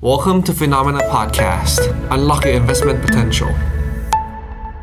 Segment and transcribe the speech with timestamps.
[0.00, 1.80] Welcome to Phenomena Podcast.
[2.14, 3.50] Unlock your investment potential.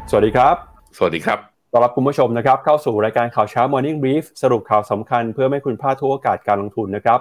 [0.09, 0.55] สวัสดีครับ
[0.97, 1.39] สวัสดีครับ
[1.71, 7.19] ต้อนรับคุณผู้ชมนะครับ เข้าสู่รายการข่าวเช้า Morning Brief สรุปข่าวสำคัญเพื่อไม่ให้คุณพลาดทุกโอกาสการลงทุนนะครับ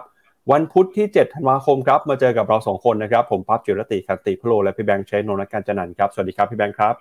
[0.53, 6.95] วันพุธที่ 7 ธันวาคมครับ มาเจอกับเรา 2 คนนะครับ ผมปั๊บจิรติคันติพโล และพี่แบงค์เชนนนท์การจันนันท์ครับ สวัสดีครับพี่แบงค์ครับ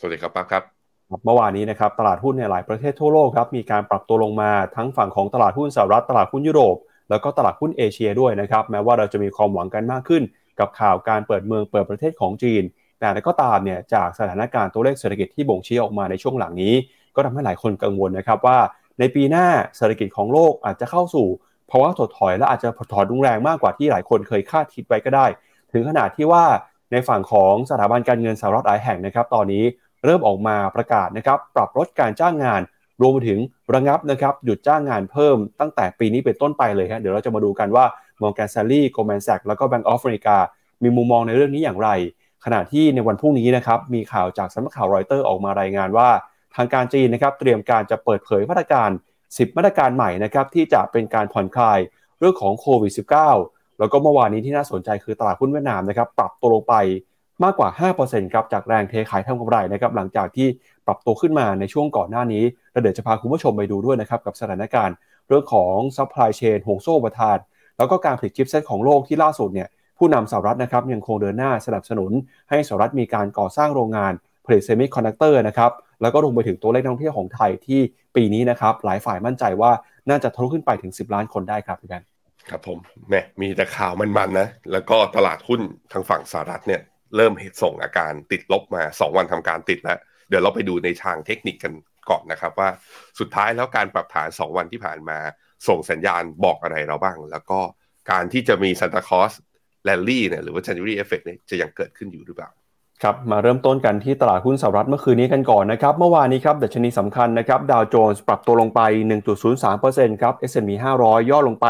[0.00, 0.62] สวัสดีครับปั๊บครับ
[1.10, 6.76] ครับ เมื่อวานนี้นะครับ ตลาดหุ้นในหลายประเทศทั่วโลกครับ มีการปรับตัวลงมาทั้งฝั่งของตลาดหุ้นสหรัฐ ตลาดหุ้นยุโรป
[7.12, 10.22] แล้วก็ตลาดหุ้นเอเชียด้วยนะครับแม้ว่าเราจะมีความหวังกันมากขึ้น
[10.60, 12.62] กับข่าวการเปิดเมืองเปิดประเทศของจีน
[13.00, 16.74] แต่ก็ตามเนี่ยจากสถานการณ์ตัวเลขเศรษฐกิจที่บ่งชี้ออกมาในช่วงหลังนี้
[17.14, 18.58] ก็ทำให้หลายคนกังวลนะครับว่า
[18.98, 19.46] ในปีหน้า
[19.76, 21.26] เศรษฐกิจของโลกอาจจะเข้าสู่
[21.70, 25.26] ภาวะถดถอยและอาจจะถดถอยรุนแรงมากกว่าที่หลายคนเคยคาดคิดไว้ก็ได้
[25.72, 26.44] ถึงขนาดที่ว่า
[26.92, 29.64] ในฝั่งของสถาบันการเงินสหรัฐหลายแห่งนะครับ ตอนนี้
[30.04, 32.60] เริ่มออกมาประกาศนะครับ ปรับลดการจ้างงาน
[33.00, 33.38] รวมไปถึง
[33.74, 37.84] ระงับนะครับหยุดจ้างงานเพิ่มตั้งแต่ปีนี้เป็นต้นไปเลยครับเดี๋ยวเราจะมาดูกันว่า
[38.22, 40.36] Morgan Stanley Goldman Sachs แล้วก็ Bank of America
[40.82, 41.88] มีมุมมองในเรื่องนี้อย่างไร
[42.44, 46.08] ขณะที่ในวันพรุ่งนี้นะครับมีข่าวจากสำนักข่าวรอยเตอร์ออกมารายงานว่า
[46.56, 48.90] ทางการจีนนะครับเตรียมการจะเปิดเผยมาตรการ
[49.22, 51.78] 10 มาตรการใหม่นะครับที่จะเป็นการผ่อนคลาย
[52.18, 56.74] เรื่องของโควิด -19 แล้วก็เมื่อวานนี้ที่น่าสนใจคือตลาดหุ้นเวียดนามนะครับปรับตัวลงไป
[57.44, 57.68] มากกว่า
[58.00, 60.48] 5%ครับจากแรงเทขายทำกำไรนะครับหลังจากที่
[60.86, 64.94] ปรับตัวขึ้นมาในช่วงก่อนหน้านี้เราเดี๋ยวจะพาคุณผู้ชมไปดูด้วยนะครับกับสถานการณ์
[65.28, 67.38] เรื่องของ supply chain ห่วงโซ่อุปทาน
[67.78, 72.12] แล้วก็การผลิต chipset ของโลกที่ล่าสุดเนี่ยผู้นำสหรัฐนะครับยังคงเดินหน้าสนับสนุน
[72.50, 74.12] ให้สหรัฐมีการก่อสร้างโรงงาน
[74.46, 75.70] ผลิตเซมิคอนดักเตอร์นะครับ
[76.02, 77.80] แล้วก็รวมไปถึงตัวเลขนักท่องเที่ยวของไทยที่
[78.16, 79.70] ปีนี้นะครับหลายฝ่ายมั่นใจว่า
[80.10, 82.08] น่าจะทะลุขึ้นไปถึง 10 ล้านคนได้ครับพี่แบงค์
[82.50, 85.60] ครับผมแหมมีแต่ข่าวมันๆนะ แล้วก็ตลาดหุ้น
[85.92, 86.80] ทางฝั่งสหรัฐเนี่ย
[87.16, 89.98] เริ่มเห็นส่งอาการติดลบมา 2 วันทำการติดแล้ว
[90.32, 91.72] เดี๋ยวเราไปดูในทางเทคนิคกัน
[92.10, 92.68] ก่อนนะครับว่า
[93.18, 95.18] สุดท้ายแล้วการปรับฐาน 2 วันที่ผ่านมา
[95.68, 97.60] ส่งสัญญาณบอกอะไรเราบ้าง แล้วก็
[98.10, 102.50] การที่จะมี Santa Claus Rally เนี่ยหรือว่า January Effect เนี่ยจะยังเกิดขึ้นอยู่หรือเปล่า
[103.02, 108.80] ครับมาเริ่มต้นกันที่ตลาดหุ้นสหรัฐเมื่อคืนนี้กันก่อนนะครับ เมื่อวานนี้ครับดัชนีสำคัญนะครับดาวโจนส์ปรับตัวลงไป
[109.52, 110.70] 1.03%ครับ S&P
[111.02, 111.66] 500 ย่อลงไป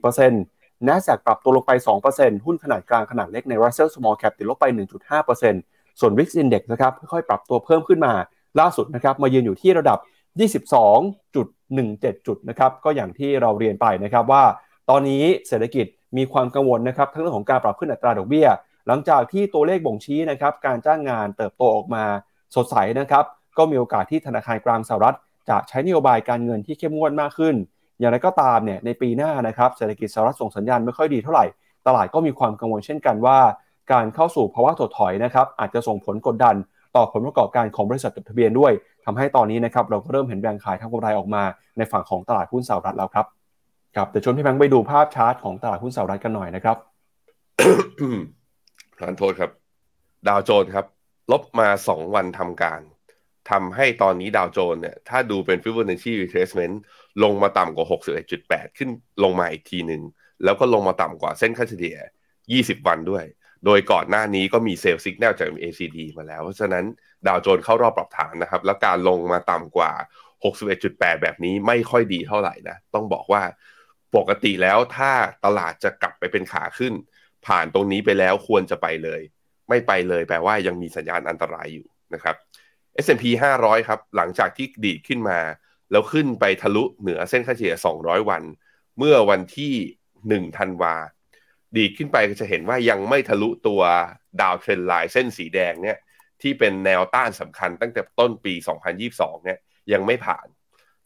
[0.00, 1.72] 1.44% NASDAQ ปรับตัวลงไป
[2.08, 4.66] 2%หุ้นขนาดกลางขนาดเล็กใน Russell Small Cap ติดลบไป
[5.28, 8.12] 1.5% ส่วน VIX Index นะครับค่อยๆปรับตัวเพิ่มขึ้นมา
[8.60, 9.98] ล่าสุดนะครับมายืนอยู่ที่ระดับ
[11.28, 14.44] 22.17 จุดนะครับก็อย่างที่เราเรียนไปนะครับว่า
[14.90, 18.48] ตอนนี้เศรษฐกิจมีความกังวลนะครับทั้งเรื่องของการปรับขึ้นอัตราดอกเบี้ย
[18.86, 22.04] หลังจากที่ตัวเลขบ่งชี้นะครับการจ้างงานเติบโตออกมา
[22.54, 23.24] สดใสนะครับ
[23.58, 25.16] ก็มีโอกาสที่ธนาคารกลางสหรัฐ
[25.48, 27.54] จะใช้นโยบายการเงินที่เข้มงวดมากขึ้น
[27.98, 31.46] อย่างไรก็ตามเนี่ยในปีหน้านะครับเศรษฐกิจสหรัฐส่งสัญญาณไม่ค่อยดีเท่าไหร่
[31.86, 33.38] ตลาดก็มีความกังวลเช่นกันว่า
[33.92, 36.56] การเข้าสู่ภาวะถดถอยนะครับอาจจะส่งผลกดดัน
[36.96, 38.72] ต่อผลประกอบการของบริษัทจดทะเบียนด้วย
[39.04, 41.42] ทำให้ตอนนี้นะครับเราก็เริ่มเห็นแรงขายทางกำไรออกมา
[41.76, 43.26] ในฝั่งของตลาดหุ้นสหรัฐแล้วครับ
[43.96, 46.76] ครับเดี๋ยวชวนพี่แบงค์ไปดูภาพชาร์ตของตลาดหุ้นสหรัฐกันหน่อยนะครับ
[48.98, 49.50] ทานโทษครับ
[50.28, 50.86] ดาวโจนส์ครับ
[51.32, 52.80] ลบมา 2 วันทำการ
[53.50, 56.74] ทำให้ตอนนี้ดาวโจนส์เนี่ย ถ้าดูเป็น Fibonacci retracement
[57.22, 57.86] ลงมาต่ำกว่า
[58.32, 58.90] 61.8 ขึ้น
[59.24, 60.02] ลงมาอีกทีหนึ่ง
[60.44, 61.96] แล้วก็ลงมาต่ำกว่าเส้นค่าเฉลี่ย
[62.42, 63.24] 20 วันด้วย
[63.64, 66.84] โดยก่อนหน้านี้ก็มีเซลล์สิกแนลจาก ACD มาแล้ว เพราะฉะนั้น
[67.26, 69.92] ดาวโจนส์เข้ารอบปรับฐานนะครับ แล้วการลงมาต่ำกว่า
[70.56, 73.42] 61.8 แบบนี้ไม่ค่อยดีเท่าไหร่นะ ต้องบอกว่า
[74.16, 75.12] ปกติแล้วถ้า
[75.44, 76.92] ตลาดจะกลับไปเป็นขาขึ้น
[77.46, 79.20] ผ่านตรงนี้ไปแล้วควรจะไปเลย
[79.68, 82.36] ไม่ไปเลยแปลว่ายังมีสัญญาณอันตรายอยู่นะครับ
[83.04, 83.24] S&P
[83.60, 85.38] 500 ครับหลังจากที่ดีดขึ้นมา
[85.90, 88.42] แล้วขึ้นไปทะลุเหนือเส้นค่าเฉลี่ย 200 วัน
[88.98, 89.74] เมื่อวันที่
[90.44, 91.08] 1 ธันวาดี
[91.76, 93.82] ดีขึ้นไปก็จะเห็นว่ายังไม่ทะลุตัว
[94.40, 95.98] ดาวเทรนไลน์เส้นสีแดงเนี่ย
[96.42, 98.54] ที่เป็นแนวต้านสำคัญตั้งแต่ต้นปี
[98.98, 99.58] 2022 เนี่ย
[99.92, 100.46] ยังไม่ผ่าน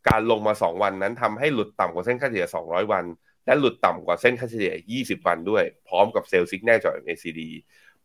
[0.08, 3.04] การลงมา 2 วันนั้นทำให้หลุดต่ำกว่าเส้นค่าเฉลี่ย 200 วัน
[3.46, 7.40] และหลุดต่ำกว่าเส้นค่าเฉลี่ย 20 วันด้วย พร้อมกับ sell signal จาก MACD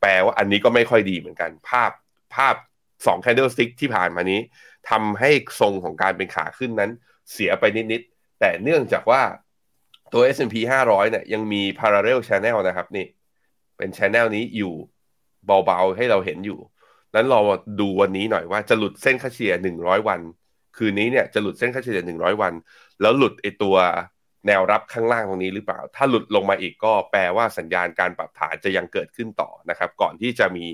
[0.02, 1.92] แปลว่าอันนี้ก็ไม่ค่อยดีเหมือนกัน ภาพ
[2.36, 2.56] ภาพ
[2.92, 4.40] 2 candlestick ที่ผ่านมานี้
[4.90, 5.32] ทำให้
[5.62, 6.92] ทรงของการเป็นขาขึ้นนั้น
[7.32, 9.22] เสียไปนิดๆแต่เนื่องจากว่า
[10.14, 10.56] ตัว S&P
[10.88, 13.06] 500 เนี่ยยังมี parallel channel นะครับนี่
[13.78, 14.74] เป็น channel นี้อยู่
[15.66, 16.60] เบาๆ ให้เราเห็นอยู่
[17.16, 17.40] นั้นเรา
[17.80, 20.20] ดูวันนี้หน่อยว่าจะหลุดเส้นค่าเฉลี่ย 100 วัน
[20.78, 22.54] คืนนี้เนี่ยจะหลุดเส้นค่าเฉลี่ย 100 วัน
[23.02, 23.76] แล้วหลุดไอตัว
[24.48, 30.66] แนวรับข้างล่างตรงนี้หรือเปล่า ถ้าหลุดลงมาอีกก็แปลว่าสัญญาณการปรับฐานจะยังเกิดขึ้นต่อนะครับ ก่อนที่จะมี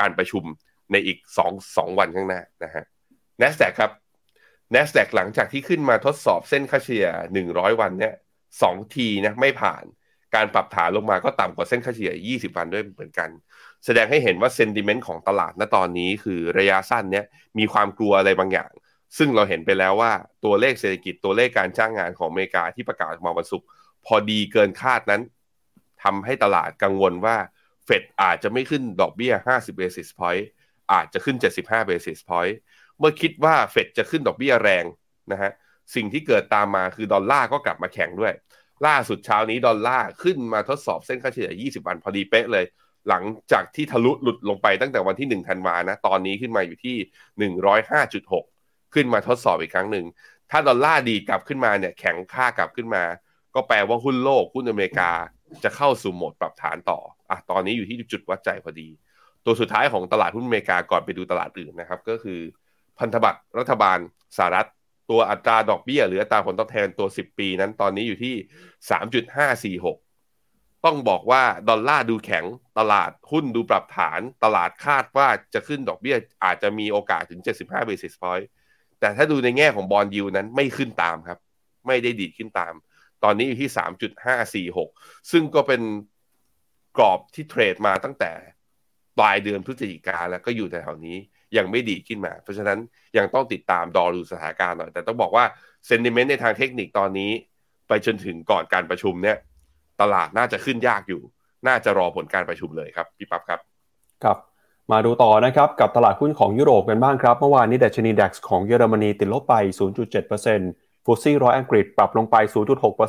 [0.00, 0.44] การประชุม
[0.92, 2.84] ในอีก2 2วันข้างหน้านะฮะ
[3.40, 3.90] NASDAQ ครับ
[4.74, 7.06] NASDAQ หลังจากที่ขึ้นมาทดสอบเส้นค่าเฉลี่ย
[7.42, 8.14] 100 วันเนี่ย
[8.62, 9.84] สองทีนะไม่ผ่าน
[10.34, 13.28] การปรับฐานลงมาก็ต่ำกว่าเส้นค่าเฉลี่ย 20 วันด้วยเหมือนกัน
[13.84, 17.24] แสดงให้เห็นว่าเซนติเมนต์ของตลาดณตอนนี้คือระยะสั้นเนี่ย
[17.58, 18.70] มีความกลัวอะไรบางอย่าง
[19.18, 20.12] ซึ่งเราเห็นไปแล้วว่า
[20.44, 23.66] ตัวเลขเศรษฐกิจตัวเลขการจ้างงานของอเมริกาที่ประกาศมาวันศุกร์
[24.06, 25.22] พอดีเกินคาดนั้น
[26.02, 27.36] ทำให้ตลาดกังวลว่า
[27.84, 30.44] เฟดอาจจะไม่ขึ้นดอกเบี้ย 50 basis point
[30.92, 32.54] อาจจะขึ้น 75 basis point
[32.98, 34.84] เมื่อคิดว่าเฟดจะขึ้นดอกเบี้ยแรง
[35.32, 35.52] นะฮะ
[35.94, 38.34] สิ่งที่เกิดตามมาคือดอลลาร์ก็กลับมาแข็งด้วย
[38.86, 42.64] ล่าสุดเช้านี้ดอลลาร์ขึ้นมาทดสอบเส้นค่าเฉลี่ย 20 วันพอดีเป๊ะเลย
[43.08, 43.22] หลัง
[43.52, 46.96] จากที่ทะลุหลุดลงไปตั้งแต่วันที่ 1 ธันวานะ ตอนนี้ขึ้นมาอยู่ที่
[48.20, 50.06] 105.6 ขึ้นมาทดสอบอีกครั้งหนึ่ง
[50.50, 53.04] ถ้าดอลลาร์ดีกลับขึ้นมาเนี่ยแข็งค่ากลับขึ้นมา
[53.54, 55.10] ก็แปลว่าหุ้นโลกหุ้นอเมริกา
[55.64, 56.98] จะเข้าสู่โหมดปรับฐานต่อ
[57.30, 58.88] อะตอนนี้อยู่ที่จุดวัดใจพอดี
[59.44, 62.40] ตัวสุดท้ายของตลาดหุ้นอเมริกาก่อนไปดูตลาดอื่นนะครับ ก็คือ
[62.98, 63.98] พันธบัตรรัฐบาล
[64.36, 64.68] สหรัฐ
[65.10, 68.34] ตัวอัตราดอกเบี้ย หรืออัตราผลตอบแทนตัว 10 ปีนั้นตอนนี้อยู่ที่
[69.80, 72.44] 3.546 ต้องบอกว่าดอลลาร์ดูแข็ง
[72.78, 78.46] ตลาดหุ้นดูปรับฐาน ตลาดคาดว่าจะขึ้นดอกเบี้ยอาจจะมีโอกาสถึง 75 basis point
[79.00, 81.38] แต่ถ้าดูในแง่ของบอลยูนั้นไม่ขึ้นตามครับ
[81.86, 82.74] ไม่ได้ดีดขึ้นตาม
[83.24, 83.70] ตอนนี้อยู่ที่
[84.70, 85.82] 3.546 ซึ่งก็เป็น
[86.96, 88.32] กรอบที่เทรดมาตั้งแต่
[89.18, 91.18] ปลายเดือนพฤศจิกาแล้วก็อยู่แถวนี้
[91.56, 92.78] ยังไม่ดีขึ้นมา เพราะฉะนั้น
[93.16, 95.44] ยังต้องติดตามดอดูสถานการณ์หน่อย แต่ต้องบอกว่า
[95.86, 97.30] เซนดิเมนต์ในทางเทคนิคตอนนี้
[97.88, 99.36] ไปจนถึงก่อนการประชุมเนี่ย
[100.00, 101.22] ตลาดน่าจะขึ้นยากอยู่
[101.66, 103.60] น่าจะรอผลการประชุมเลยครับพี่ปั๊บครับ
[104.24, 104.38] ครับ
[104.92, 109.54] มาดูต่อนะครับกับตลาดหุ้นของยุโรปกันบ้างครับ เมื่อวานนี้ดัชนีดัคของเยอรมนีติดลบไป
[110.30, 112.36] 0.7%ฟุตซี่ร้อยอังกฤษปรับลงไป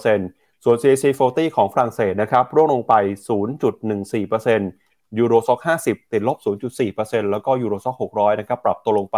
[0.01, 2.93] 0.6%ส่วน CAC 40 ของฝรั่งเศสนะครับร่วงลงไป
[3.27, 4.82] 0.14%
[5.19, 6.37] Euro Stoxx 50 ติดลบ
[6.79, 9.17] 0.4%แล้วก็ Euro Stoxx 600 นะครับ ปรับตัวลงไป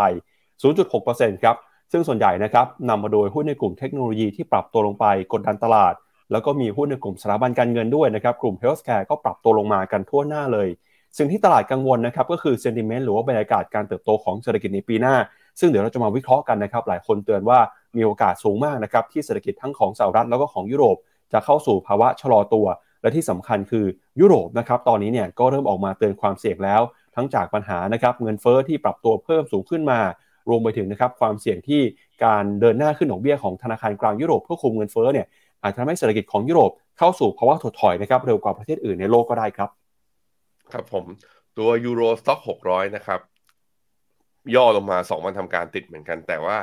[0.74, 1.56] 0.6%ครับ
[1.92, 5.94] ซึ่งส่วนใหญ่นะครับนำมาโดยหุ้นในกลุ่มเทคโนโลยีที่ปรับตัวลงไปกดดันตลาด
[6.32, 10.68] แล้วก็มีหุ้นในกลุ่มสถาบันการเงินด้วยนะครับ กลุ่ม healthcare ก็ปรับตัวลงมากันทั่วหน้าเลย
[11.18, 15.16] สิ่งที่ตลาดกังวลนะครับ ก็คือ sentiment หรือว่าบรรยากาศการเติบโตของเศรษฐกิจในปีหน้า
[15.60, 17.60] ซึ่งเดี๋ยวเราจะมาวิเคราะห์กันนะครับ หลายคนเตือนว่า
[17.98, 20.98] มีโอกาสสูงมากนะครับที่เศรษฐกิจทั้งของสหรัฐแล้วก็ของยุโรป
[21.34, 22.66] จะเข้าสู่ภาวะชะลอตัว
[23.06, 23.86] และที่สำคัญคือ
[24.20, 26.82] ยุโรปนะครับตอนนี้เนี่ยก็เริ่มออกมาเตือนความเสี่ยงแล้ว
[27.16, 30.00] ทั้งจากปัญหานะครับเงินเฟ้อที่ปรับตัวเพิ่มสูงขึ้นมา
[30.50, 31.82] รวมไปถึงนะครับความเสี่ยงที่
[32.26, 35.28] การเดินหน้าขึ้นดอกเบี้ยของธนาคารกลางยุโรปเพื่อคุมเงินเฟ้อเนี่ย
[35.64, 39.70] อาจจะทำให้เศรษฐกิจของยุโรปเข้าสู่ภาวะถดถอยนะครับเร็วกว่าประเทศอื่นในโลกก็ได้ครับ
[40.72, 41.06] ครับผม
[41.58, 43.20] ตัว Euro Stoxx 600นะครับ
[44.56, 46.58] ย่อลงมา2วันทำการติดเหมือนกัน แต่ว่า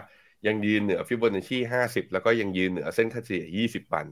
[0.46, 4.06] ยังยืนเหนือฟิโบนัชชี50แล้วก็ยังยืนเหนือเส้นค่าเฉลี่ย20วัน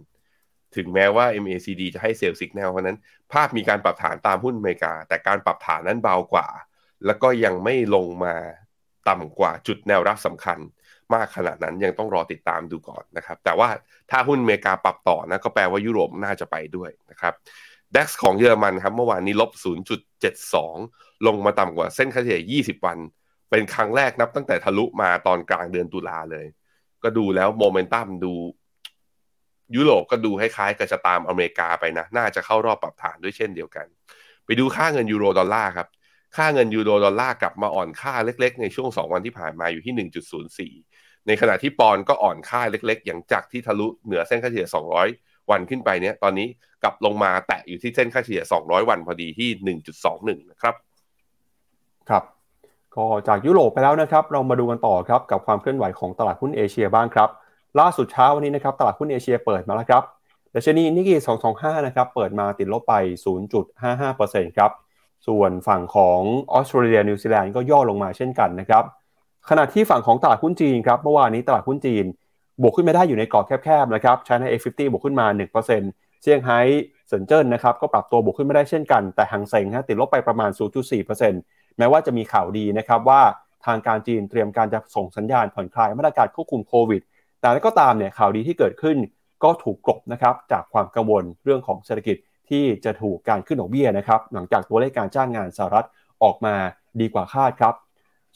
[0.76, 2.98] ถึงแม้ว่า MACD จะให้ sell signal เพราะนั้น
[3.32, 6.48] ภาพมีการปรับฐานตามหุ้นอเมริกา แต่การปรับฐานนั้นเบากว่า
[7.06, 8.34] แล้วก็ยังไม่ลงมา
[9.08, 10.58] ต่ำกว่าจุดแนวรับสำคัญ
[11.14, 13.68] มากขนาดนั้นยังต้องรอติดตามดูก่อนนะครับ แต่ว่า
[14.10, 17.34] ถ้าหุ้นอเมริกาปรับต่อนะก็แปลว่ายุโรปน่าจะไปด้วยนะครับ
[17.94, 19.50] DAX ของเยอรมันครับเมื่อวานนี้ลบ
[20.38, 22.98] 0.72 ลงมาต่ำกว่าเส้นค่าเฉลี่ย 20 วัน
[23.50, 26.46] เป็นครั้งแรกนับตั้งแต่ทะลุมาตอนกลางเดือนตุลาเลย
[27.02, 28.32] ก็ดูแล้วโมเมนตัมดู
[29.76, 33.86] ยุโรปก็ดูคล้ายๆกับจะตามอเมริกาไปนะ น่าจะเข้ารอบปรับฐานด้วยเช่นเดียวกัน
[34.44, 35.88] ไปดูค่าเงินยูโรดอลลาร์ครับ
[36.36, 44.68] ค่าเงินยูโรดอลลาร์กลับมาอ่อนค่าเล็กๆ ในช่วง 2 วันที่ผ่านมาอยู่ที่ 1.04 ในขณะที่ปอนด์ก็อ่อนค่าเล็กๆ อย่างจากที่ทะลุเหนือเส้นค่าเฉลี่ย
[45.08, 46.48] 200 วันขึ้นไปเนี่ยตอนนี้
[46.82, 49.76] กลับลงมาแตะอยู่ที่เส้นค่าเฉลี่ย 200 วันพอดีที่
[50.06, 50.74] 1.21 นะครับ
[52.08, 52.24] ครับ
[52.96, 57.28] ก็จากยุโรปไปแล้วนะครับ เรามาดูกันต่อครับกับความเคลื่อนไหวของตลาดหุ้นเอเชียบ้างครับ
[57.78, 60.02] ล่าสุดเช้าวันนี้นะครับตลาดหุ้นเอเชียเปิดมาแล้วครับ
[60.54, 61.16] ดัชนีนิกเกอิ
[61.52, 62.94] 225 นะครับ เปิดมาติดลบไป
[63.76, 64.70] 0.55%ครับ
[65.26, 66.20] ส่วนฝั่งของ
[66.52, 68.84] ออสเตรเลียนิวซีแลนด์ก็ย่อลงมาเช่นกันนะครับ
[69.48, 72.04] ขณะที่ฝั่งของตลาดหุ้นจีนครับ เมื่อวานนี้ตลาดหุ้นจีน
[72.62, 76.60] บวกขึ้นมาได้อยู่ในกรอบแคบๆนะครับ China A50 บวกขึ้นมา 1%เซี่ยงไฮ้
[77.08, 80.50] เซินเจิ้นนะครับ ก็ปรับตัวบวกขึ้นไม่ได้เช่นกัน แต่หางเซ็งฮะติดลบไปประมาณ
[81.14, 83.22] 0.4%แม้ว่าจะมีข่าวดีนะครับว่า
[83.66, 87.02] ทางการจีนเตรียมการจะส่งสัญญาณผ่อนคลายมาตรการควบคุมโควิด
[87.40, 88.96] แต่แล้วก็ตามเนี่ยข่าวดีที่เกิดขึ้น
[89.44, 92.16] ก็ถูกกลบนะครับจากความกังวลเรื่องของเศรษฐกิจ
[92.50, 95.86] ที่จะถูกการขึ้นดอกเบี้ยนะครับหลังจากตัวเลขการจ้างงานสหรัฐ
[96.22, 96.54] ออกมา
[97.00, 97.74] ดีกว่าคาดครับ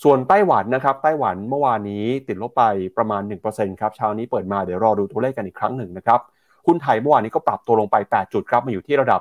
[0.03, 2.65] ส่วนไต้หวันนะครับไต้หวันเมื่อวานนี้ติดลบไป
[2.97, 6.21] ประมาณ 1%ครับเช้านี้เปิดมาเดี๋ยวรอดูตัวเลขกันอีกครั้งหนึ่งนะครับ
[6.67, 9.21] หุ้นไทยเมื่อวานนี้ก็ปรับตัวลงไป 8 จุดครับมาอยู่ที่ระดับ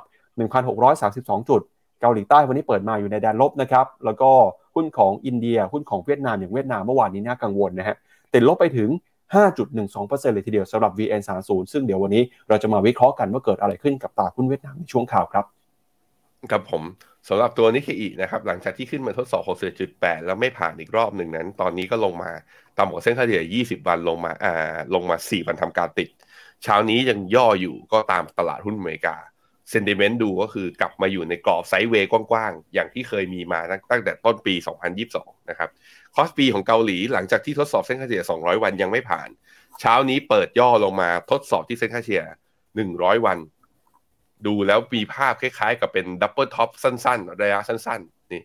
[0.74, 1.60] 1,632 จุด
[2.00, 4.30] เกาหลีใต้วันนี้เปิดมาอยู่ในแดนลบนะครับแล้วก็
[4.74, 7.96] หุ้นของอินเดียหุ้นของเวียดนามอย่างเวียดนามเมื่อวานนี้น่ากังวลนะฮะ
[8.34, 8.88] ติดลบไปถึง
[9.32, 15.44] 5.12%เลยทีเดียวสำหรับ VN30 ซึ่งเดี๋ยววันนี้เราจะมาวิเคราะห์กันว่าเกิดอะไรขึ้นกับตลาดหุ้นเวียดนามในช่วงข่าวครับ
[16.50, 16.82] ครับผม
[17.28, 19.42] สำหรับตัวนิเคอีนะครับหลังจากที่ขึ้นมาทดสอบ
[19.84, 22.30] 61.8 แล้วไม่ผ่านอีกรอบหนึ่งนั้น ตอนนี้ก็ลงมา
[22.78, 26.08] ต่ำกว่าเส้นค่าเฉลี่ย 20 วันลงมาอ่าลงมา 4 วันทำการติด
[26.62, 29.16] เช้านี้ยังย่ออยู่ก็ตามตลาดหุ้นอเมริกา
[29.70, 34.54] sentiment ดูก็คือกลับมาอยู่ในกรอบ sideway กว้างๆ อย่างที่เคยมีมาตั้งแต่ต้นปี
[35.02, 35.70] 2022 นะครับ
[36.14, 39.28] คอสปีของเกาหลีหลังจากที่ทดสอบเส้นค่าเฉลี่ย 200 วันยังไม่ผ่าน
[39.80, 42.24] เช้านี้เปิดย่อลงมาทดสอบที่เส้นค่าเฉลี่ย
[42.74, 43.38] 100 วัน
[44.46, 48.42] ดูแล้วมีภาพคล้ายๆ กับเป็น double top สั้นๆ ระยะสั้นๆ นี่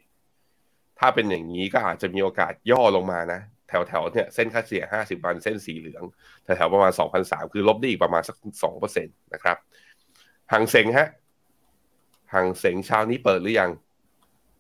[1.00, 6.04] ถ้าเป็นอย่างนี้ก็อาจจะมีโอกาสย่อลงมานะ แถวๆเนี่ยเส้นค่าเฉลี่ย 50 วันเส้นสีเหลือง
[6.44, 8.36] แถวๆประมาณ 2,003 คือลบได้อีกประมาณสัก
[8.76, 9.58] 2%นะครับ
[10.54, 11.10] หังเสงฮะ
[12.34, 13.72] หังเสงเช้านี้เปิดหรือยัง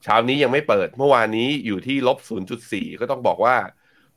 [0.03, 2.17] เช้านี้ยังไม่เปิดเมื่อวานนี้อยู่ที่ลบ
[2.59, 3.55] 0.4 ก็ต้องบอกว่า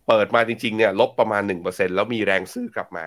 [0.08, 3.06] เปิดมาจริงๆเนี่ยลบประมาณ 1%แล้วมีแรงซื้อกลับมา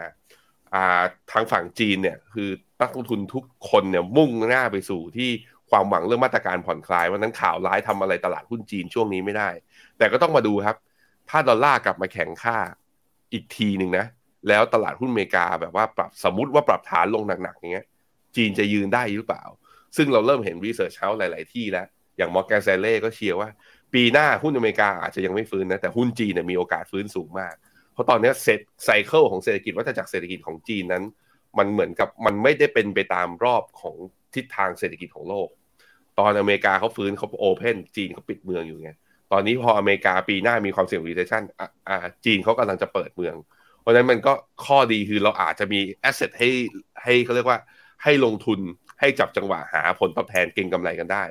[0.74, 1.02] อ่า
[1.32, 2.50] ทางฝั่งจีนเนี่ยคือ
[2.82, 5.30] นักลงทุนทุกคนเนี่ยมุ่งหน้าไปสู่ที่
[5.70, 9.50] ความหวังเรื่องมาตรการผ่อนคลายดังนั้นข่าวร้ายทำอะไรตลาดหุ้นจีนช่วงนี้ไม่ได้
[9.98, 10.76] แต่ก็ต้องมาดูครับ
[11.30, 12.58] ถ้าดอลลาร์กลับมาแข็งค่า
[13.34, 14.06] อีกทีหนึ่งนะ
[14.48, 17.88] แล้วตลาดหุ้นอเมริกาแบบว่าปรับสมมติว่าปรับฐานลงหนักๆอย่างเงี้ย
[18.36, 19.44] จีนจะยืนได้หรือเปล่า
[19.98, 23.50] ซึ่งเราเริ่มเห็น research house หลาย ๆ ที่แล้ว อย่าง Morgan Stanley ก็เชียร์ว่า
[23.94, 27.56] ปีหน้าหุ้นอเมริกาอาจจะยังไม่ฟื้นนะ แต่หุ้นจีนเนี่ยมีโอกาสฟื้นสูงมาก
[27.94, 31.04] เพราะตอนนี้เซต cycle ของเศรษฐกิจวัฏจักรเศรษฐกิจของจีนนั้น
[31.58, 33.96] มันเหมือนกับมันไม่ได้เป็นไปตามรอบของ
[34.36, 35.48] ทิศทางเศรษฐกิจของโลก
[36.20, 38.92] ตอนอเมริกาเขาฟื้นเขา open จีนเขาปิดเมืองอยู่ไง
[39.32, 41.44] ตอนนี้พออเมริกาปีหน้ามีความเสี่ยง recession
[41.90, 43.36] อ่าจีนเขากำลังจะเปิดเมือง
[43.82, 44.34] เพราะฉะนั้นมันก็
[44.66, 46.50] ข้อดีคือเราอาจจะมี asset ให้
[47.04, 47.60] ให้เขาเรียกว่า
[48.04, 48.60] ให้ลงทุน
[49.00, 51.24] ให้จับจังหวะหาผลตอบแทนเก็งกำไรกันได้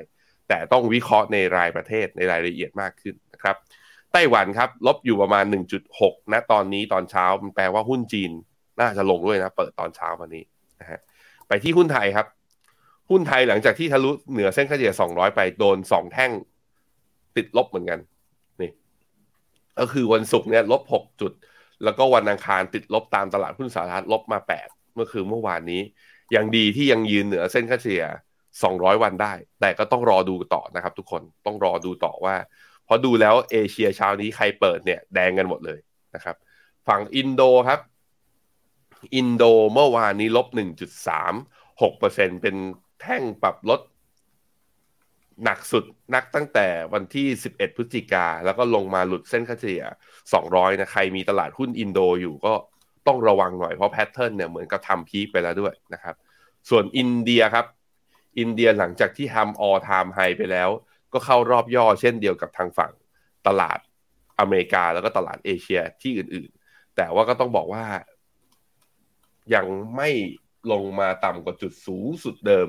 [0.49, 3.57] แต่ต้องวิเคราะห์ในรายประเทศในรายละเอียดมากขึ้นนะครับ
[4.13, 5.45] ไต้หวันครับลบอยู่ประมาณ
[5.89, 8.31] 1.6นะตอนนี้ตอนเช้ามันแปลว่าหุ้นจีน
[8.81, 10.45] น่าจะลงด้วยนะ เปิดตอนเช้าวันนี้
[10.81, 11.01] นะฮะ
[11.49, 12.27] ไปที่หุ้นไทยครับ
[13.11, 16.33] หุ้นไทยหลังจากที่ทะลุเหนือเส้นค่าเฉลี่ย 200 ไปโดน 2 แท่ง
[17.37, 18.01] ติดลบเหมือนกัน
[18.61, 18.71] นี่
[19.79, 21.33] ก็คือวันศุกร์เนี่ยลบ 6 จุด
[21.85, 25.81] แล้วก็วันอังคารติดลบตามตลาดหุ้นสหรัฐลบมา 8 เมื่อคืนเมื่อวานนี้
[26.37, 28.05] ยังดีที่ยังยืนเหนือเส้นค่าเฉลี่ย
[28.63, 32.37] 200 วันได้ แต่ก็ต้องรอดูต่อนะครับ ทุกคนต้องรอดูต่อว่า
[32.89, 35.79] พอดูแล้วเอเชียเช้านี้ใครเปิดเนี่ยแดงกันหมดเลย
[36.15, 36.37] นะครับ
[36.89, 37.81] ฝั่งอินโดครับ
[39.15, 40.47] อินโดเมื่อวานนี้ลบ
[41.25, 42.57] 1.36%เป็น
[43.01, 43.81] แท่งปรับลด
[45.45, 45.85] หนักสุด
[46.15, 49.83] นับตั้งแต่วันที่ 11 พฤศจิกา แล้วก็ลงมาหลุดเส้นค่าเฉลี่ย
[50.33, 52.55] 200 นะ ใครมีตลาดหุ้นอินโดอยู่ก็
[53.07, 56.15] ต้องระวังหน่อยเพราะ pattern เนี่ยเหมือนกับทำ peak ไปแล้วด้วยนะครับ
[56.71, 57.67] ส่วนอินเดียครับ
[58.39, 60.69] อินเดียหลังจากที่ทำออทามไฮไปแล้ว
[61.13, 62.93] ก็เข้ารอบย่อเช่นเดียวกับทางฝั่ง
[63.47, 63.79] ตลาด
[64.41, 67.85] อเมริกาแล้วก็ตลาดเอเชียที่อื่นๆ แต่ว่าก็ต้องบอกว่า
[69.55, 70.11] ยังไม่
[70.73, 72.69] ลงมาต่ำกว่าจุดสูงสุดเดิม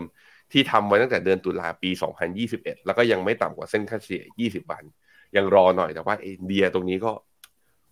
[0.51, 1.89] ที่ทำไว้ตั้งแต่เดือนตุลาปี
[2.38, 4.84] 2021 แล้วก็ยังไม่ต่ำกว่าเส้นค่าเฉลี่ย 20 วัน
[5.36, 7.12] ยังรอหน่อยแต่ว่าอินเดียตรงนี้ก็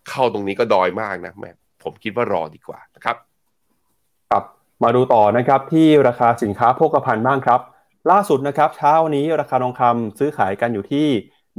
[0.08, 1.52] เข้าตรงนี้ก็ดอยมากนะแม่
[1.82, 3.33] ผมคิดว่ารอดีกว่านะครับครับ
[4.82, 7.60] มาดูต่อนะครับที่ราคาสินค้าโภคภัณฑ์บ้างครับ
[8.10, 11.08] ล่าสุดนะครับเช้านี้ราคาทองคำซื้อขายกันอยู่ที่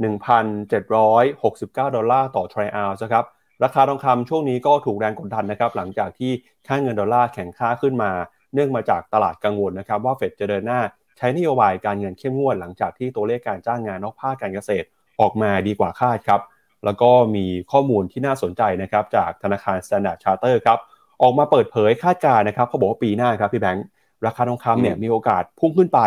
[0.00, 3.24] 1,769 ดอลลาร์ต่อทรัลล์นะครับ
[3.64, 6.32] ราคาทองคำช่วงนี้ก็ถูกแรงกดดันนะครับหลังจากที่
[6.66, 8.10] ค่าเงินดอลลาร์แข็งค่าขึ้นมา
[8.54, 10.80] เนื่องมาจากตลาดกังวลนะครับว่าเฟดจะเดินหน้า
[11.18, 14.86] ใช้นโยบายการเงินเข้มงวดหลังจากที่ตัวเลขการจ้างงานนอกภาคการเกษตร
[15.20, 16.40] ออกมาดีกว่าคาดครับ
[16.84, 20.78] แล้วก็มีข้อมูลที่น่าสนใจนะครับจากธนาคาร Standard Charter ครับ
[21.22, 23.86] ออกมาเปิดเผยคาดการณ์นะครับเขาบอกว่าปีหน้าครับพี่แบงค์
[24.26, 26.00] ราคาทองคำเนี่ยมีโอกาสพุ่งขึ้นไป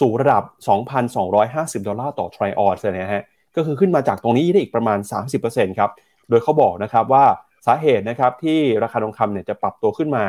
[0.00, 0.42] สู่ระดับ
[1.14, 3.22] 2,250 ดอลลาร์ต่อทริออนซ์นะฮะ
[3.56, 4.98] ก็คือขึ้นมาจากตรงนี้ได้อีกประมาณ
[5.38, 5.90] 30%ครับ
[6.28, 7.24] โดยเขาบอกนะครับว่า
[7.66, 10.26] สาเหตุนะครับที่ราคาทองคำเนี่ยจะปรับตัวขึ้นมา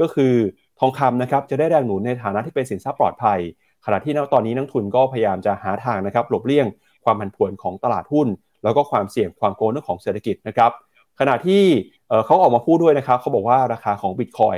[0.00, 0.34] ก็คือ
[0.80, 3.38] ทองคำนะครับจะได้แรงหนุนในฐานะที่เป็นสินทรัพย์ปลอดภัย
[3.86, 6.66] ขณะที่ตอนนี้นักทุนก็พยายามจะหาทางนะครับหลบเลี่ยง
[7.04, 8.28] ความผันผวนของตลาดหุ้น
[8.64, 10.70] แล้วก็ความเสี่ยงความโกลเรื่องของเศรษฐกิจนะครับ
[11.20, 11.62] ขณะที่
[12.24, 14.54] เขาออกมาพูดด้วยนะครับเขาบอกว่าราคาของบิตคอย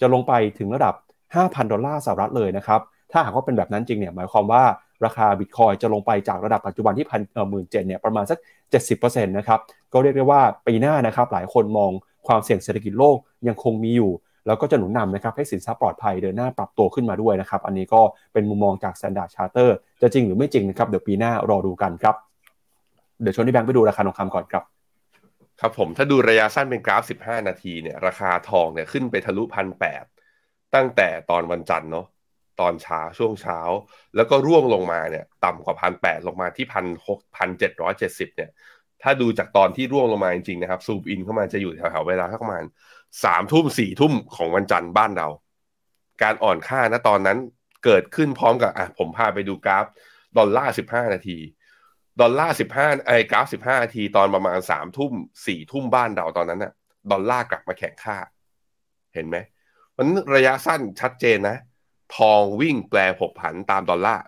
[0.00, 0.94] จะลงไปถึงระดับ
[1.34, 2.80] 5,000 ดอลลาร์สหรัฐเลยนะครับ
[3.12, 4.62] ถ้าหากว่าเป็นแบบนั้นจริงเนี่ยหมายความว่า
[5.04, 8.38] ราคาบิตคอยจะลงไปจากระดับปัจจุบันที่พันหมื่นเจ็ดเนี่ยประมาณสัก
[8.78, 9.60] 70%นะครับ
[9.92, 11.90] ก็เรียกได้ว่าปีหน้านะครับหลายคนมอง
[12.26, 13.16] ความเสี่ยงเศรษฐกิจโลก
[13.48, 14.12] ยังคงมีอยู่
[14.46, 18.00] แล้วก็จะหนุนนำนะครับให้สินทรัพย์ปลอดภัยเดินหน้าปรับตัวขึ้นมาด้วยนะครับอันนี้ก็
[18.32, 19.70] เป็นมุมมองจาก Standard Charter
[20.02, 22.14] จะจริงหรือไม่จริงนะครับเดี๋ยวปีหน้ารอดูกันครับ
[23.22, 24.62] เดี๋ยวชวนที่แบงค์ไปดูราคาทองคำก่อนครับ
[25.60, 30.04] ครับผมถ้าดูระยะสั้นเป็นกราฟ 15 นาทีเนี่ยราคาทองเนี่ยขึ้นไปทะลุพันแปด
[30.74, 32.06] ตั้งแต่ตอนวันจันทร์เนาะ
[32.60, 33.58] ตอนเช้าช่วงเช้า
[34.16, 38.50] แล้วก็ร่วงลงมาเนี่ยต่ำกว่าพันแปดลงมาที่พันหกพันเจ็ดร้อยเจ็ดสิบเนี่ย
[39.02, 42.64] ถ้าดูจากตอนที่ร่วงลงมาจริงๆนะครับซูมอินเข้ามาจะอยู่แถวๆเวลาประมาณ
[43.24, 45.28] สามทุ่มสี่ทุ่มของวันจันทร์บ้านเรา
[46.22, 47.38] การอ่อนค่านะตอนนั้น
[47.84, 49.86] เกิดขึ้นพร้อมกับอะผมพาไปดูกราฟ
[50.36, 51.38] ดอลลาร์สิบห้านาที
[52.20, 55.12] ดอลลาร์สิบห้าไอ้กราฟสิบห้านาทีตอนประมาณสามทุ่ม
[55.46, 56.72] สี่ทุ่มบ้านเราตอนนั้นน่ะ
[57.12, 58.16] ดอลลาร์กลับมาแข็งค่า
[59.14, 59.36] เห็นไหม
[59.96, 61.56] มันระยะสั้นชัดเจนนะ
[62.16, 64.24] ทองวิ่งแปรผกผันตามดอลลาร์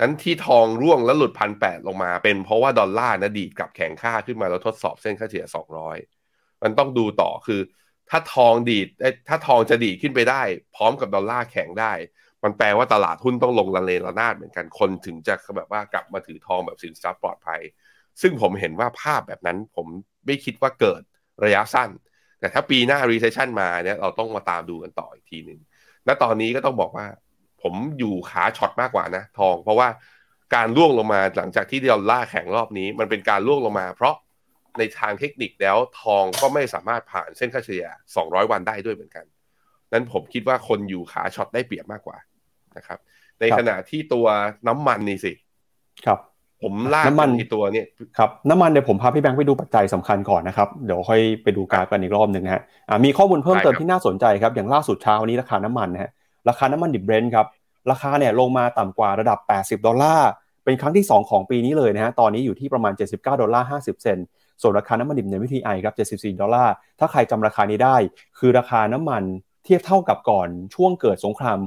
[0.00, 5.96] นั้นที่ทองร่วงแล้วหลุดพันแปดลงมา เป็นเพราะว่าดอลลาร์นะดีดกลับแข็งค่าขึ้นมาแล้วทดสอบเส้นค่าเฉลี่ยสองร้อย
[6.62, 7.60] มันต้องดูต่อคือ
[8.10, 8.88] ถ้าทองดีด
[9.28, 10.42] ถ้าทองจะดีดขึ้นไปได้
[10.74, 11.92] พร้อมกับดอลลาร์แข็งได้
[12.44, 17.60] มันแปลว่าตลาดหุ้นต้องลงละเลระนาดเหมือนกันคนถึงจะแบบว่ากลับมาถือทองแบบสินทรัพย์ปลอดภัย
[18.22, 19.86] ซึ่งผมเห็นว่าภาพแบบนั้นผม
[20.26, 21.02] ไม่คิดว่าเกิด
[21.44, 21.90] ระยะสั้น
[22.40, 25.60] แต่ถ้าปีหน้า recession มาเนี่ยเราต้องมาตามดูกันต่ออีกทีหนึ่ง
[26.06, 27.06] ณตอนนี้ก็ต้องบอกว่า
[27.62, 29.88] ผมอยู่ขาช็อตมากกว่านะทอง เพราะว่า
[30.54, 34.14] การล่วงลงมาหลังจากที่เราล่าแข่งรอบนี้ มันเป็นการล่วงลงมา เพราะ
[34.78, 39.24] ในทางเทคนิคแล้วทองก็ไม่สามารถผ่านเส้นค่าเฉลี่ย 200 วันได้ด้วยเหมือนกัน
[39.92, 42.16] นั้นผมคิดว่าคนอยู่ขา short ได้เปรียบมากกว่า
[42.76, 42.98] นะครับ
[43.40, 44.26] ในขณะที่ตัว
[44.68, 45.32] น้ำมันนี่สิ
[46.06, 46.18] ครับ
[46.62, 47.86] ผมลากน้ำมันในตัวเนี่ย
[48.18, 56.10] ครับน้ำมันเดี๋ยวผมพาพี่แบงค์ไปดูปัจจัยสำคัญก่อนนะครับเดี๋ยวค่อยไปดูกราฟกันอีกรอบหนึ่งนะฮะอ่ามีข้อมูลเพิ่มเติมได้ครับที่น่าสนใจครับอย่างล่าสุดเช้าวันนี้ราคาน้ำมันนะฮะ
[56.48, 57.46] ราคาน้ำมันดิบเบรนท์ครับ
[57.90, 60.30] ราคาเนี่ยลงมาต่ำกว่าระดับ 80 ดอลลาร์
[60.64, 64.26] เป็นครั้งที่ 2 ของปีนี้เลยนะฮะ ตอนนี้อยู่ที่ประมาณ 79 ดอลลาร์ 50 เซนต์
[64.62, 67.96] ส่วนราคาน้ำมันดิบในวิธีไอครับ 74 ดอลลาร์ ถ้าใครจำราคานี้ได้
[68.38, 69.22] คือราคาน้ำมัน
[69.66, 71.58] เทียบเท่ากับก่อนช่วงเกิดสงคราม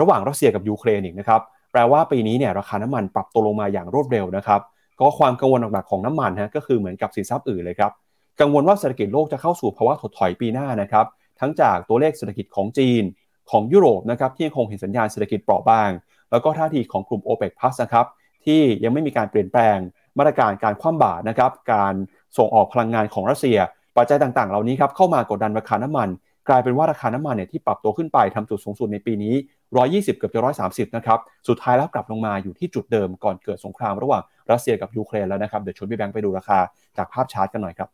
[0.00, 1.40] ระหว่างรัสเซียกับยูเครนอีกนะครับ
[1.72, 4.60] แปลว่าปีนี้เนี่ยราคาน้ำมันปรับตัวลงมาอย่างรวดเร็วนะครับ
[5.00, 7.92] ก็ความกังวลหลักๆของน้ำมันฮะก็คือเหมือนกับสินทรัพย์อื่นเลยครับ
[8.40, 11.06] กังวลว่าเศรษฐกิจโลกจะเข้าสู่ภาวะถดถอยปีหน้านะครับ
[11.40, 13.02] ทั้งจากตัวเลขเศรษฐกิจของจีน
[13.50, 15.90] ของยุโรปนะครับที่ยังคงเห็นสัญญาณเศรษฐกิจเปราะบาง
[16.30, 18.06] แล้วก็ท่าทีของกลุ่ม o p e c Plus นะครับ
[18.44, 19.78] ที่ยังไม่มีการเปลี่ยนแปลง
[20.18, 21.94] มาตรการการคว่ำบาตรนะครับการ
[22.38, 23.58] ส่งออกพลังงานของรัสเซีย
[23.96, 26.08] ปัจจัยต่างๆ เหล่านี้ครับเข้ามากดดันราคาน้ำมัน
[26.50, 29.34] กลายเป็นว่าราคาน้ำมันเนี่ยที่ปรับตัวขึ้นไปทำจุดสูงสุดในปีนี้
[29.76, 36.58] 120 เกือบจะ130 นะครับ สุดท้ายแล้วกลับลงมาอยู่ที่จุดเดิมก่อนเกิดสงครามระหว่างรัสเซียกับยูเครนแล้วนะครับ เดี๋ยวชวนพี่แบงค์ไปดูราคา
[36.96, 37.88] จากภาพชาร์ตกันหน่อยครับ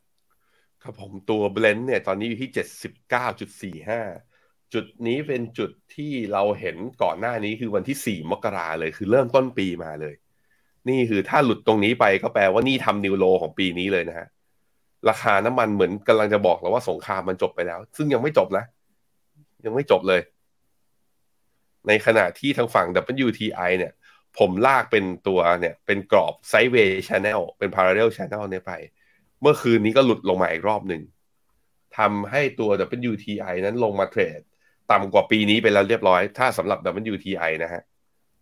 [0.82, 2.50] ครับผมตัวเบรนท์เนี่ยตอนนี้อยู่ที่
[3.82, 10.14] 79.45 จุดนี้เป็นจุดที่เราเห็นก่อนหน้านี้คือวันที่ 4 มกราเลย คือเริ่มต้นปีมาเลย
[10.88, 14.28] นี่คือถ้าหลุดตรงนี้ไปก็แปลว่านี่ทำนิวโลของปีนี้เลยนะฮะ
[15.08, 18.64] ราคาน้ำมันเหมือนกำลังจะบอกเราว่าสงครามมันจบไปแล้ว ซึ่งยังไม่จบนะ
[19.64, 20.20] ยังไม่จบเลย
[21.88, 22.86] ในขณะที่ทางฝั่ง
[23.26, 23.92] WTI เนี่ย
[24.38, 28.72] ผมลากเป็นตัวเนี่ย เป็นกรอบไซด์เวย์ช n นลเป็น parallel channel เนี่ยไป
[29.40, 31.02] เมื่อคืนนี้ก็หลุดลงมาอีกรอบหนึ่ง
[31.98, 32.70] ทำให้ตัว
[33.10, 34.40] WTI นั้นลงมาเทรด
[34.92, 36.78] ต่ำกว่าปีนี้ไปแล้วเรียบร้อย ถ้าสำหรับ
[37.12, 37.82] WTI นะฮะ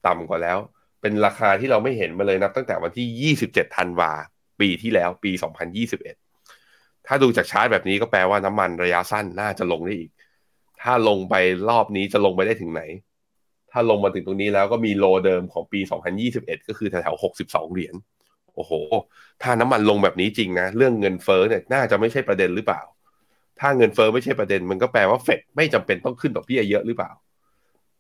[0.07, 0.59] ต่ำกว่าแล้ว
[1.01, 4.13] เป็นราคาที่เราไม่เห็นมาเลยนับตั้งแต่วันที่ 27ธันวา
[4.61, 5.33] ปีที่แล้วปี
[5.83, 6.24] 2021
[7.07, 10.11] ถ้าดูจากชาร์ตแบบนี้ก็แปลว่าน้ำมันระยะสั้นน่าจะลงได้อีก
[10.83, 11.35] ถ้าลงไป
[11.69, 12.83] รอบนี้จะลงไปได้ถึงไหน
[13.73, 15.81] ถ้าลงมาถึงตรงนี้แล้วก็มีโลเดิมของปี
[16.25, 17.95] 2021 ก็คือแถวๆ62 เหรียญ
[18.55, 18.73] โอ้โห
[19.43, 22.83] ถ้าน้ำมันลงแบบนี้จริงนะ เรื่องเงินเฟ้อเนี่ยน่าจะไม่ใช่ประเด็นหรือเปล่า
[23.61, 27.11] ถ้าเงินเฟ้อไม่ใช่ประเด็น มันก็แปลว่าเฟดไม่จำเป็นต้องขึ้นดอกเบี้ยเยอะหรือเปล่า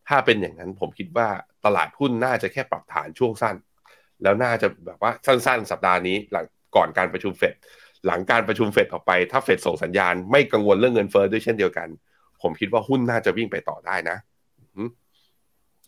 [0.09, 1.29] ถ้าเป็นอย่างนั้นผมคิดว่า
[1.65, 3.57] ตลาดหุ้นน่าจะแค่ปรับฐานช่วงสั้น
[4.23, 7.55] แล้วน่าจะแบบว่าสั้น ๆ สัปดาห์นี้หลังก่อนการประชุมเฟด
[8.07, 11.89] หลังการประชุมเฟดออกไปถ้าเฟดส่งสัญญาณไม่กังวลเรื่องเงินเฟ้อด้วยเช่นเดียวกัน
[12.43, 14.17] ผมคิดว่าหุ้นน่าจะวิ่งไปต่อได้นะ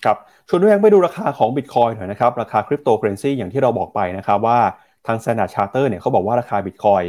[0.05, 0.17] ครับ
[0.49, 4.59] ชวนด้วยยังไปดูราคาของบิตคอยหน่อยนะครับ ราคาคริปโตเคอเรนซีอย่างที่เราบอกไปนะครับว่า
[5.07, 7.03] ทาง Standard Charter เนี่ยเขาบอกว่าราคาบิตคอยน์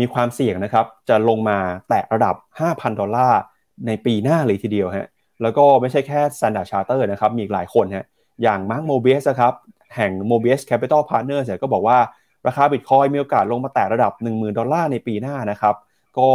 [0.00, 2.34] มีความเสี่ยงนะครับ จะลงมาแตะระดับ
[2.68, 3.40] 5,000 ดอลลาร์
[3.86, 5.08] ในปีหน้าเลยทีเดียวฮะ
[5.42, 8.06] แล้วก็ไม่ใช่แค่ Standard Chartered นะครับ มีอีกหลายคนฮะ
[8.42, 9.52] อย่างมาร์คโมเบียสครับ
[9.96, 11.98] แห่ง Mobius Capital Partners เนี่ยก็บอกว่า
[12.46, 15.74] ราคาบิตคอยน์มีโอกาสลงมาแตะระดับ 10,000 ดอลลาร์ในปีหน้านะครับ
[16.18, 16.28] ก็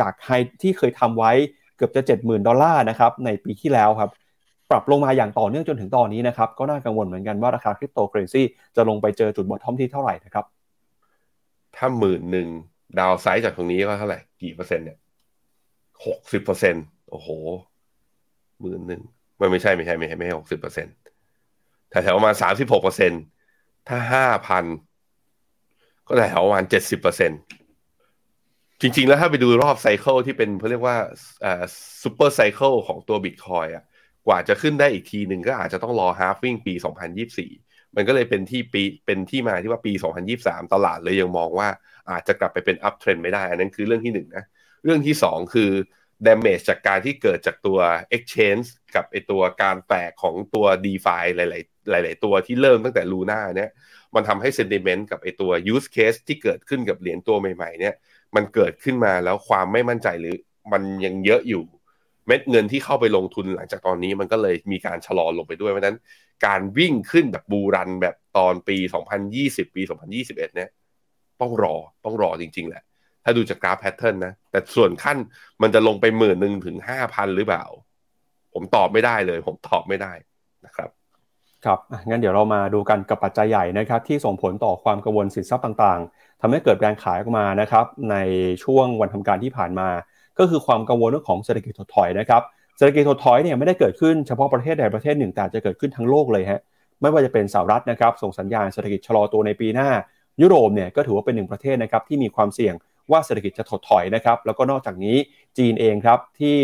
[0.00, 0.30] จาก high
[0.62, 1.32] ที่เคยทำไว้
[1.76, 4.10] เกือบจะ 70,000 ดอลลาร์นะครับในปีที่แล้วครับ
[4.70, 8.42] ปรับลงมาอย่างต่อเนื่องจนถึงตอนนี้นะครับก็น่ากังวลเหมือนกันว่าราคาคริปโตเคอร์เรนซี
[8.76, 10.44] จะลงไปเจอจุด bottom ที่เท่าไหร่นะครับ
[11.76, 12.48] ถ้าหมื่นหนึ่ง
[12.98, 14.98] downside จากตรงนี้ก็เท่าไหร่กี่เปอร์เซ็นต์เนี่ย
[16.06, 17.28] หกสิบเปอร์เซ็นต์โอ้โห
[18.60, 19.02] หมื่นหนึ่ง
[19.40, 20.94] มันไม่ใช่ไม่ใช่ไม่ใช่ไม่ใช่หกสิบเปอร์เซ็นต์
[21.90, 23.22] แถวๆประมาณสามสิบหกเปอร์เซ็นต์
[23.88, 24.64] ถ้าห้าพัน
[26.08, 27.32] ก็แถวประมาณเจ็ดสิบเปอร์เซ็น
[28.80, 30.96] จริง ๆ แล้วถ้าไปดูรอบ cycle ที่เป็นเขาเรียกว่า
[31.44, 31.62] อ่า
[32.02, 33.84] super cycle ของตัวบิตคอยน์อะ
[34.26, 36.74] กว่าจะขึ้นได้อีกทีหนึ่งก็อาจจะต้องรอฮาฟวิ่งปี
[37.34, 39.92] 2024 มันก็เลยเป็นที่ปีเป็นที่มาที่ว่าปี
[40.32, 41.68] 2023 ตลาดเลยยังมองว่า
[42.10, 44.44] อาจจะกลับไปเป็นอัพเทรนไม่ได้ อันนั้นคือเรื่องที่หนึ่งนะ
[44.84, 45.70] เรื่องที่สองคือ
[46.26, 47.78] damage จากการที่เกิดจากตัว
[48.16, 51.40] exchange กับไอตัวการแตกของตัว DeFi ห
[51.92, 53.70] ลายๆหลาย ๆ ตัวที่เริ่มตั้งแต่ Luna เนี่ย
[54.16, 57.94] มันทำให้ sentiment กับไอตัว use case ที่เกิดขึ้นกับเหรียญตัวใหม่ ๆ เนี่ย
[58.36, 60.36] มันเกิดขึ้นมาแล้วความไม่มั่นใจหรือ
[60.72, 61.64] มันยังเยอะอยู่
[62.26, 65.98] เม็ดเงินที่เข้าไปลงทุนหลังจากตอนนี้มันก็เลยมีการชะลอลงไปด้วยเพราะฉะนั้น
[66.46, 68.76] การวิ่งขึ้นแบบบูรันแบบตอนปี
[69.26, 69.82] 2020 ปี
[70.14, 70.70] 2021 เนี่ย
[71.40, 71.74] ต้องรอ
[72.04, 72.82] ต้องรอจริง ๆ แหละ
[73.24, 75.18] ถ้าดูจากกราฟแพทเทิร์นนะ แต่ส่วนขั้น
[75.62, 77.64] มันจะลงไปหมื่นหนึ่งถึงห้าพันหรือเปล่า
[78.54, 80.12] ผมตอบไม่ได้เลย ผมตอบไม่ได้
[80.66, 80.90] นะครับ
[81.64, 88.16] ครับงั้นเดี๋ยวเรามาดูกันกับปัจจัยใหญ่นะครับที่ส่งผลต่อความกังวลสินทรัพย์ต่างๆทำให้เกิดการขายออกมานะครับใน
[88.64, 89.88] ช่วงวันทำการที่ผ่านมา
[90.38, 92.42] ก็คือความกังวลเรื่องของเศรษฐกิจถดถอยนะครับ
[92.76, 96.60] เศรษฐกิจถดถอยเนี่ยไม่ได้เกิดขึ้นเฉพาะประเทศใดประเทศหนึ่งแต่จะเกิดขึ้นทั้งโลกเลยฮะ
[97.00, 99.88] ไม่ว่าจะเป็นสหรัฐนะครับส่งสัญญาณเศรษฐกิจชะลอตัวในปีหน้า
[100.42, 102.74] ยุโรปเนี่ยก็ถือว่าเป็นหนึ่งประเทศนะครับที่มีความเสี่ยง
[103.10, 105.16] ว่าเศรษฐกิจจะถดถอยนะครับแล้วก็นอกจากนี้
[105.58, 106.58] จีนเองครับที่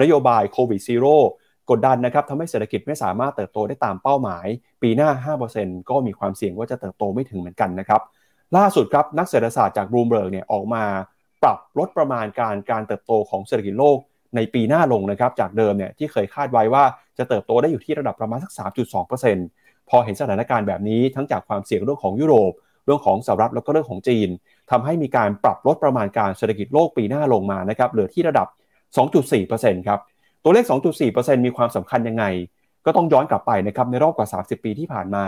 [0.00, 1.16] นโยบายโควิดซีโร่
[1.70, 4.46] กดดันนะครับทำให้เศรษฐกิจไม่สามารถเติบโตได้ตามเป้าหมาย
[4.82, 8.00] ปีหน้า 5%ก็มีความเสี่ยงว่าจะเติบโตไม่ถึงเหมือนกันนะครับ
[8.56, 10.84] ล่าสุดครับนักเศรษฐศาสตร์จากบลูมเบิร์กเนี่ยออกมา
[11.42, 13.98] ปรับลดประมาณการการเติบโตของเศรษฐกิจโลก
[14.36, 16.84] ในปีหน้าลงนะครับจากเดิมเนี่ยที่เคยคาดไว้ว่า
[17.18, 18.52] จะเติบโตได้อยู่ที่ระดับประมาณสัก
[19.20, 22.52] 3.2%พอเห็นสถานการณ์แบบนี้ทั้งจากความเสี่ยงเรื่องของยุโรป
[22.84, 24.28] เรื่องของสหรัฐแล้วก็เรื่องของจีน
[24.70, 28.46] ทำให้มีการปรับลดประมาณการเศรษฐกิจโลกปีหน้าลงมานะครับเหลือที่ระดับ
[29.16, 30.00] 2.4%ครับ
[30.44, 30.64] ตัวเลข
[31.04, 32.24] 2.4%มีความสำคัญยังไง
[32.86, 35.24] ก็ต้องย้อนกลับไปนะครับในรอบกว่า 30 ปีที่ผ่านมา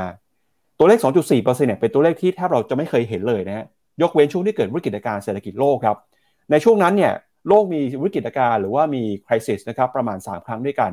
[0.79, 3.67] ตัวเลข 2.4%เนี่ยเป็นตัวเลขที่แทบเราจะไม่เคยเห็นเลยนะฮะ
[4.03, 5.97] ยกเว้นช่วงที่เกิดวิกฤตการณ์เศรษฐกิจโลกครับ
[6.51, 7.13] ในช่วงนั้นเนี่ย
[7.49, 10.93] โลกมีวิกฤตการณ์หรือว่ามีคริสนะครับประมาณ 3 ครั้งด้วยกัน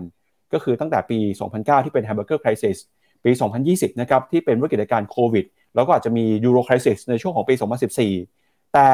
[0.54, 1.20] ก็คือตั้งแต่ปี
[1.52, 2.78] 2009 ที่เป็น Hamburger Crisis
[3.24, 3.32] ปี
[3.66, 7.54] 2020 นะครับที่เป็นวิกฤตการณ์โควิด แล้วก็อาจจะมียูโรคริสในช่วงของปี
[8.14, 8.90] 2014 แต่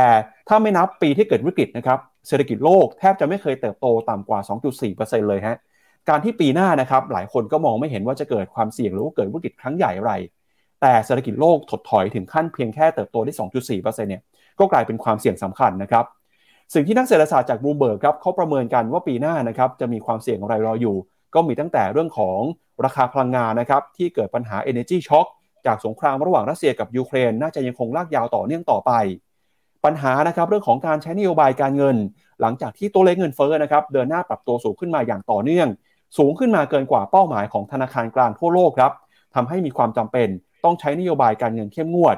[0.48, 4.40] ถ้าไม่นับปีที่เกิดวิกฤตนะครับ เศรษฐกิจโลกแทบจะไม่เคยเติบโตต่ำกว่า
[4.84, 5.58] 2.4%เลยฮะ
[6.10, 10.14] การที่ปีหน้านะครับหลายคนก็มองไม่เห็นว่าจะเกิดความเสี่ยงหรือว่าเกิดวิกฤตครั้งใหญ่อะไร
[10.82, 14.22] แต่เศรษฐกิจโลกถดถอยถึงขั้นเพียงแค่เติบโตได้ 2.4%เนี่ย
[14.60, 16.06] ก็กลายเป็นความเสี่ยงสำคัญนะครับ
[16.74, 20.96] สิ่งที่นักเศรษฐศาสตร์จากบลูเบิร์กครับเขาประเมินกันว่าปีหน้านะครับจะมีความเสี่ยงอะไรรออยู่
[21.36, 22.40] ก็มีตั้งแต่เรื่องของ
[22.86, 25.28] ราคาพลังงานนะครับที่เกิดปัญหา Energy Shock
[25.66, 28.92] จากสงครามระหว่างรัสเซียกับยูเครน น่าจะยังคงลากยาวต่อเนื่องต่อไป
[29.86, 31.96] ปัญหานะครับเรื่องของการใช้นโยบายการเงิน
[32.42, 35.68] หลังจากที่ตัวเลขเงินเฟ้อนะครับเดินหน้าปรับตัวสูงขึ้นมาอย่างต่อเนื่อง
[36.18, 38.92] สูงขึ้นมาเกินกว่าเป้าหมายของธนาคารกลางทั่วโลกครับ
[39.36, 40.28] ทำให้มีความจำเป็น
[40.66, 42.16] ต้องใช้นโยบายการเงินเข้มงวด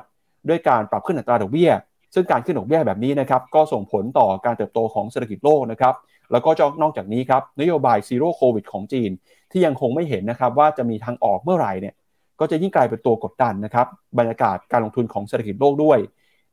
[0.49, 1.71] ด้วยการปรับขึ้นอัตราดอกเบี้ย
[2.13, 5.93] ซึ่งการขึ้นดอกเบี้ยแบบนี้นะครับก็ส่งผลต่อการเติบโตของเศรษฐกิจโลกนะครับ
[6.31, 6.49] แล้วก็
[6.81, 9.11] นอกจากนี้ครับนโยบายซีโร่โควิดของจีน
[9.51, 11.95] ที่ยังคงไม่เห็นนะครับว่าจะมีทางออกเมื่อไหร่เนี่ย
[12.39, 15.99] ก็จะยิ่งกลายเป็นตัวกดดันนะครับบรรยากาศการลงทุนของเศรษฐกิจโลกด้วย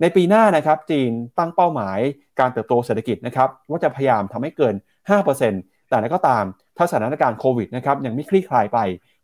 [0.02, 1.98] ในปีหน้านะครับจีนตั้งเป้าหมาย
[2.40, 4.74] การเติบโตเศรษฐกิจนะครับว่าจะพยายามทำให้เกิน
[5.32, 6.44] 5%แต่ก็ตาม
[6.76, 8.78] ถ้าสถานการณ์โควิดนะครับยังไม่คลี่คลายไป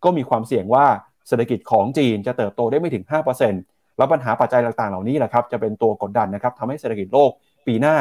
[0.05, 0.87] ก็มีความเสี่ยงว่า
[1.29, 3.05] เศรษฐกิจของจีนจะเติบโตได้ไม่ถึง
[3.51, 7.31] 5%แล้วปัญหาปัจจัยต่างๆ เหล่านี้แหละครับจะเป็นตัวกดดันนะครับทำให้เศรษฐกิจโลก
[7.67, 7.97] ปีหน้า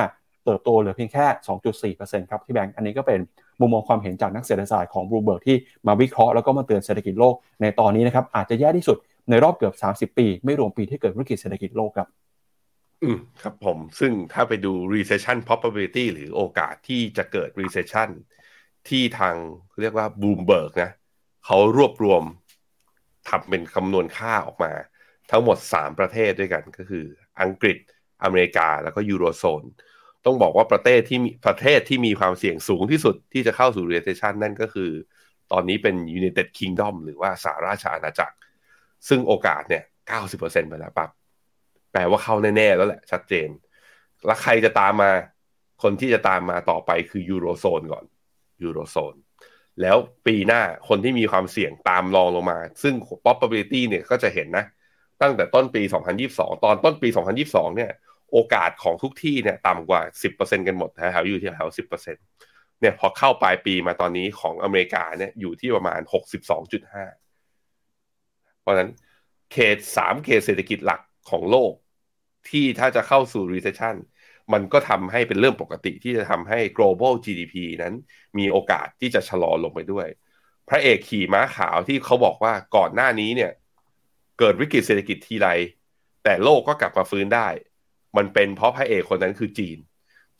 [0.45, 3.19] เติบโตเหลือเพียงแค่ 2.4%ครับที่แบงก์อันนี้ก็เป็น
[3.59, 8.97] มุมมองความเห็นจากนักเศรษฐศาสตร์ของบลูเบิร์กที่มาวิเคราะห์แล้วก็มาเตือนเศรษฐกิจโลกในตอนนี้นะครับอาจจะแย่ที่สุด
[9.29, 12.07] ในรอบเกือบ 30 ปี ไม่รวมปีที่เกิดวิกฤตเศรษฐกิจโลกครับ
[13.03, 18.09] อืมครับผมซึ่งถ้าไปดู recession probability หรือโอกาสที่จะเกิด recession
[18.89, 19.35] ที่ทาง
[19.81, 20.91] เรียกว่า Bloomberg นะ
[21.45, 22.23] เขารวบรวม
[23.29, 24.71] ทำเป็นคำนวณค่าออกมา
[25.31, 27.05] ทั้งหมด 3 ประเทศด้วยกันก็คือ
[27.41, 27.77] อังกฤษ
[28.23, 29.63] อเมริกาแล้วก็ยูโรโซน
[30.25, 34.91] ต้องบอกว่าประเทศที่มีประเทศที่มีความเสี่ยงสูงที่สุดที่จะเข้าสู่ recession นั่นก็คือ
[35.51, 38.35] ตอนนี้เป็น United Kingdom หรือว่าสหราชอาณาจักร
[39.07, 41.09] ซึ่งโอกาสเนี่ย 90%ไปแล้วปั๊บ
[42.03, 43.49] ลว่าเข้าแน่ๆแล้วแหละชัดเจน
[44.25, 45.11] แล้วใครจะตามมา
[45.83, 48.05] คนที่จะตามมาต่อไปคือยูโรโซนก่อน
[48.63, 49.15] ยูโรโซน
[49.81, 54.65] แล้วปีหน้าคนที่มีความเสี่ยงตามรองลงมา ซึ่ง probability เนี่ยก็จะเห็นนะ
[55.21, 55.81] ตั้งแต่ต้นปี
[56.23, 57.07] 2022 ตอนต้นปี
[57.43, 57.91] 2022 เนี่ย
[58.31, 60.01] โอกาสของทุกที่เนี่ยต่ำกว่า
[60.35, 62.11] 10%กันหมดแถวอยู่ที่แถว 10%
[62.81, 65.99] เนี่ยพอเข้าปลายปีมาตอนนี้ของอเมริกาเนี่ยอยู่ที่ประมาณ
[67.31, 68.89] 62.5 เพราะนั้น
[69.53, 71.73] เขตสามเขตเศรษฐกิจหลักของโลก
[72.51, 73.95] ที่ถ้าจะเข้าสู่ recession
[74.53, 77.93] มันก็ทำให้เป็นเรื่องปกติที่จะทำให้ global GDP นั้น
[78.37, 80.07] มีโอกาสที่จะชะลอลงไปด้วย
[80.69, 83.51] พระเอกขี่ม้าขาวที่เขาบอกว่าก่อนหน้านี้เนี่ย
[84.39, 85.47] เกิดวิกฤตเศรษฐกิจทีไร
[86.23, 87.47] แต่โลกก็กลับมาฟื้นได้
[88.17, 89.77] มันเป็นเพราะพระเอกคนนั้นคือจีน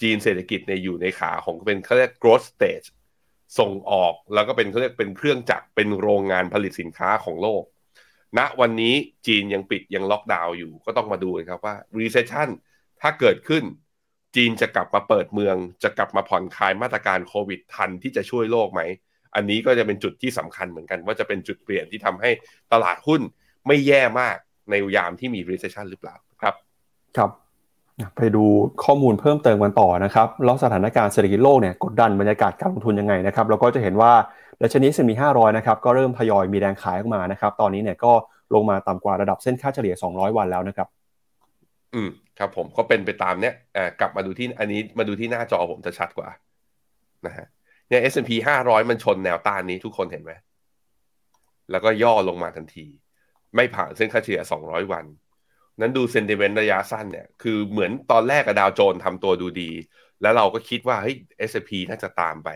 [0.01, 2.87] จีนเศรษฐกิจในอยู่ในขาของเป็นเขาเรียก growth stage
[3.59, 7.63] ส่งออกแล้วก็เป็นเขาเรียกเป็นเครื่องจักรเป็นโรงงานผลิตสินค้าของโลก
[8.37, 8.93] ณวันนี้
[9.27, 12.49] จีนยังปิดยังล็อกดาวน์อยู่ก็ต้องมาดูครับว่า recession
[13.01, 13.63] ถ้าเกิดขึ้น
[14.35, 18.81] จีนจะกลับมาเปิดเมือง จะกลับมาผ่อนคลายมาตรการโควิดทันที่จะช่วยโลกไหม
[19.35, 22.29] อันนี้ก็จะเป็นจุดที่สำคัญเหมือนกัน ว่าจะเป็นจุดเปลี่ยนที่ทำให้
[22.73, 23.21] ตลาดหุ้น
[23.67, 24.37] ไม่แย่มาก
[24.69, 26.55] ในยามที่มี recession หรือเปล่าครับ
[27.17, 27.31] ครับ
[28.17, 28.43] ไปดู
[28.83, 34.11] ข้อมูลเพิ่มเติมกันต่อนะครับแล้วสถานการณ์เศรษฐกิจโลกเนี่ยกดดันบรรยากาศการลงทุนยังไงนะครับแล้วก็จะเห็นว่า
[34.61, 38.11] ดัชนีสมี500นะครับก็เริ่มทยอยมีแรงขายออกมานะครับ ตอนนี้เนี่ยก็
[38.53, 40.87] ลงมาต่ำกว่าระดับเส้นค่าเฉลี่ย 200 วันแล้วนะครับ
[41.93, 46.29] อืมครับผมก็เป็นไปตามเนี้ยอ่ากลับมาดูที่อันนี้มาดูที่หน้าจอผมจะชัดกว่า
[47.25, 47.45] นะฮะ
[47.89, 48.31] เนี่ย S&P
[48.63, 50.31] 500 มันชนแนวต้านนี้ทุกคนเห็นไหม
[51.71, 52.85] แล้วก็ย่อลงมาทันที
[53.55, 55.05] ไม่ผ่านเส้นค่าเฉลี่ย 200 วัน
[55.79, 59.71] นั้นดู sentiment ระยะสั้นเนี่ยคือเหมือนตอนแรกกับดาวโจนส์ทำตัวดูดี
[60.21, 61.15] แล้วเราก็คิดว่าเฮ้ย
[61.49, 62.49] S&P น่าจะตามไป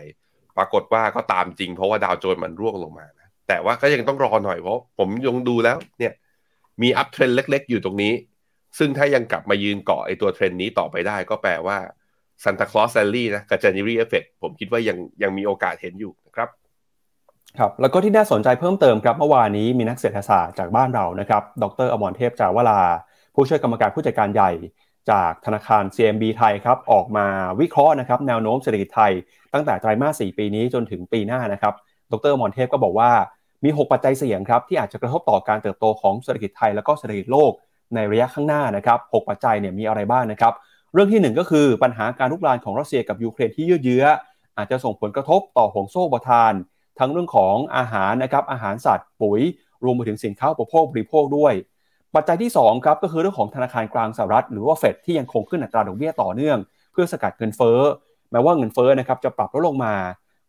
[0.56, 6.12] ปรากฏว่าก็ตามจริงเพราะว่าดาวโจนส์มันร่วงลงมานะแต่ว่าก็ยังต้องรอหน่อยเพราะผมยังดูแล้วเนี่ย
[6.82, 8.12] มี uptrend เล็ก ๆ อยู่ตรงนี้
[8.78, 11.78] ซึ่งถ้ายังกลับมายืนเกาะไอตัวเทรนนี้ต่อไปได้ก็แปลว่า
[12.44, 16.48] Santa Claus rally นะกับ January effect ผมคิดว่ายังยังมีโอกาสเห็นอยู่นะครับ
[17.58, 22.80] ครับ แล้วก็ที่น่าสนใจเพิ่มเติมครับเมื่อวานนี้มีนักเศรษฐศาสตร์จากบ้านเรานะครับ ดรอมรเทพจาวลา
[23.34, 24.52] ผู้ช่วยกรรมการผู้จัดการใหญ่
[25.10, 27.26] จากธนาคาร CMB ไทยครับออกมา
[27.60, 29.12] วิเคราะห์นะครับแนวโน้มเศรษฐกิจไทย
[29.52, 31.74] ตั้งแต่ไตรมาส 4 ปีนี้จนถึงปีหน้านะครับ
[32.12, 33.10] ดรมอมรเทพก็บอกว่า
[33.64, 37.52] มี 6 ปัจจัยเสี่ยงครับที่อาจจะกระทบต่อการเติบโตของเศรษฐกิจไทยแล้วก็เศรษฐกิจโลก
[37.94, 40.52] ในระยะข้างหน้านะครับ 6 ปัจจัยเนี่ยมีอะไรบ้างนะครับ
[40.94, 44.04] เรื่องที่ 1 ก็คือปัญหาการลุกลามของรัสเซียกับยูเครนที่ยืดเยื้อ
[44.56, 46.52] อาจจะส่งผลกระทบต่อห่วงโซ่บทาน
[46.98, 49.40] ทั้งเรื่องของอาหารนะครับอาหารสัตว์ปุ๋ย
[49.84, 51.54] รวมไปถึงสินค้าอุปโภคบริโภคด้วย
[52.14, 56.58] ปัจจัยที่2ครับก็คือเรื่องของธนาคารกลางสหรัฐหรือว่าเฟดที่ยังคงขึ้นอัตราดอกเบี้ยต่อเนื่อง
[56.92, 57.78] เพื่อสกัดเงินเฟ้อ
[58.32, 59.94] แม้ว่าเงินเฟ้อนะครับจะปรับลดลงมา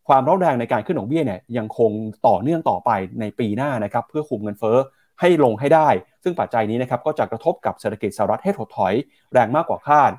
[0.08, 1.92] ความร้อนแรงในการขึ้นดอกเบี้ยเนี่ยยังคง
[2.28, 4.78] ต่อเนื่องต่อไปในปีหน้านะครับเพื่อคุมเงินเฟ้อ
[5.20, 5.88] ให้ลงให้ได้
[6.24, 8.94] ซึ่งปัจจัยนี้นะครับก็จะกระทบกับเศรษฐกิจสหรัฐให้ถดถอย
[9.34, 10.12] แรงมากกว่าคาด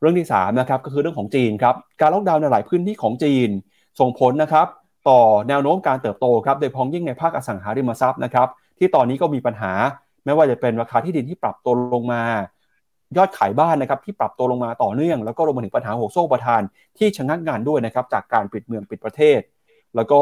[0.00, 3.48] เรื่องที่3นะครับก็คือเรื่องของจีนครับการล็อกดาวน์ในหลายพื้นที่ของจีน
[4.00, 4.66] ส่งผลนะครับ
[5.08, 9.72] ต่อแนวโน้มการเติบโตครับโดยพ้องยิ่งในภาคอสังหาริมทรัพย์นะครับที่ตอนนี้ก็มีปัญหา
[10.24, 12.22] ไม่ว่าจะเป็นราคาที่ดินที่ปรับตัวลงมา
[13.16, 16.62] ยอดขายบ้านนะครับที่ปรับตัวลงมาต่อเนื่อง แล้วก็รวมถึงปัญหาหัวโซ่ประทาน
[16.98, 19.40] ที่ชะงักงานด้วยนะครับจากการปิดเมืองปิดประเทศ
[19.96, 20.20] แล้วก็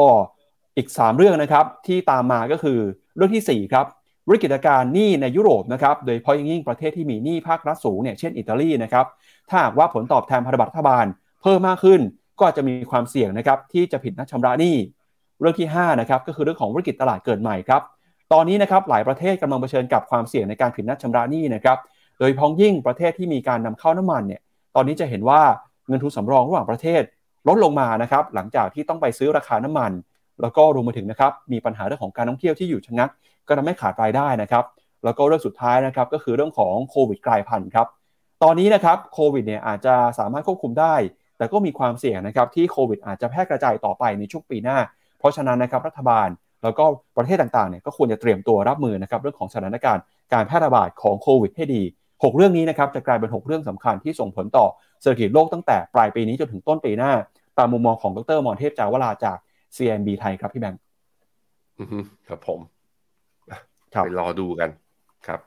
[0.77, 2.79] อีก 3 เรื่องนะครับที่ตามมาก็คือ
[3.15, 3.85] เรื่องที่ 4 ครับ
[4.29, 9.05] วิกฤตการณ์หนี้ในยุโรปนะครับโดยเฉพาะอย่งยิ่งประเทศที่มีหนี้ภาครัฐสูงเนี่ยเช่นอิตาลีนะครับ
[9.49, 11.05] ถ้าหากว่าผลตอบแทนพันธบัตรรัฐบาล
[11.41, 12.01] เพิ่มมากขึ้น
[12.39, 14.75] ก็จะมีความเสี่ยงนะครับที่จะผิดนัดชำระหนี้
[15.39, 17.81] เรื่องที่5นะครับก็คือเรื่องของวิกฤตตลาดเกิดใหม่ครับ
[18.33, 21.77] ตอนนี้นะครับหลายประเทศกำลังเผชิญกับความเสี่ยงในการผิดนัดชำระหนี้นะครับ
[22.19, 24.41] โดยพ้องยิ่งประเทศที่มีการนำเข้าน้ำมันเนี่ย
[24.75, 25.41] ตอนนี้จะเห็นว่า
[25.87, 27.01] เงินทุนสำรองระหว่างประเทศ
[27.47, 29.91] ลดลงมานะครับ หลังจากที่ต้องไปซื้อราคาน้ำมัน
[30.41, 33.09] แล้วก็รวมไปถึงนะครับมีปัญหาเรื่องของการท่องเที่ยวที่อยู่ชะงัก
[33.47, 34.63] ก็ทำให้ขาดรายได้นะครับ
[35.03, 37.87] แล้วก็เรื่องสุดท้ายนะครับก็คือเรื่องของโควิดกลายพันธุ์ครับ
[38.43, 40.95] ตอนนี้นะครับโควิดเนี่ยอาจจะสามารถควบคุมได้
[41.37, 44.77] แต่ก็มีความเสี่ยงนะครับที่โควิดอาจจะแพร่กระจายต่อไปในช่วงปีหน้า
[45.19, 46.27] เพราะฉะนั้นนะครับรัฐบาล
[46.63, 46.85] แล้วก็
[47.17, 54.65] ประเทศต่างๆเนี่ยก็ควรจะเตรียมตัวรับมือนะครับเรื่องของสถานการณ์การแพร่ระบาดของโควิดให้ดี 6 เรื่องนี้นะครับจะกลายเป็น 6 เรื่องสำคัญที่ส่งผลต่อ
[55.01, 57.11] เศรษฐกิจโลกตั้งแต่ปลายปีนี้จนถึงต้นปีหน้า
[57.57, 59.37] ตามมุมมองของดรมอนเทพจาวราจาก
[59.75, 60.81] CNB ไทยครับพี่แบงค์
[62.27, 62.59] ครับผม
[63.93, 64.69] ครับไปรอดูกัน
[65.27, 65.39] ครับ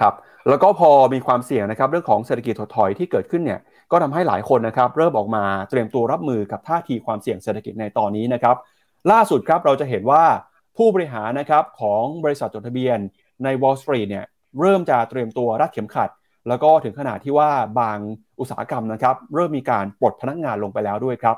[0.00, 0.14] ครับ
[0.48, 8.56] แล้วก็พอมีความเสี่ยงนะครับเรื่องของเศรษฐกิจถดถอยที่เกิดขึ้นเนี่ยก็ทำให้หลายคนนะครับเริ่มออกมาเตรียมตัวรับมือกับท่าทีความเสี่ยงเศรษฐกิจในตอนนี้นะครับ
[9.10, 10.24] ล่าสุดครับเราจะเห็นว่า
[10.76, 12.98] ผู้บริหารนะครับของบริษัทจดทะเบียน
[13.44, 14.24] ใน Wall Street เนี่ย
[14.60, 16.10] เริ่มจะเตรียมตัวรัดเข็มขัด
[16.48, 17.98] แล้วก็ถึงขนาดที่ว่าบาง
[18.40, 21.36] อุตสาหกรรมนะครับเริ่มมีการปลดพนักงานลงไปแล้วด้วยครับ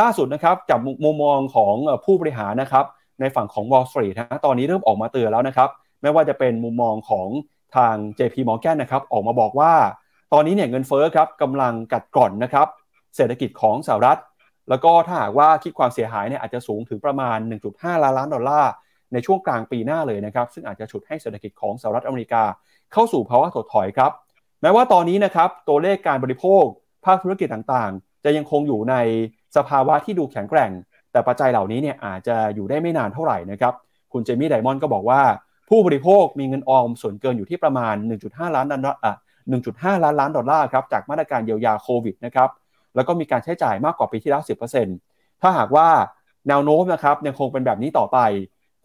[0.00, 2.84] ล่าสุดนะครับจากมุมมองของผู้บริหารนะครับ
[3.20, 5.68] ในฝั่งของ Wall Street นะตอนนี้เริ่มออกมาเตือนแล้วนะครับ
[6.02, 7.28] ไม่ว่าจะเป็นมุมมองของ
[7.76, 9.72] ทาง JP Morgan นะครับออกมาบอกว่า
[10.32, 12.66] ตอนนี้เนี่ยเงินเฟ้อครับกำลังกัดกร่อนนะครับ
[13.16, 14.18] เศรษฐกิจของสหรัฐ
[14.68, 17.38] แล้วก็ถ้าหากว่าคิดความเสียหายเนี่ยอาจจะสูงถึงประมาณ
[17.70, 18.72] 1.5 ล้านล้านดอลลาร์
[19.12, 22.42] ในช่วงกลางปีหน้าเลยนะครับซึ่งอาจจะฉุดให้เศรษฐกิจของสหรัฐอเมริกา
[22.92, 24.12] เข้าสู่ภาวะถดถอยครับ
[24.62, 26.64] แม้ว่าตอนนี้นะครับตัวเลขการบริโภค
[27.06, 28.94] ภาคธุรกิจต่างๆ จะยังคงอยู่ใน
[29.56, 30.70] สภาวะที่ดูแข็งแกร่ง
[31.12, 33.74] แต่ปัจจัยเหล่านี้เนี่ยอาจจะอยู่ได้ไม่นานเท่าไหร่นะครับ
[34.12, 35.22] คุณเจมี่ไดมอนด์ก็บอกว่า
[35.68, 37.94] ผู้บริโภคมีเงินออมส่วนเกินอยู่ที่ประมาณ
[38.26, 39.18] 1.5 ล้านดอลลาร์
[39.54, 42.48] 1.5 ล้านล้านดอลลาร์ครับจากมาตรการเยียวยาโควิดนะครับ
[42.96, 44.42] แล้วก็มีการใช้จ่ายมากกว่าปีที่แล้ว
[44.90, 45.88] 10%ถ้าหากว่า
[46.48, 48.18] แนวโน้มนะครับยังคงเป็นแบบนี้ต่อไป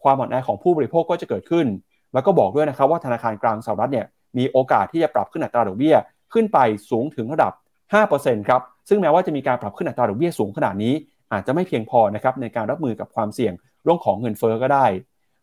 [0.02, 1.66] ความอ่อนแอของผู้บริโภคก็จะเกิดขึ้น
[2.12, 4.06] แล้วก็บอกด้วยนะครับว่าธนาคารกลางสหรัฐเนี่ย
[4.38, 5.96] มีโอกาสที่จะปรับขึ้นอัตราดอกเบี้ย
[6.32, 6.58] ขึ้นไป
[6.90, 7.52] สูงถึงระดับ
[8.00, 10.94] 5%ครับ ซึ่งแม้ว่าจะมีการปรับขึ้นอัตราดอกเบี้ยสูงขนาดนี้
[11.32, 13.52] อาจจะไม่เพียงพอนะครับในการรับมือกับความเสี่ยง
[13.84, 14.86] เรื่องของเงินเฟ้อก็ได้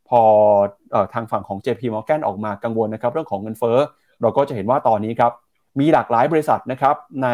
[0.10, 0.22] พอ
[0.94, 3.78] อทางฝั่งของ JP Morgan ออกมากังวลนะครับเรื่องของเงินเฟ้อ
[4.22, 5.32] เราก็จะเห็นว่าตอนนี้ครับ
[5.80, 7.30] มีหลากหลายบริษัทนะครับใน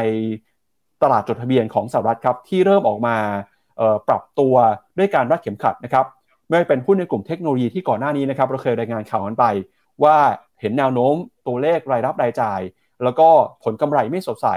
[1.03, 3.15] ตลาดจดทะเบียนของสหรัฐครับที่เริ่มออกมา
[4.07, 4.55] ปรับตัว
[4.97, 6.05] ด้วยการรัดเข็มขัดนะครับ
[6.47, 9.45] ไม่ว่าเป็นหุ้นในกลุ่มเทคโนโลยีที่ก่อนหน้านี้นะครับเราเคยรายงานข่าวกันไป
[10.03, 10.15] ว่า
[10.61, 11.13] เห็นแนวโน้ม
[11.47, 12.61] ตัวเลขรายรับรายจ่าย
[13.03, 13.27] แล้วก็
[13.63, 14.47] ผลกำไรไม่สดใส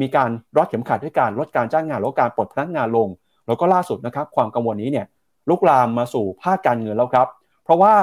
[0.00, 3.08] มีการรัดเข็มขัดด้วยการลดการจ้างงานลดการปลดพนักงานลง
[3.46, 5.06] แล้วก็ล่าสุดนะครับความกังวลนี้เนี่ย
[5.48, 7.28] ลุกลามมาสู่ภาคการเงินแล้วครับ
[7.64, 7.94] เพราะว่า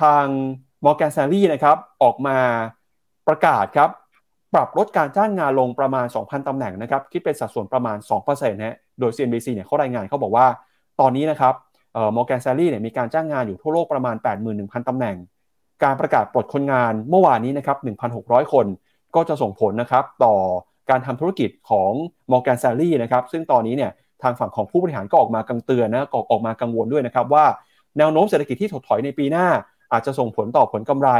[0.00, 0.24] ทาง
[0.84, 2.38] Morgan Stanley นะครับออกมา
[3.28, 3.90] ประกาศครับ
[4.54, 10.46] ปรับลดการจ้างงานลงประมาณ 2,000 ตำแหน่งนะครับคิดเป็นสัดส่วนประมาณ 2%นะโดย CNBC เนี่ยเขารายงานเขาบอกว่า
[11.00, 11.54] ตอนนี้นะครับ
[11.94, 14.16] เอ่อ Morgan Stanley เนี่ยมีการจ้างงานอยู่ทั่วโลกประมาณ
[14.52, 15.16] 81,000 ตำแหน่ง
[15.84, 17.76] การประกาศปลดคนงานเมื่อวานนี้นะครับ
[18.14, 18.66] 1,600 คน
[19.14, 20.34] ก็จะส่งผลนะครับต่อ
[20.90, 21.90] การทำธุรกิจของ
[22.32, 23.90] Morgan Stanley นะครับซึ่งตอนนี้เนี่ย
[24.22, 27.44] ทางฝั่งของผู้บริหารก็ออกมากังเตือนนะก็ออกมากังวลด้วยนะครับว่า
[27.98, 29.46] แนวโน้มเศรษฐกิจที่ถดถอยในปีหน้า
[29.92, 31.10] อาจจะส่งผลต่อผลกำไร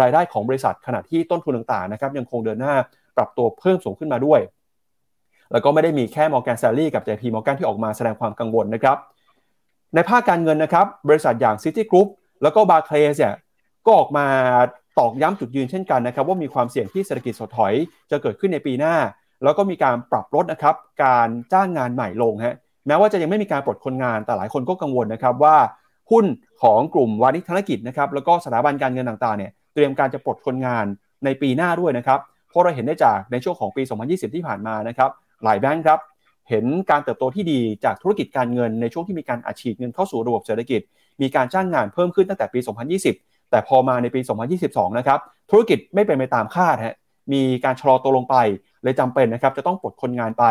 [0.00, 2.74] รายได้ของบริษัทขณะที่ต้นทุนต่างๆนะครับยังคงเดินหน้า
[3.16, 4.40] ปรับตัวเพิ่มสูงขึ้นมาด้วย
[5.52, 8.96] แล้วก็ไม่ได้มีแค่ Morgan Stanley กับ JP Morgan ที่ออกมาแสดงความกังวลนะครับ
[9.94, 12.08] ในภาคการเงินนะครับบริษัทอย่าง City Group
[12.42, 13.34] แล้วก็ Barclays เนี่ย
[13.86, 14.26] ก็ออกมา
[14.98, 17.74] ตอกย้ำจุดยืนเช่นกันนะครับว่ามีความเสี่ยงที่เศรษฐกิจถดถอย
[18.10, 18.94] จะเกิดขึ้นในปีหน้า
[19.42, 20.74] แล้วก็มีการปรับลดนะครับ
[21.04, 25.56] การจ้างงานใหม่ลงฮะแม้ว่าจะยังไม่มีการปลดคนงานแต่หลายคนก็กังวลนะครับว่า
[26.10, 26.26] หุ้น
[26.62, 30.86] ของกลุ่มวานิชธนกิจนะครับแล้วก็สถาบันการเงินต่างๆเนี่ย ตรียมการจะปลดคนงาน
[31.24, 35.10] ในปีหน้าด้วยนะครับเพราะเราเห็นได้จากในช่วงของปี 2020 ที่ผ่านมานะครับ
[35.44, 35.98] หลายแบงค์ครับ
[36.48, 40.80] เห็นการเติบโตที่ดีจากธุรกิจการเงินในช่วงที่มีการอัดฉีดเงินเข้าสู่ระบบเศรษฐกิจ
[41.22, 42.58] มีการจ้างงานเพิ่มขึ้นตั้งแต่ปี
[43.04, 44.20] 2020 แต่พอมาในปี
[44.60, 45.18] 2022 นะครับ
[45.50, 46.96] ธุรกิจไม่เป็นไปตามคาดฮะ
[47.32, 48.36] มีการชะลอตัวลงไป
[48.82, 50.44] เลยจำเป็นนะครับจะต้องปลดคนงานไป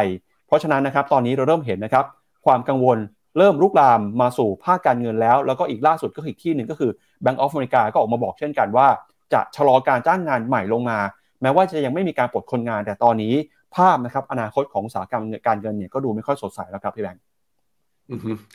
[0.48, 2.06] เพราะฉะนั้นนะครับตอนนี้เราเริ่มเห็นนะครับ
[2.46, 2.98] ความกังวล
[3.38, 6.92] เริ่มลุกลามมาสู่ภาคการเงินแล้ว แล้วก็อีกล่าสุดก็อีกที่หนึ่งก็คือ
[7.24, 8.88] Bank of America ก็ออกมาบอกเช่นกันว่า
[9.34, 11.00] จะชะลอการจ้างงานใหม่ลงมา
[11.42, 13.34] แม้ว่าจะยังไม่มีการปลดคนงาน แต่ตอนนี้
[13.76, 17.24] ภาพนะครับอนาคตของอุตสาหกรรมการเงินเนี่ยก็ดูไม่ค่อยสดใสแล้วครับพี่แบงค์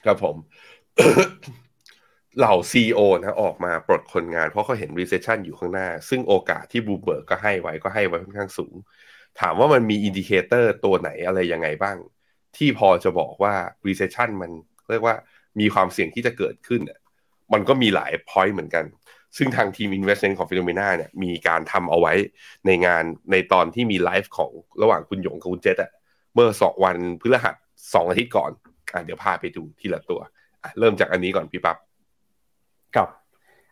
[0.05, 0.37] ครับผม
[2.39, 8.75] เหล่า CEO นะออกมาปลดคนงานเพราะเขาเห็น recession อยู่ข้างหน้า ซึ่งโอกาสที่บลูมเบิร์กก็ให้ไว้ก็ให้ไว้ค่อนข้างสูง
[9.41, 11.97] ถามว่ามันมี indicator ตัวไหนอะไรยังไงบ้าง
[12.57, 13.55] ที่พอจะบอกว่า
[13.87, 14.51] recession มัน
[14.91, 15.17] เรียกว่า
[15.61, 16.81] มีความเสี่ยงที่จะเกิดขึ้น
[17.53, 18.85] มันก็มีหลาย point เหมือนกัน
[19.37, 22.13] ซึ่งทางทีม investment ของ FINNOMENA เนี่ยมีการทำเอาไว้
[22.67, 24.51] ในงานในตอนที่มีไลฟ์ของ
[24.83, 25.91] ระหว่างคุณหยงกับคุณเจษอะ
[26.35, 27.55] เมื่อสองวันพฤหัส
[27.95, 28.51] สองอาทิตย์ก่อน
[28.93, 30.21] อะเดี๋ยวพาไปดูทีละตัว
[30.79, 31.77] เริ่มจากอันนี้ก่อนพี่ปับ๊บ
[32.95, 33.09] ครับ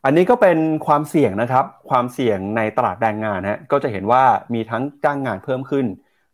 [0.05, 4.23] อันนี้ก็เป็นความเสี่ยงนะครับ ความเสี่ยงในตลาดแรงงานฮะก็จะเห็นว่า
[4.55, 5.87] มีทั้งจ้างงานเพิ่มขึ้น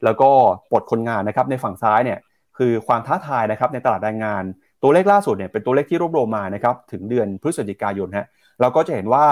[0.04, 0.30] แล้วก็
[0.70, 2.18] ปลดคนงานนะครับในฝั่งซ้ายเนี่ย
[2.58, 4.44] คือความท้าทายนะครับในตลาดแรงงาน
[4.82, 8.26] ตัวเลขล่าสุดเนี่ยเป็นตัวเลขที่รวบรวมมานะครับถึงเดือนพฤศจิกายนฮะ
[8.60, 9.26] เราก็จะเห็นว่า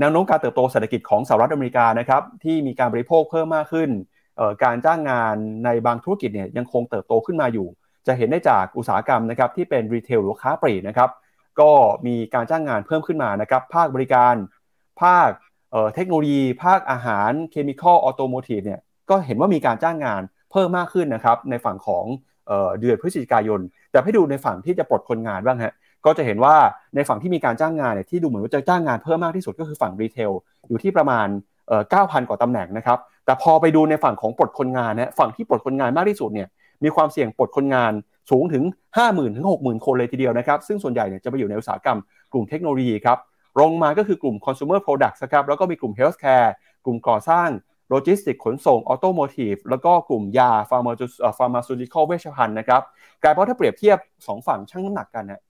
[0.00, 3.90] แนวโน้มการเติบโตเศรษฐกิจของสหรัฐอเมริกานะครับที่มีการบริโภคเพิ่มมากขึ้น
[4.64, 7.66] การจ้างงานในบางธุรกิจเนี่ยยังคงเติบโตขึ้นมาอยู่
[8.06, 11.10] จะเห็นได้จากอุตสาหกรรมนะครับที่เป็นรีเทลหรือค้าปลีกนะครับ
[11.60, 11.70] ก็
[12.06, 14.34] มีการจ้างงานเพิ่มขึ้นมานะครับภาคบริการ
[15.02, 15.28] ภาค
[15.94, 22.04] เทคโนโลยี ภาคอาหาร chemical automotive เนี่ยก็เห็นว่ามีการจ้างงานเพิ่มมากขึ้นนะครับในฝั่งของ
[22.80, 25.72] เดือนพฤศจิกายน แต่ให้ดูในฝั่งที่จะปลดคนงานบ้างฮะ
[26.06, 26.56] ก็จะเห็นว่า
[26.94, 30.32] ในฝั่งที่มีการจ้างงานเนี่ยที่ดูเหมือนว่าจะจ้างงานเพิ่มมากที่สุดก็คือฝั่ง retail
[30.68, 31.26] อยู่ที่ประมาณ
[31.90, 36.48] เก้าพันกว่าตำแหน่งนะครับ แต่พอไปดูในฝั่งของปลดคนงานเนี่ยฝั่งที่ปลดคนงานมากที่สุดเนี่ย
[36.84, 37.92] มีความเสี่ยงปลดคนงาน
[38.30, 38.64] สูงถึง
[38.96, 41.98] 5 0,000ถึง60,000 คนเลยทีเดียวนะครับ ซึ่งส่วนใหญ่เนี่ยจะไปอยู่ในอุตสาหกรรม
[42.32, 43.18] กลุ่มเทคโนโลยีครับ
[43.58, 46.48] รองมาก็คือกลุ่ม consumer products ครับแล้วก็มีกลุ่ม healthcare
[46.84, 47.48] กลุ่มก่อสร้าง
[47.90, 52.82] โลจิสติกส์ขนส่ง automotive แล้วก็กลุ่มยา pharmaceutical เวชภัณฑ์นะครับ
[53.22, 55.40] กลายเป็นถ้าเปรียบเทียบ 2 ฝั่งชั่งน้ำหนักกันนะ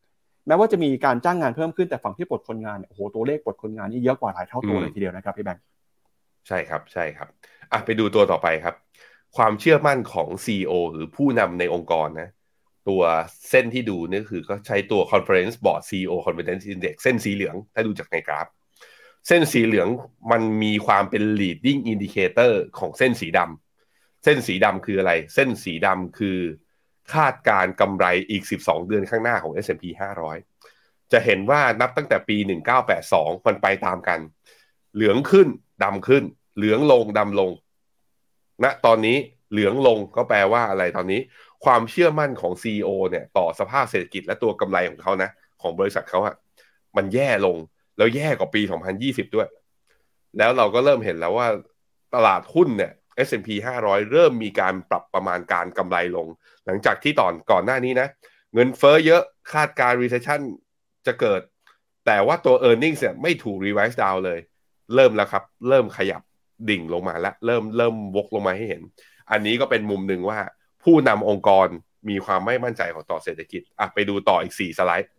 [0.46, 5.62] แม้ว่าจะมีการจ้างงานเพิ่มขึ้นแต่ฝั่งที่ปลดคนงานโอ้โหตัวเลขปลดคนงานนี่เยอะกว่าหลายเท่าตัวเลยทีเดียวนะครับพี่แบงค์
[6.48, 7.28] ใช่ครับใช่ครับ
[7.72, 8.74] อะไปดูตัวต่อไปครับ
[9.37, 12.30] ความเชื่อมั่นของ CEO หรือผู้นำในองค์กรนะ
[12.88, 13.02] ตัว
[13.50, 18.46] เส้นที่ดูนี่คือก็ใช้ตัว Conference Board CEO Confidence Index เส้นสีเหลืองถ้าดูจากในกราฟ
[19.28, 19.88] เส้นสีเหลือง
[20.30, 26.38] มันมีความเป็น leading indicator ของเส้นสีดำเส้นสีดำคืออะไร เส้นสีดำคือ
[27.14, 29.85] คาดการกำไรอีก 12 เดือนข้างหน้าของ S&P
[30.51, 32.37] 500 จะเห็นว่านับตั้งแต่ปี
[32.92, 34.21] 1982 มันไปตามกัน
[34.95, 35.49] เหลืองขึ้น
[35.85, 36.25] ดำขึ้น
[36.57, 37.51] เหลืองลงดำลง
[38.62, 39.16] ณนะตอนนี้
[39.53, 41.21] เหลืองลงก็แปลว่าอะไรตอนนี้
[41.64, 45.31] ความเชื่อมั่นของ CEO เนี่ยต่อสภาพเศรษฐกิจและตัวกำไรของเขานะ
[45.62, 46.35] ของบริษัทเขาอะ
[46.97, 47.57] มันแย่ลง
[47.97, 48.62] แล้วแย่กว่าปี
[48.99, 49.49] 2020 ด้วย
[50.38, 51.49] แล้วเราก็เริ่มเห็นแล้วว่า
[52.14, 52.92] ตลาดหุ้นเนี่ย
[53.26, 53.48] S&P
[53.83, 56.26] 500 เริ่มมีการปรับประมาณการกำไรลง
[56.66, 58.09] หลังจากที่ตอนก่อนหน้านี้นะ
[58.55, 60.40] เงินเฟ้อเยอะคาดการ recession
[61.07, 61.40] จะเกิด
[62.07, 64.40] แต่ว่าตัว e a r n i n g เนี่ยไม่ถูก revise down เลย
[64.94, 66.22] เริ่มแล้วครับ เริ่มขยับ
[66.68, 68.83] ดิ่งลงมาแล้ว เริ่มเริ่มวกลงมาให้เห็น
[69.31, 70.38] อันนี้ก็เป็นมุมหนึ่งว่า
[70.85, 71.68] ผู้นำองค์กร
[72.09, 75.10] มีความไม่มั่นใจของต่อเศรษฐกิจอะไปดูต่ออีก 4 สไลด์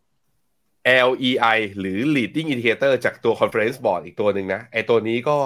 [1.08, 5.38] LEI หรือ Leading Indicator จากตัว Conference Board อีกตัวหนึ่งนะไอตัวนี้ก็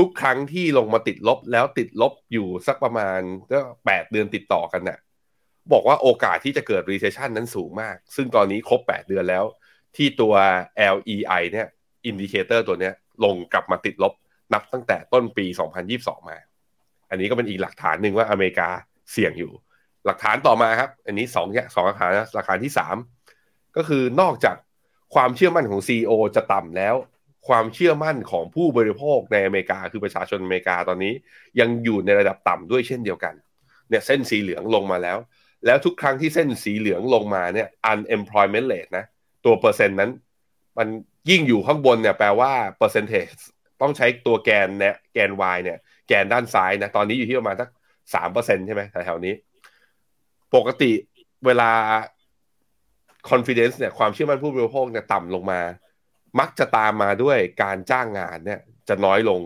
[0.00, 3.20] ทุกครั้งที่ลงมาติดลบแล้วติดลบอยู่สักประมาณ
[3.52, 4.98] ก็แปดเดือนติดต่อกันนะ่ะ
[5.72, 9.44] บอกว่าโอกาสที่จะเกิด recession นั้นสูงมาก ซึ่งตอนนี้ครบ 8 เดือนแล้ว
[9.96, 10.34] ที่ตัว
[10.94, 11.66] LEI เนี่ย
[12.06, 12.94] indicator ตัวเนี้ย
[13.24, 14.12] ลงกลับมาติดลบ
[14.52, 15.46] นับตั้งแต่ต้นปี
[15.88, 16.38] 2022 มา
[17.10, 18.68] อันนี้ก็เป็นอีกหลักฐานหนึ่งว่าอเมริกา
[19.12, 19.52] เสี่ยงอยู่
[20.06, 22.72] หลักฐานต่อมาครับ อันนี้สองสองหลักฐานหลักฐานที่
[23.22, 24.56] 3 ก็คือนอกจาก
[25.14, 26.94] ความเชื่อมั่นของ CEO จะต่ำแล้ว
[27.48, 31.12] ความเชื่อมั่นของผู้บริโภคในอเมริกา คือประชาชนอเมริกาตอนนี้
[31.60, 33.34] ยังอยู่ในระดับต่ำด้วยเช่นเดียวกัน
[33.88, 35.18] เนี่ยเส้นสีเหลืองลงมาแล้ว
[35.66, 39.04] แล้วทุกครั้งที่เส้นสีเหลืองลงมาเนี่ย unemployment rate นะ
[39.44, 40.10] ตัวเปอร์เซ็นต์นั้น
[40.78, 40.88] มัน
[41.30, 43.42] ยิ่งอยู่ข้างบนเนี่ยแปลว่า percentage
[43.80, 45.78] ต้องใช้ตัวแกนเนี่ยแกน y เนี่ย
[46.08, 47.68] แกนด้านซ้ายนะตอนนี้อยู่ที่ประมาณสัก
[48.14, 49.34] สามเปอร์เซ็นใช่ไหมแถวๆนี้
[50.54, 50.92] ปกติ
[51.46, 51.70] เวลา
[53.30, 55.60] confidence เนี่ยความเชื่อมั่นผู้บริโภคเนี่ยต่ำลงมา
[56.38, 59.40] มักจะตามมาด้วยการจ้างงานเนี่ยจะน้อยลง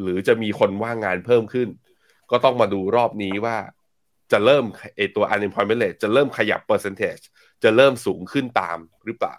[0.00, 1.68] หรือจะมีคนว่างงานเพิ่มขึ้น
[2.30, 3.56] ก็ต้องมาดูรอบนี้ว่า
[4.32, 4.64] จะเริ่ม
[4.96, 7.24] ไอตัว unemployment rate จะเริ่มขยับ percentage
[7.62, 9.36] จะเริ่มสูงขึ้นตามหรือเปล่า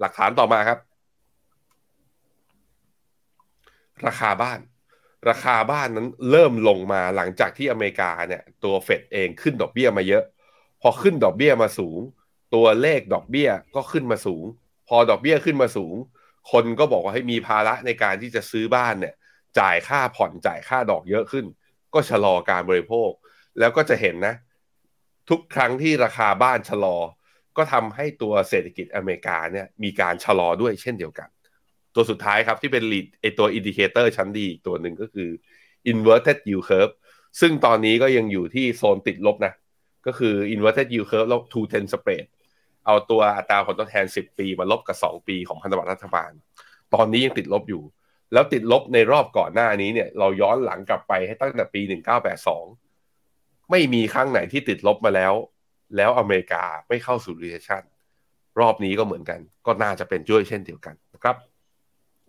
[0.00, 0.78] หลักฐานต่อมาครับ
[4.06, 4.60] ราคาบ้าน
[5.28, 10.24] ราคาบ้านนั้นเริ่มลงมาหลังจากที่อเมริกาเนี่ยตัวเฟดเองขึ้นดอกเบี้ยมาเยอะ
[10.82, 11.98] พอขึ้นดอกเบี้ยมาสูง
[12.54, 14.44] ตัวเลขดอกเบี้ยก็ขึ้นมาสูง
[14.88, 15.94] พอดอกเบี้ยขึ้นมาสูง
[16.52, 19.14] คนก็บอกว่าให้มีภาระในการที่จะซื้อบ้านเนี่ย
[19.58, 21.44] จ่ายค่าผ่อนจ่ายค่าดอกเยอะขึ้น
[21.94, 23.10] ก็ชะลอการบริโภค
[23.58, 24.34] แล้วก็จะเห็นนะ
[25.30, 26.96] ทุกครั้งที่ราคาบ้านชะลอ
[27.56, 31.28] ก็ทำให้ตัวเศรษฐกิจอเมริกาเนี่ยมีการชะลอด้วยเช่นเดียวกัน
[31.94, 35.28] ตัวสุดท้ายครับที่เป็น lead ไอตัว indicator ชั้นดีอีกตัวหนึ่งก็คือ
[35.92, 36.94] inverted yield curve
[37.40, 39.54] ซึ่งตอนนี้ก็ยังอยู่ที่โซนติดลบนะ
[40.06, 42.24] ก็คือ inverted yield curve แล้ว two ten spread
[42.86, 46.30] เอาตัวอัตราผลตอบแทน 10 ปีมาลบกับ 2 ปีของพันธบัตรรัฐบาล
[46.94, 47.82] ตอนนี้ยังติดลบอยู่
[48.32, 51.80] แล้วติดลบในรอบก่อนหน้านี้เนี่ย เราย้อนหลังกลับไปให้ตั้งแต่ปี
[52.56, 55.32] 1982 ไม่มีครั้งไหนที่ติดลบมาแล้ว
[55.96, 57.82] แล้วอเมริกาไม่เข้าสู่ recession
[58.60, 61.36] รอบนี้ก็เหมือนกัน ก็น่าจะเป็นช่วยเช่นเดียวกันนะครับ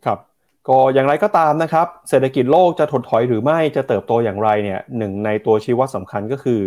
[0.06, 0.20] ครับ
[0.68, 6.62] ก็อย่างไรก็ตามนะครับ เศรษฐกิจโลกจะถดถอยหรือไม่จะเติบโตอย่างไรเนี่ยหนึ่งในตัวชี้วัดสำคัญก็คือ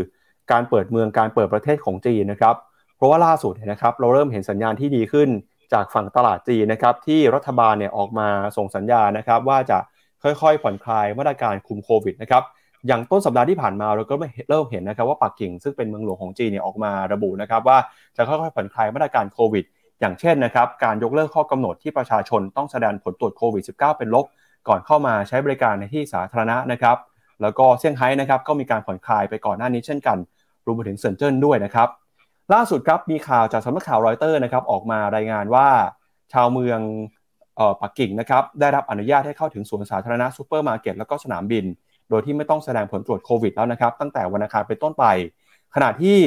[0.53, 2.57] การเปิดเมืองการเปิดประเทศของจีนนะครับ
[2.99, 5.29] เพราะว่าล่าสุดนะครับเราเริ่มเห็นสัญญาณที่ดีขึ้น
[5.73, 9.79] จากฝั่งตลาดจีนนะครับที่รัฐบาลเนี่ยออกมาส่งสัญญาณนะครับว่าจะ
[10.23, 12.43] ค่อยๆ ผ่อนคลายมาตรการคุมโควิดนะครับ
[12.87, 14.15] อย่างต้นสัปดาห์ที่ผ่านมาเราก็
[14.51, 17.79] เริ่มเห็นนะครับว่าปักกิ่งซึ่งเป็นเมืองหลวงของจีนเนี่ยออกมาระบุนะครับว่า
[18.17, 19.65] จะค่อยๆผ่อนคลายมาตรการโควิด
[20.01, 24.27] อย่างเช่นนะครับการยกเลิกข้อกำหนดที่ประชาชนต้องแสดงผลตรวจโควิด -19 เป็นลบ
[24.69, 26.97] ก่อนเข้ามาใช้บริการในที่สาธารณะนะครับ
[27.43, 30.19] แล้วก็เซี่ยงไฮ้นะครับก็มีการผ่อนคลายไปก่อนหน้านี้เช่นกัน
[30.67, 31.89] รวมไปถึงเซินเจิ้นด้วยนะครับ
[32.55, 35.69] ล่าสุดครับมีข่าวจากสำนักข่าวรอยเตอร์นะครับออกมารายงานว่า
[36.33, 36.81] ชาวเมือง
[37.59, 41.65] ออปักกิ่งนะครับได้รับอนุญาตให้เข้าถึงสวนสาธารณะซูเปอร์มาร์เก็ตแล้วก็สนามบิน
[42.11, 45.05] โดยที่ไม่ต้องแสดงผลตรวจโควิดแล้วนะครับ ตั้งแต่วันอังคารเป็นต้นไป
[45.75, 46.19] ขณะที่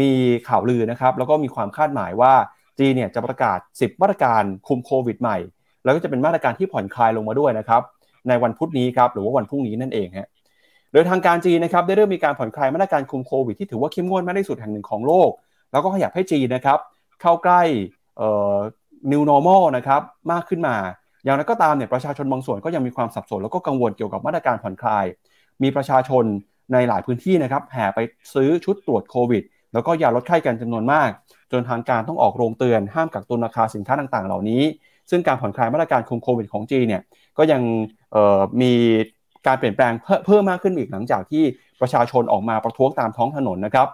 [0.00, 0.10] มี
[0.48, 2.32] ข่าวลือนะครับแล้วก็มีความคาดหมายว่า
[2.78, 5.38] จีนเนี่ยจะประกาศ 10 มาตรการคุมโควิดใหม่
[5.84, 7.82] แล้วก็จะเป็นมาตรการที่ผ่อนคลายลงมาด้วยนะครับ
[8.28, 10.28] ในวันพุธนี้ครับหรือว่าวันพรุ่งนี้นั่นเองฮะ
[10.92, 15.30] โดยทางการจีนนะครับได้เริ่มมีการผ่อนคลายมาตรการคุมโควิดที่ถือว่าเข้มงวดมากที่สุดแห่งหนึ่งของโลก
[15.72, 16.78] แล้วก็ขยับให้จีนนะครับ
[17.20, 17.62] เข้าใกล้
[18.16, 18.56] เอ่อ
[19.12, 20.02] new normal นะครับ
[20.32, 20.76] มากขึ้นมา
[21.24, 25.04] อย่างไรก็ตามเนี่ยประชาชนบางส่วนก็ยังมีความสับสน แล้วก็กังวลเกี่ยวกับมาตรการผ่อนคลาย
[25.62, 26.24] มีประชาชน
[26.72, 27.98] ในหลายพื้นที่นะครับแห่ไป
[28.34, 29.42] ซื้อชุดตรวจโควิด
[29.72, 31.08] แล้วก็ยาลดไข้กันจำนวนมาก
[31.52, 34.62] จนทางการต้องออกโรงเตือนห้ามกักตุนราคาสินค้าต่างๆ เหล่านี้
[35.10, 37.02] ซึ่งการผ่อนคลายมาตรการคุมโควิดของจีนเนี่ย
[37.38, 37.62] ก็ยัง
[38.62, 38.72] มี
[39.46, 39.92] การเปลี่ยนแปลง
[40.26, 41.44] เพิ่มมากขึ้นอีกหลังจากที่
[41.80, 43.88] ประชาชนออกมาประท้วงตามท้องถนนนะครับ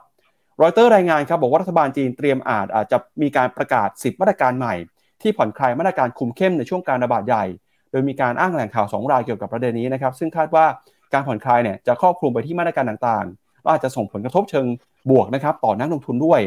[0.63, 4.75] รอยเตอร์รายงานครับบอกว่ารัฐบาลจีนเตรียมอาจอาจจะมีการประกาศ 10 มาตรการใหม่
[5.23, 7.45] ที่ผ่อนคลายมาตรการคุมเข้มในช่วงการระบาดใหญ่
[7.91, 10.67] โดยมีการอ้างแหล่งข่าว 2 รายเกี่ยวกับประเด็นนี้นะครับซึ่งคาดว่า
[11.13, 14.67] การผ่อนคลายเนี่ยจะครอบคลุมไปที่มาตรการต่างๆและอาจจะส่งผลกระทบเชิง
[15.11, 16.41] บวกนะครับต่อนักลงทุนด้วย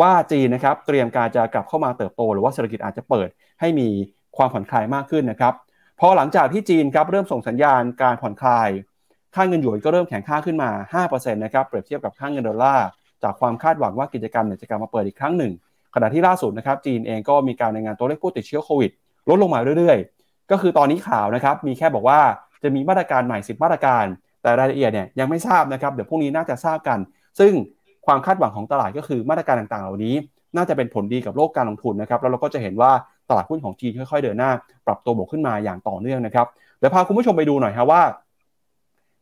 [0.00, 3.28] ว่าจีนนะครับเตรียมการจะกลับเข้ามาเติบโต หรือว่าเศรษฐกิจอาจจะเปิด
[3.60, 3.88] ให้มี
[4.36, 5.54] ความผ่อนคลายมากขึ้นนะครับ
[6.00, 8.68] พอหลังจากที่จีนครับเริ่มส่งสัญญาณการผ่อนคลาย
[9.34, 10.70] ค่าเงินหยวนก็เริ่มแข็งค่าขึ้นมา
[11.06, 12.86] 5%นะครับเปรียบเทียบกับค่าเงินดอลลาร์
[13.22, 15.52] จากความคาดหวังว่ากิจกรรมจะกลับมาเปิดอีกครั้งหนึ่ง
[15.94, 18.90] ขณะที่ล่าสุดนะครับจีนเองก็มีการรายงานตัวเลขผู้ติดเชื้อโควิด
[19.28, 22.20] ลดลงมาเรื่อยๆ ก็คือตอนนี้ข่าวนะครับมีแค่บอกว่า
[22.62, 24.04] จะมีมาตรการใหม่ 10 มาตรการ
[24.42, 26.98] แต่รายละเอียดเนี่ยยังไม่ทราบนะครับเดี๋ยวพรุ่งนี้น่าจะทราบกัน
[27.40, 27.52] ซึ่ง
[28.06, 30.14] ความคาดหวังของตลาดก็คือมาตรการต่างๆ เหล่านี้
[30.56, 32.92] น่าจะเป็นผลดีกับโลกการลงทุนนะครับแล้วเราก็จะเห็นว่า
[33.28, 34.50] ตลาดหุ้นของจีนค่อยๆ เดินหน้า
[34.86, 36.46] ปรับตัวบวกขึ้นมาอย่างต่อเนื่องนะครับ
[36.78, 38.02] เดี๋ยวพาคุณผู้ชมไปดูหน่อยครับว่า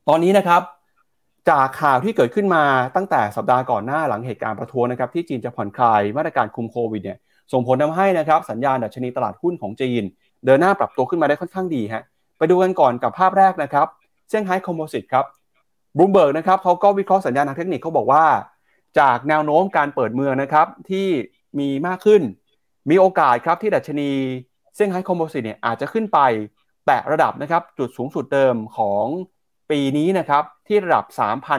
[0.09, 0.63] ตอนนี้นะครับ
[1.51, 2.65] จากข่าวที่เกิดขึ้นมา
[2.97, 7.19] ตั้งแต่สัปดาห์ก่อนหน้าหลังเหตุการณ์ประท้วงนะครับที่จีนจะผ่อนคลายมาตรการคุมโควิดเนี่ย
[7.53, 10.03] ส่งผลทาให้นะครับสัญญาณดัชนีตลาดหุ้นของจีน
[10.45, 12.03] เดินหน้าปรับตัวขึ้นมาได้ค่อนข้างดีฮะ
[12.39, 13.87] ไปดูกันก่อนกับภาพแรกนะครับ
[14.29, 15.25] เซี่ยงไฮ้คอมโพสิตครับ
[15.97, 18.25] บลูเบิร์กนะครับเขาก็วิเคราะห์สัญญาณทางเทคนิคเขาบอกว่า
[18.99, 21.09] จากแนวโน้มการเปิดเมืองนะครับที่
[21.59, 22.23] มีมากขึ้น
[22.91, 24.11] มีโอกาสครับที่ดัชนี
[24.75, 26.19] เซี่ยงไฮ้คอมโพสิตเนี่ยอาจจะขึ้นไป
[26.87, 29.05] แตะระดับนะครับจุดสูงสุดเดิมของ
[29.71, 31.05] ปีนี้นะครับ ที่ระดับ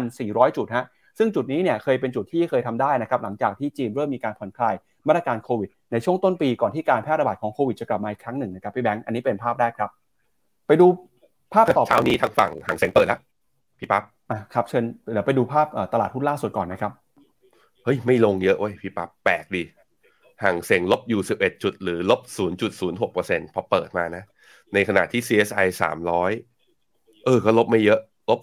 [0.01, 0.85] 3,400 จุดฮะ
[1.17, 4.75] ซึ่งจุดนี้เนี่ยเคยเป็นจุดที่เคยทำได้นะครับหลังจากที่จีนเริ่มมีการผ่อนคลาย
[5.07, 9.91] มาตรการโควิด ในช่วงต้นปีก่อนที่การแพร่ระบาดของโควิดจะกลับมาอีกครั้งหนึ่งนะครับพี่แบงค์อันนี้เป็นภาพแรกครับ
[10.67, 10.87] ไปดู
[11.53, 13.19] ภาพต่อไปเช้านี้ทางฝั่งหางเซ็งเปิดแล้ว
[13.79, 16.91] พี่ปั๊บอะครับเชิญเดี๋ยวไปดูภาพตลาดหุ้นล่าสุดก่อนนะครับ
[17.83, 19.63] เฮ้ยไม่ลงเยอะเว้ยพี่ปั๊บแปลกดี
[20.43, 22.21] ห่างเสียงลบอยู่11จุดหรือลบ
[22.87, 24.23] 0.06%พอเปิดมานะ
[24.73, 25.67] ในขณะที่ CSI
[26.45, 27.99] 300 เออก็ลบไม่เยอะ
[28.29, 28.39] ลบ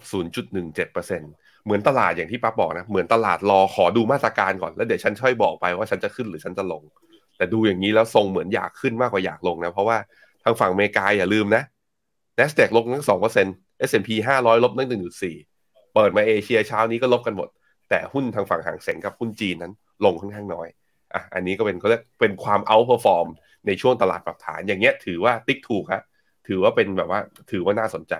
[0.63, 0.93] 0.17%
[1.65, 6.83] เหมือนตลาดอย่างที่ปั๊บบอกนะ เหมือนตลาดรอขอดูมาตรการก่อน แล้วเดี๋ยวฉันช่วยบอกไปว่าฉันจะขึ้นหรือฉันจะลง
[7.37, 9.97] แต่ดูอย่างนี้แล้วทรงเหมือนอยากขึ้นมากกว่าอยากลงนะ เพราะว่า
[10.43, 11.63] ทางฝั่งอเมริกาอย่าลืมนะ
[12.39, 13.05] NASDAQ ลบตั้ง
[13.45, 14.09] 2% S&P
[14.39, 14.89] 500 ลบตั้ง
[15.31, 17.49] 1.4เปิดมาเอเชียเช้านี้ก็ลบกันหมด
[17.89, 19.73] แต่หุ้นทางฝั่งฮั่งเส็งกับหุ้นจีนนั้น
[20.05, 20.67] ลงค่อนข้างน้อย
[21.13, 23.27] อะอันนี้ก็เป็นเขาเรียกเป็นความ outperform
[23.67, 26.03] ในช่วงตลาดปรับฐานอย่างเงี้ยถือว่าติ๊กถูกครับ
[26.47, 27.19] ถือว่าเป็นแบบว่า
[27.51, 28.13] ถือว่าน่าสนใจ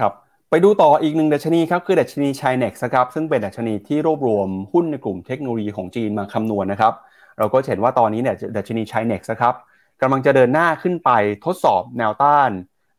[0.00, 0.12] ครับ
[0.50, 6.94] ไปดูต่ออีกหนึ่งดัชนีครับคือดัชนี c h i n e x ครับซึ่งเป็นดัชนีที่รวบรวมหุ้นในกลุ่มเทคโนโลยีของจีนมาคำนวณนะครับ
[7.38, 9.54] เราก็เห็นว่าตอนนี้เนี่ยดัชนี c h i n e x นะครับ
[10.02, 11.10] กำลังจะเดินหน้าขึ้นไป
[11.44, 12.50] ทดสอบแนวต้าน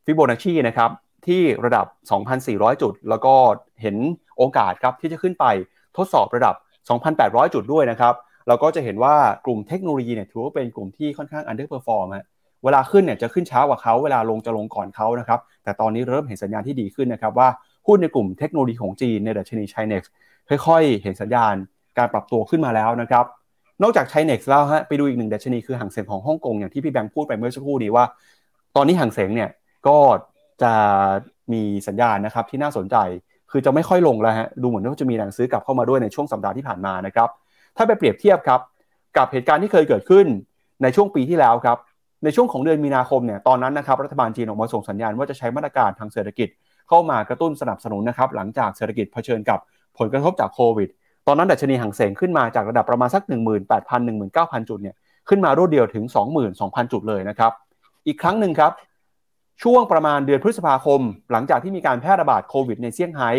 [0.06, 0.92] ฟิโบนัชชีนะครับ
[1.28, 1.86] ที่ระดับ
[2.34, 3.34] 2,400 จุด แล้วก็
[3.82, 3.96] เห็น
[4.38, 5.46] โอกาสครับที่จะขึ้นไป
[5.98, 6.56] ทดสอบระดับ
[7.06, 8.14] 2,800 จุดด้วยนะครับ
[8.48, 12.26] เราก็จะเห็นว่ากลุ่มเทคโนโลยีเนี่ยถือว่าเป็นกลุ่มที่ค่อนข้าง underperform ฮะ
[12.64, 17.50] เวลาขึ้นเนี่ยจะขึ้นช้ากว่าเขาเวลาลงจะลงก่อนเขานะครับ แต่ตอนนี้เริ่มเห็นสัญญาณที่ดีขึ้นนะครับว่า
[17.88, 20.04] หุ้นในกลุ่มเทคโนโลยีของจีนในดัชนี Chinex
[20.50, 21.56] ค่อยๆ เห็นสัญญาณ
[21.98, 23.26] การปรับตัวขึ้นมาแล้วนะครับ
[23.82, 28.06] นอกจาก Chinex แล้วฮะไปดูอีกหนึ่งดัชนีคือห่างเสียงของฮ่องกงอย่างที่พี่แบงค์พูดไปเมื่อสักครู่นี้ว่า
[28.76, 29.50] ตอนนี้ห่างเสียงเนี่ย
[29.88, 29.98] ก็
[30.62, 30.74] จะ
[31.54, 32.96] มีสัญญาณนะครับที่น่าสนใจ
[33.52, 37.30] คือจะไม่ค่อยลงแล้วฮะดูเหมือนว่าจะมีแรงซื้อกลับเข้ามาด้วยในช่วงสัปดาห์ที่ผ่านมานะครับ
[37.78, 38.60] ถ้าไปเปรียบเทียบครับ
[39.18, 40.26] กับเหตุการณ์ที่เคยเกิดขึ้น
[40.84, 41.78] ในช่วงปีที่แล้วครับ
[42.24, 46.48] ในช่วงของเดือนมีนาคมเนี่ยตอนนั้นนะครับรัฐบาลจีนออกมาส่งสัญญาณว่าจะใช้มาตรการทางเศรษฐกิจ
[46.90, 49.60] เข้ามากระตุ้นสนับสนุนนะครับหลังจากเศรษฐกิจเผชิญกับ
[49.98, 50.90] ผลกระทบจากโควิด
[51.28, 53.34] ตอนนั้นดัชนีห่างเสงขึ้นมาจากระดับประมาณสัก 18,000
[54.32, 54.96] 19,000 จุดเนี่ย
[55.30, 56.06] ขึ้นมารวดเดียวถึง
[56.50, 57.52] 22,000 จุดเลยนะครับ
[58.08, 58.72] อีกครั้งหนึ่งครับ
[59.64, 61.02] ช่วงประมาณเดือนพฤษภาคม
[61.32, 63.30] หลังจากที่มีการแพร่ระบาดโควิดในเซี่ยงไฮ้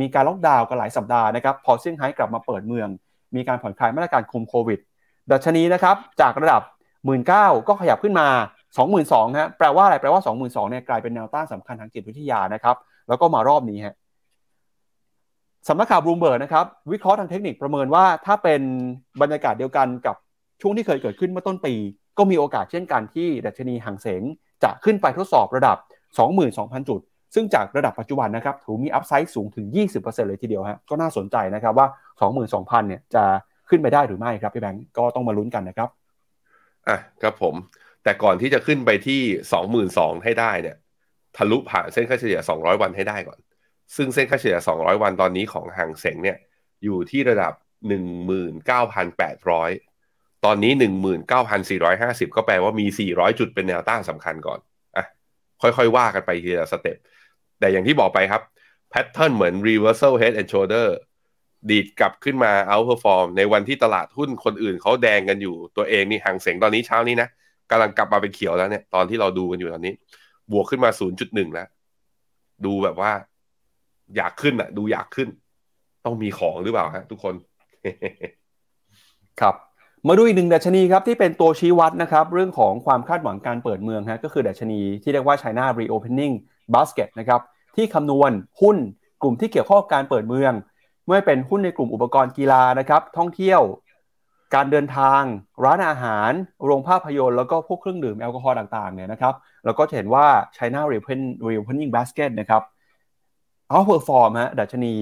[0.00, 2.88] มีการล็อกดาวน์กันหลายสัปดาห์นะครับพอเซี่ยงไฮ้กลับมาเปิดเมือง
[3.36, 4.78] มีการผ่อนคลายมาตรการคุมโควิด
[5.30, 6.62] ดัชนีนะครับจากระดับ
[7.06, 7.20] 1 9ื่น
[7.68, 8.28] ก็ขยับขึ้นมา
[8.82, 12.76] 22,000ฮะแปลว่าอะไรแปลว่า 22,000เนี่ยกลายเป็นแนวต้านสำคัญทางจิตวิทยานะครับ
[13.08, 13.94] แล้วก็มารอบนี้ฮะ
[15.68, 18.62] สำนักข่าวบลูมเบิร์กนะครับวิเคราะห์ทางเทคนิคประเมินว่าถ้าเป็น
[19.20, 20.16] บรรยากาศเดียวกันกับ
[20.60, 21.74] ช่วงที่เคยเกิดขึ้นเมื่อต้นปี
[22.18, 24.22] ก็มีโอกาสเช่นกันที่ดัชนีฮั่งเส็ง
[24.62, 25.76] จะขึ้นไปทดสอบระดับ
[26.32, 27.00] 22,000 จุด
[27.34, 31.86] ซึ่งจากระดับปัจจุบันนะครับถือมี upside สูงถึง 20%เลยทีเดียวฮะก็น่าสนใจนะครับว่า
[32.38, 33.24] 22,000เนี่ยจะ
[33.68, 35.88] ขึ้นไปได้หรือไม่ครับพี่แบงค์ก็ต้องมาลุ้นกันนะครับ
[36.88, 37.54] อะครับผม
[38.04, 39.20] แต่ก่อนที่จะขึ้นไปที่
[39.72, 40.76] 22,000ให้ได้เนี่ย
[41.36, 43.38] ทะลุผ่านเส้นค่าเฉลี่ย 200 วันให้ได้ก่อน
[43.96, 46.38] ซึ่งเส้นค่าเฉลี่ย 200 วันตอนนี้ของห่างเสงเนี่ย
[46.84, 47.52] อยู่ที่ระดับ
[48.54, 50.72] 19,800 ตอนนี้
[51.74, 54.60] 19,450 ก็แปลว่ามี 400 จุดเป็นแนวต้านสำคัญก่อน
[54.96, 55.04] อะ
[55.62, 56.96] ค่อยๆ ว่ากันไปทีละสเต็ป
[57.58, 58.42] แต่อย่างที่บอกไปครับ
[58.90, 60.86] แพทเทิร์นเหมือน reversal head and shoulder
[61.70, 67.28] ดีดกลับขึ้นมา outperform ในวันที่ตลาดหุ้นคนอื่นเขาแดงกันอยู่ตัวเองนี่ห่างเสียงตอนนี้เช้านี้นะ
[67.70, 69.94] กำลังกลับมาเป็นเขียวแล้วเนี่ยตอนที่เราดูกันอยู่ตอนนี้
[70.52, 70.90] บวกขึ้นมา
[71.22, 71.68] 0.1 แล้ว
[72.64, 73.12] ดูแบบว่า
[74.16, 75.28] อยากขึ้นอะ ดูอยากขึ้น
[76.04, 77.34] ต้องมีของหรือเปล่าฮะทุกคน
[79.40, 79.54] ครับ
[80.08, 86.34] มาดูอีกหนึ่งดัชนีครับที่เป็นตัวชี้วัดนะครับ เรื่องของความคาดหวังการเปิดเมืองฮะก็คือดัชนีที่เรียกว่า China Reopening
[86.74, 87.40] Basket นะครับ
[87.76, 88.76] ที่คำนวณหุ้น
[89.22, 90.52] กลุ่มที่เกี่ยวข้องการเปิดเมือง
[91.06, 93.60] เมื่อเป็นหุ้นในกลุ่มอุปกรณ์กีฬานะครับ ท่องเที่ยว
[94.54, 95.22] การเดินทาง
[95.64, 96.30] ร้านอาหาร
[96.64, 99.34] โรงภาพยนตร์แล้วก็พวกเครื่องดื่มแอลกอฮอล์ต่างๆเนี่ยนะครับ
[99.64, 100.26] เราก็เห็นว่า
[100.56, 100.80] China
[101.48, 102.62] Reopening Basket นะครับ
[103.68, 104.94] outperform ฮะดัชนี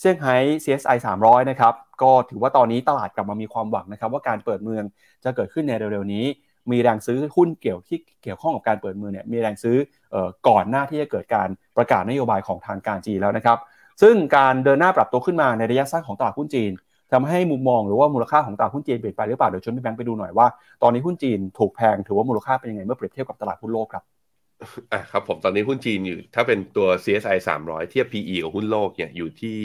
[0.00, 4.84] เซี่ยงไฮ้ CSI 300 นะครับ ก็ถือว่าตอนนี้ตลาดกลับมามีความหวังนะครับ ว่าการเปิดเมือง
[5.24, 6.24] จะเกิดขึ้นในเร็วๆนี้
[6.70, 9.76] มีแรงซื้อหุ้นเกี่ยวที่เกี่ยวข้องกับการเปิดเมืองเนี่ยมีแรงซื้อ
[10.14, 10.16] อ
[10.48, 13.58] ก่อนหน้าที่จะเกิดการประกาศนโยบายของทางการจีนแล้วนะครับ
[14.02, 16.72] ซึ่งการเดินหน้าปรับตัวขึ้นมาในระยะสั้นของตลาดหุ้นจีน
[17.12, 20.46] ทำให้มุมมองหรือว่ามูลค่าของตลาดหุ้นจีนเปลี่ยนไปหรือเปล่าเดี๋ยวชวนพี่แบงค์ไปดูหน่อยว่า
[20.82, 24.04] ตอนนี้หุ้นจีนถูกแพงถือว่ามูลค่าเป็นยังไงเมื่อเปรียบเทียบกับตลาดหุ้นโลกครับ
[24.92, 29.58] อะครับผมตอนนี้หุ้นจีนอยู่ ถ้าเป็นตัว CSI 300 เทียบ PE กับหุ้นโลกเนี่ยอยู่ที่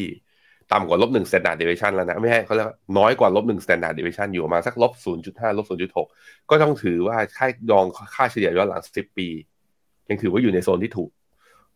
[0.72, 2.68] ต่ำกว่าลบหนึ่ง standard deviation แล้วนะไม่ใช่เขาเรียก
[2.98, 6.08] น้อยกว่าลบหนึ่ง standard deviation อยู่ประมาณสักลบศูนย์จุดห้าลบศูนย์จุดหก
[6.50, 9.28] ก็ต้องถือว่าค่ายองค่าเฉลี่ยย้อนหลังสิบปี
[10.10, 11.10] ยังถือว่าอยู่ในโซนที่ถูก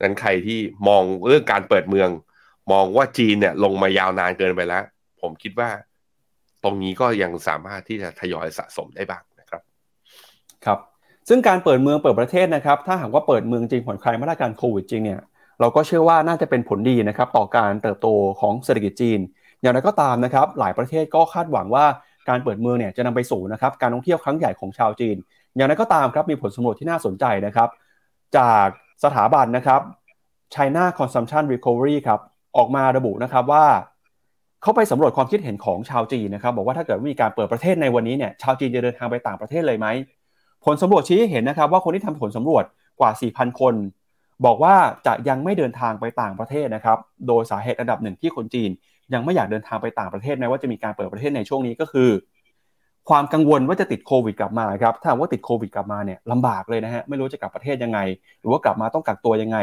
[0.01, 2.10] นั้นใครที่มองเรื่องการเปิดเมือง
[2.72, 4.84] มองว่าจีนเนี่ยลงมายาวนานเกินไปแล้ว
[5.22, 5.70] ผมคิดว่า
[6.63, 9.61] ตรงนี้ก็ยังสามารถที่จะทยอยสะสมได้บ้างนะครับ
[10.65, 10.80] ครับ
[11.30, 15.22] ซึ่งการเปิดเมืองเปิดประเทศนะครับ ถ้าหากว่าเปิดเมืองจริงผ่อนคลายมาตรการโควิดจริงเนี่ย
[15.59, 18.07] เราก็เชื่อว่าน่าจะเป็นผลดีนะครับต่อการเติบโต
[18.41, 19.20] ของเศรษฐกิจจีน
[19.61, 21.86] อย่างไรก็ตามนะครับ หลายประเทศก็คาดหวังว่า
[22.30, 25.17] การเปิดเมืองเนี่ยจะนำไปสู่นะครับการท่องเที่ยวครั้งใหญ่ของชาวจีน
[25.55, 27.70] อย่างไรก็ตามครับมีผลสำรวจที่น่าสนใจนะครับ
[28.38, 28.67] จาก
[29.03, 29.82] สถาบันนะครับ
[30.55, 32.20] China Consumption Recovery ครับ
[32.57, 33.65] ออกมาระบุนะครับว่า
[34.61, 39.87] เขาไปสำรวจความคิดเห็นของชาวจีนนะครับ บอกว่าถ้าเกิดมีการเปิดประเทศในวันนี้เนี่ยชาวจีนจะเดินทางไปต่างประเทศเลยไหม
[40.65, 42.63] ผลสำรวจชี้เห็นนะครับว่าคนที่ทำผลสำรวจ
[42.99, 43.75] กว่า 4,000 คน
[44.45, 44.75] บอกว่า
[45.05, 46.97] จะยังไม่เดินทางไปต่างประเทศนะครับ
[47.27, 48.69] โดยสาเหตุอันดับหนึ่งที่คนจีน
[49.13, 52.09] ยังไม่อยากเดินทางไปต่างประเทศแม้ว่าจะมีการเปิดประเทศในช่วงนี้ก็คือ
[53.09, 57.99] ความกังวลว่าจะติดโควิดกลับมาครับถ้าว่าติดโควิดกลับมาเนี่ยลำบากเลยนะฮะไม่รู้จะกลับประเทศยังไง
[58.39, 59.57] หรือว่ากลับมาต้องกักตัวยังไง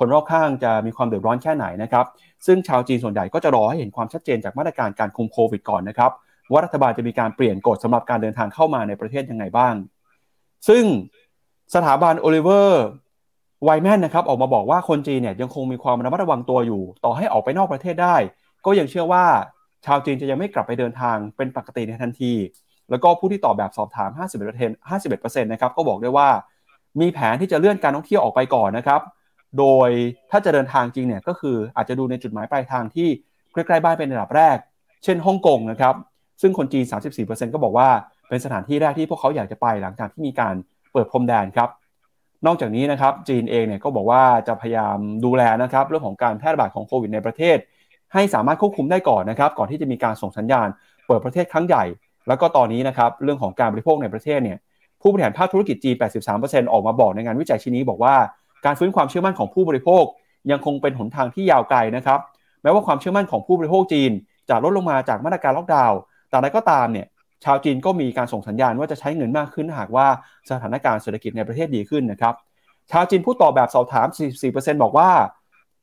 [0.00, 2.06] คนรอบข้างจะมีความเดือดร้อนแค่ไหนนะครับ
[2.46, 6.10] ซึ่งชาวจีนส่วนใหญ่ก็จะรอให้เห็นความชัดเจนจากมาตรการการคุมโควิดก่อนนะครับ
[6.52, 9.74] ว่ารัฐบาลจะมีการเปลี่ยนกฎสำหรับการเดินทางเข้ามาในประเทศยังไงบ้าง
[10.68, 10.84] ซึ่ง
[11.74, 12.84] สถาบันโอลิเวอร์
[13.64, 18.16] ไวแมนนะครับออกมาบอกว่าคนจีนเนี่ยยังคงมีความระมัดระวังตัวอยู่ ต่อให้ออกไปนอกประเทศได้
[18.66, 19.24] ก็ยังเชื่อว่า
[19.86, 22.32] ชาวจีนจะยังไม่กลับไปเดินทางเป็นปกติในทันที
[22.90, 24.10] แล้วก็ผู้ที่ตอบแบบสอบถาม
[24.50, 26.28] 51% 51%นะครับก็บอกได้ว่า
[27.00, 29.00] มีแผนที่จะเลื่อนการท่องเที่ยวออกไปก่อนนะครับ
[29.58, 29.90] โดย
[30.30, 33.08] ถ้าจะเดินทางจริงเนี่ยก็คืออาจจะดูในจุดหมายปลายทางที่
[33.52, 34.56] ใกล้ๆบ้านเป็นระดับแรก
[35.04, 35.94] เช่นฮ่องกงนะครับ
[36.42, 36.84] ซึ่งคนจีน
[37.18, 37.88] 34%ก็บอกว่า
[38.28, 40.54] เป็นสถานที่แรกที่พวกเขาอยากจะไปหลังจากที่มีการ
[40.92, 41.68] เปิดพรมแดนครับ
[42.46, 47.56] นอกจากนี้นะครับจีนเองเนี่ยก็บอกว่าจะพยายามดูแลนะครับเรื่องของการแพร่ระบาดของโควิดในประเทศ
[48.14, 50.68] ให้สามารถควบคุมได้ก่อนนะครับก่อนที่จะมีการส่งสัญญาณ
[51.06, 51.84] เปิดประเทศครั้งใหญ่
[52.28, 54.58] แล้วก็ตอนนี้นะครับเรื่องของการบริโภคในประเทศเนี่ย
[55.00, 55.96] ผู้บริหารภาคธุรกิจจีน
[56.34, 58.14] 83%ออกมาบอกในงานวิจัยชิ้นนี้บอกว่า
[58.64, 60.04] การฟื้นความเชื่อมั่นของผู้บริโภค
[60.50, 62.20] ยังคงเป็นหนทางที่ยาวไกลนะครับ
[62.62, 64.10] แม้ว่าความเชื่อมั่นของผู้บริโภคจีน
[64.48, 65.98] จะลดลงมาจากมาตรการล็อกดาวน์
[66.30, 67.06] แต่ใดก็ตามเนี่ย
[67.44, 70.06] ชาวจีนก็มีการส่งสัญญาณว่าจะใช้เงินมากขึ้นหากว่า
[70.50, 72.34] สถานการณ์เศรษฐกิจในประเทศดีขึ้นนะครับ
[72.90, 74.06] ชาวจีนผู้ตอบแบบสอบถาม
[74.44, 75.10] 44%บอกว่า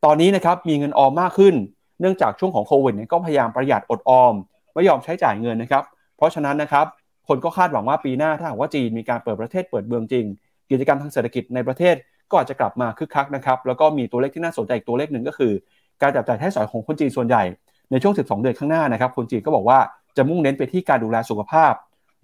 [0.06, 1.56] ตอนนี้นะครับมีเงินออมมากขึ้น
[2.02, 4.34] เนื่องจากช่วงของโควิดเนี่ยก็พยายามประหยัดอดออม
[4.74, 5.84] ไม่ยอมใช้จ่ายเงินนะครับ
[6.18, 6.86] เพราะฉะนั้นนะครับ
[7.28, 10.26] คนก็คาดหวังว่าปีหน้าถ้าหากว่าจีนมีการเปิดประเทศเปิดเมืองจริง
[10.72, 11.96] กิจกรรมทางเศรษฐกิจในประเทศ
[12.32, 15.52] ก็อาจจะกลับมาคึกคักนะครับแล้วก็มีตัวเลขที่น่าสนใจอีกตัวเลขหนึ่งก็คือ
[16.02, 17.44] การจับจ่ายใช้สอยของคนจีนส่วนใหญ่
[17.92, 19.80] ในช่วง 12 เดือนข้างหน้านะครับคนจีนก็บอกว่า
[20.18, 21.74] จะมุ่งเน้นไปที่การดูแลสุขภาพ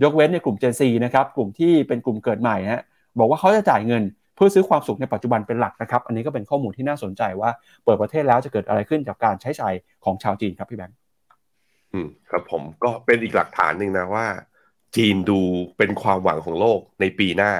[0.03, 2.83] ยกเว้นในกลุ่ม Gen Z นะครับกลุ่มที่เป็นกลุ่มเกิดใหม่ฮะ
[3.19, 4.03] บอกว่าเขาจะจ่ายเงิน
[4.35, 7.49] เพื่อซื้อความสุขในปัจจุบันเป็นหลักนะครับ อันนี้ก็เป็นข้อมูลที่น่าสนใจว่า
[7.83, 9.73] เปิดประเทศแล้วจะเกิดอะไรขึ้นจากการใช้จ่าย
[10.05, 10.97] ของชาวจีนครับพี่แบงค์
[11.93, 14.25] อืมครับผมก็เป็นอีกหลักฐานหนึ่งนะว่า
[14.95, 15.39] จีนดู
[15.77, 17.51] เป็นความหวังของโลกในปีหน้า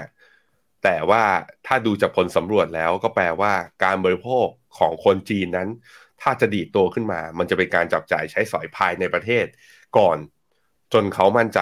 [0.84, 1.24] แต่ว่า
[1.68, 3.54] ถ้าดูจากผลสำรวจแล้วก็แปลว่า
[3.84, 5.70] การบริโภคของคนจีนนั้น
[6.22, 9.46] ถ้าจะดีดตัวขึ้นมา มันจะเป็นการจับจ่ายใช้สอยภายในประเทศ
[9.98, 10.18] ก่อน
[10.94, 11.60] จนเขามั่นใจ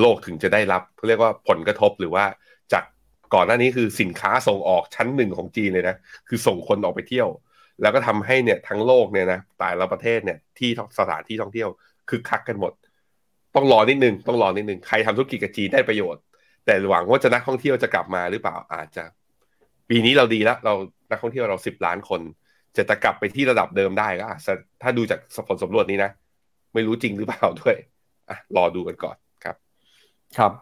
[0.00, 2.24] โลกถึงจะได้รับเขาเรียกว่าผลกระทบหรือว่า
[2.72, 2.84] จาก
[3.34, 5.96] ก่อนหน้านี้คือสินค้าส่งออกชั้นหนึ่งของจีนเลยนะ
[6.28, 7.28] คือส่งคนออกไปเที่ยว
[7.82, 11.68] แล้วก็ทำให้เนี่ยทั้งโลกเนี่ยนะแต่ละประเทศเนี่ยที่สถานที่ท่องเที่ยว
[12.10, 12.72] คือคักกันหมด
[13.54, 16.22] ต้องรอนิดนึงต้องรอนิดนึงใครทำธุรกิจกับจีนได้ประโยชน์
[16.68, 19.04] แต่หวังว่าจะนักท่องเที่ยวจะกลับมาหรือเปล่าอาจจะ
[19.88, 20.74] ปีนี้เราดีแล้วเรา
[21.10, 22.20] นักท่องเที่ยวเราสิบล้านคน
[22.76, 24.52] จะจะกลับไปที่ระดับเดิมได้ก็อาจจะ
[24.82, 26.10] ถ้าดูจากผลสำรวจนี้นะ
[26.74, 27.76] ไม่รู้จริงหรือเปล่าด้วย
[28.30, 29.56] อะรอดูกันก่อนครับ
[30.38, 30.52] ครับ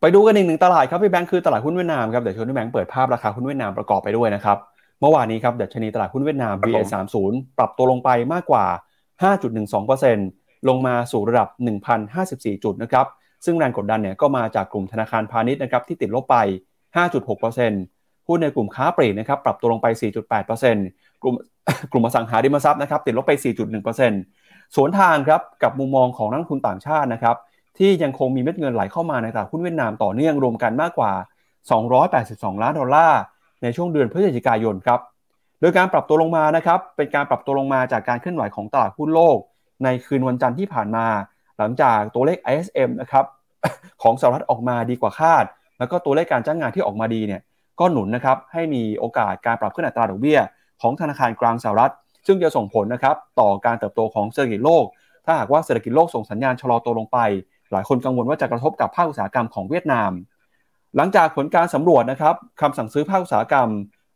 [0.00, 4.58] ไปดูกันอีกหนึ่งตลาดครับพี่แบงค์คือตลาดหุ้นเวียดนามครับเดี๋ยวชวนพี่แบงค์เปิดภาพราคาหุ้นเวียดนามประกอบไปด้วยนะครับ
[5.00, 7.16] เมื่อวานนี้ครับดัชนีตลาดหุ้นเวียดนามครับผม VN30
[7.58, 8.64] ปรับตัวลงไปมากกว่า
[9.82, 11.48] 5.12%ลงมาสู่ระดับ
[12.06, 13.06] 1,054 จุดนะครับ
[13.44, 16.36] ซึ่งแรงกดดันเนี่ยก็มาจากกลุ่มธนาคารพาณิชย์นะครับที่ติดลบไป
[17.12, 19.86] 5.6%หุ้นในกลุ่มค้าปลีกนะครับปรับตัวลงไป
[20.54, 21.34] 4.8%กลุ่ม
[21.92, 23.32] กลุ่มอสังหาริมทรัพย์นะครับติดลบไป
[24.04, 27.36] 4.1%สวนทางครับกับมุมมองของนักลงทุนต่างชาตินะครับ
[27.78, 31.12] ที่ยังคงมีเม็ดเงินไหลเข้ามาในตลาดหุ้นเวียดนามต่อเนื่องรวมกันมากกว่า
[31.88, 33.20] 282 ล้านดอลลาร์
[33.62, 35.00] ในช่วงเดือนพฤศจิกายนครับ
[35.60, 39.38] โดยการปรับตัวลงมานะครับเป็นการปรับตัวลงมาจากการเคลื่อนไหวของตลาดหุ้นโลก
[39.84, 41.06] ในคืนวันจันทร์ที่ผ่านมา
[41.58, 43.24] หลังจากตัวเลข ISM นะครับ
[44.02, 45.44] ของสหรัฐออกมาดีกว่าคาด
[45.78, 47.40] แล้วก็ตัวเลขการจ้างงานที่ออกมาดีเนี่ย
[47.80, 50.38] ก็หนุนนะครับให้มีโอกาสการปรับขึ้นอัตราดอกเบี้ย
[50.82, 51.92] ของธนาคารกลางสหรัฐ
[52.26, 54.84] ซึ่งจะส่งผลนะครับต่อการเติบโตของเศรษฐกิจโลก
[55.26, 57.18] ถ้าหากว่าเศรษฐกิจโลกส่งสัญญาณชะลอตัวลงไป
[57.72, 60.10] หลายคนกังวลว่าจะกระทบกับภาคอุตสาหกรรมของเวียดนาม
[60.96, 63.68] หลังจากผลการสำรวจนะครับคำสั่งซื้อภาคอุตสาหกรรม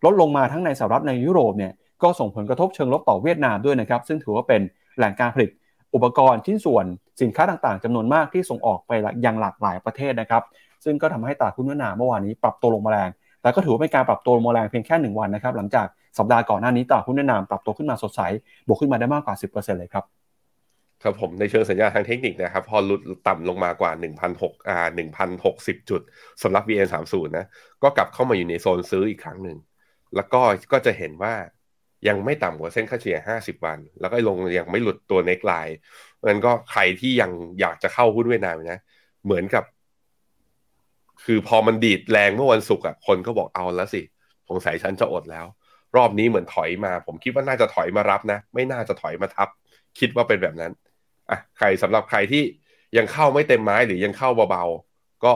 [0.05, 1.72] ลดลงมาทั้งในสหรัฐในยุโรปเนี่ย
[2.03, 4.61] ก็ส่งผลกระทบเชิงลบต่อเวียดนามด้วยนะครับซึ่งถือว่าเป็น
[4.97, 5.51] แหล่งการผลิต
[5.95, 6.86] อุปกรณ์ชิ้นส่วน
[7.22, 8.93] สินค้าต่างๆจำนวนมากที่ส่งออกไป
[9.26, 10.43] ยังหลากหลายประเทศนะครับ
[10.84, 13.11] ซึ่งก็ทำให้ตลาดหุ้นเวียดนามเมื่อวานนี้ปรับตัวลงมาแรง
[13.43, 15.86] แต่ก็ถือว่าเป็นการปรับตัวลงมาแรงเพียงแค่ 1 วันนะครับ หลังจาก
[16.18, 18.20] สัปดาห์ก่อนหน้านี้ตลาดหุ้นเวียดนามปรับตัวขึ้นมาสดใส
[18.66, 20.05] บวกขึ้นมาได้มากกว่า 10%เลยครับ
[21.03, 23.93] ครับผมในเชิงสัญญาณทางเทคนิคนะครับพอหลุดต่ำลงมากว่า
[24.30, 24.78] 1,600อ่า
[25.39, 26.01] 1,060 จุด
[26.43, 27.47] สำหรับ VN30 นะ
[27.82, 29.57] ก็กลับเข้ามาอยู่ในโซนซื้ออีกครั้งหนึ่ง
[30.16, 30.41] แล้วก็
[30.72, 31.34] ก็จะเห็นว่า
[32.09, 35.76] ยังไม่ต่ำกว่าเส้นค่าเฉลี่ย 50 วัน แล้วก็ลงยังไม่หลุดตัวเน็กไลน์
[36.28, 37.30] นั้นก็ใครที่ยัง
[37.61, 38.80] อยากจะเข้าหุ้นเวียดนามนะ
[39.24, 39.64] เหมือนกับ
[41.24, 44.03] คือพอมันดีดแรงเมื่อวันศุกร์อะคนก็บอกเอาแล้วสิ
[44.49, 45.46] สงสัยฉันจะอดแล้ว
[45.96, 49.49] รอบนี้เหมือนถอยมา ผมคิดว่าน่าจะถอยมารับนะ ไม่น่าจะถอยมาทับ
[49.99, 50.72] คิดว่าเป็นแบบนั้น
[51.30, 52.42] อะใครสำหรับใครที่
[52.96, 55.32] ยังเข้าไม่เต็มไม้หรือยังเข้าเบาๆก็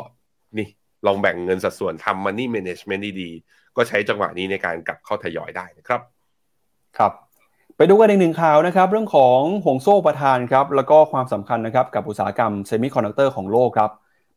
[0.58, 0.68] นี่
[1.06, 6.00] ลองแบ่งเงินสัดส่วนทำ money management ดีๆก็ใช้จังหวะนี้ในการกลับเข้าทยอยได้นะครับ
[6.98, 7.12] ครับ
[7.76, 13.90] ไปดูกันอีกหนึ่งข่าวนะครับ เรื่องของห่วงโซ่อุปทานครับแล้วก็ความสำคัญนะครับกับอุตสาหกรรมเซมิคอนดักเตอร์ของโลกครับ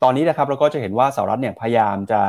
[0.03, 2.21] ตอนนี้นะครับเราก็จะเห็นว่าสหรัฐเนี่ยพยายามจะ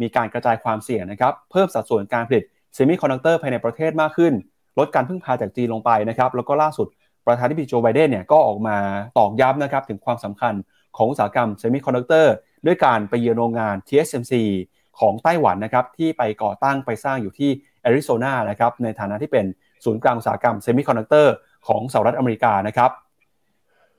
[0.00, 2.44] มีการกระจายความเสี่ยงนะครับเพิ่มสัดส่วนการผลิต
[2.74, 4.32] เซมิคอนดักเตอร์ภายในประเทศมากขึ้น
[4.78, 6.88] ลดการพึ่งพาจากจีนลงไปนะครับแล้วก็ล่าสุด
[7.26, 8.76] ประธานาธิบดีโจไบเดนเนี่ยก็ออกมา
[9.18, 10.54] ตอกย้ำนะครับถึงความสำคัญ
[10.96, 12.34] ของอุตสาหกรรมเซมิคอนดักเตอร์
[12.66, 14.34] ด้วยการไปเยือนโรงงาน TSMC
[15.00, 17.50] ของไต้หวันนะครับที่ไปก่อตั้งไปสร้างอยู่ที่
[17.82, 19.46] แอริโซนานะครับในฐานะที่เป็น
[19.84, 21.34] ศูนย์กลางอุตสาหกรรมเซมิคอนดักเตอร์
[21.68, 22.90] ของสหรัฐอเมริกานะครับ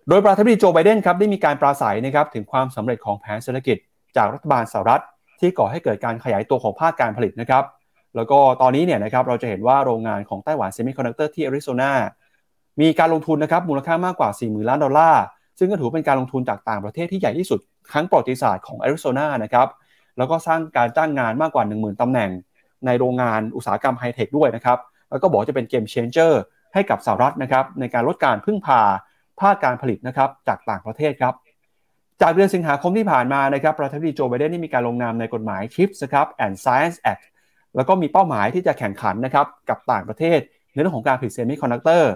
[0.10, 3.78] โดยประธานาธิบดีโจไบเดนครับได้มีการปราศรัยนะครับถึงความสำเร็จของแผนเศรษฐกิจ
[4.18, 5.04] จากรัฐบาลสหรัฐ
[5.40, 7.64] ที่ก่อให้เกิดการขยายตัวของภาคการผลิตนะครับ
[8.16, 11.92] แล้วก็ตอนนี้เนี่ยนะครับเราจะเห็นว่าโรงงานของไต้หวันเซมิคอนดักเตอร์ที่แอริโซนา
[12.82, 15.24] มีการลงทุนนะครับมูลค่ามากกว่า 40,000ล้านดอลลาร์
[15.60, 17.60] ซึ่งก็ถือเป็นการลงทุนจากต่างประเทศที่ใหญ่ที่สุด
[17.92, 19.68] ครั้งประวัติศาสตร์ของแอริโซนานะครับ
[20.18, 22.30] แล้วก็สร้างการจ้างงานมากกว่า 10,000 ตำแหน่ง
[22.86, 24.80] ในโรงงานอุตสาหกรรมไฮเทคด้วยนะครับ
[25.16, 26.42] แล้วก็บอกจะเป็น game changer
[26.74, 28.82] ให้กับสหรัฐนะครับในการลดการพึ่งพา
[29.40, 31.34] ภาคการผลิตนะครับจากต่างประเทศครับ
[32.22, 37.26] จากเดือนสิงหาคมที่ผ่านมานะครับประธานาธิบดีโจไบเดนได้มีการลงนามในกฎหมาย CHIPS ครับ and Science Act
[37.76, 40.40] แล้วก็มีเป้าหมายที่จะแข่งขันนะครับกับต่างประเทศ
[40.74, 42.12] ในเรื่องของการผลิตเซมิคอนดักเตอร์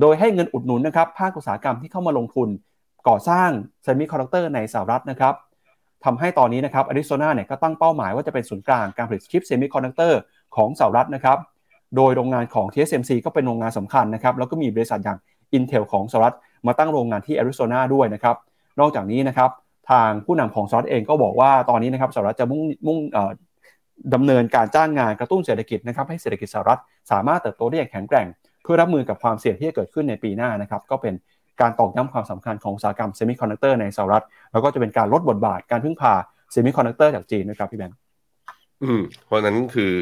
[0.00, 2.48] โดยให้เงินอุดหนุนนะครับภาคอุตสาหกรรมที่เข้ามาลงทุน
[3.08, 3.50] ก่อสร้าง
[3.82, 5.34] เซมิคอนดักเตอร์ในสหรัฐนะครับ
[6.04, 10.18] ทำให้ตอนนี้นะครับแอริโซนาเนี่ยก็ตั้งเป้าหมายว่าจะเป็นศูนย์กลางการผลิตชิปเซมิคอนดักเตอร์
[10.56, 11.38] ของสหรัฐนะครับ
[11.96, 15.18] โดยโรงงานของ TSMC ก็เป็นโรงงานสำคัญนะครับ แล้วก็มีบริษัทอย่าง
[15.56, 16.34] Intel ของสหรัฐ
[16.66, 18.36] มาตั้งโรงงานที่แอริโซนาด้วยนะครับ
[18.80, 19.50] นอกจากนี้นะครับ
[19.90, 22.98] ทางผู้นำของสหรัฐเองก็บอกว่าตอนนี้นะครับสหรัฐจะมุ่งมุ่ง
[24.14, 26.80] ดำเนินการจ้างงานกระตุ้นเศรษฐกิจนะครับให้เศรษฐกิจสหรัฐ
[27.10, 28.26] สามารถเติบโตได้อย่างแข็งแกร่ง
[28.62, 31.14] เพื่อรับมือกับความเสี่ยงที่จะเกิดขึ้นในปีหน้านะครับก็เป็น
[31.60, 36.14] การตอกย้ำความสำคัญของอุตสาหกรรมเซมิคอนดักเตอร์ในสหรัฐ แล้วก็จะเป็นการลดบทบาทการพึ่งพา
[36.52, 37.98] เซมิคอนดักเตอร์จากจีนนะครับพี่แบงค์
[38.82, 39.92] อืมเพราะนั้นคือ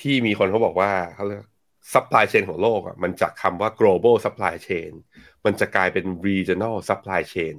[0.00, 1.44] ที่มีคนเขาบอกว่าเขาเรียก
[1.94, 4.92] supply chain ของโลกอะมันจากคำว่า global supply chain
[5.44, 7.56] มันจะกลายเป็น regional supply chain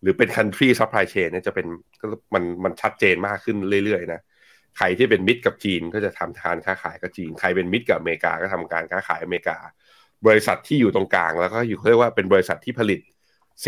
[0.00, 1.66] หรือเป็น country supply chain เนี่ยจะเป็น
[2.34, 4.20] มันมันชัดเจนมากขึ้นเรื่อยๆนะ
[4.76, 9.58] ใครที่เป็นมิตรกับจีนก็จะทำการค้าขายกับจีน ใครเป็นมิตรกับอเมริกาก็ทำการค้าขายอเมริกา
[10.26, 13.00] บริษัทที่อยู่ตรงกลาง แล้วก็อยู่เขาเรียกว่าเป็นบริษัทที่ผลิต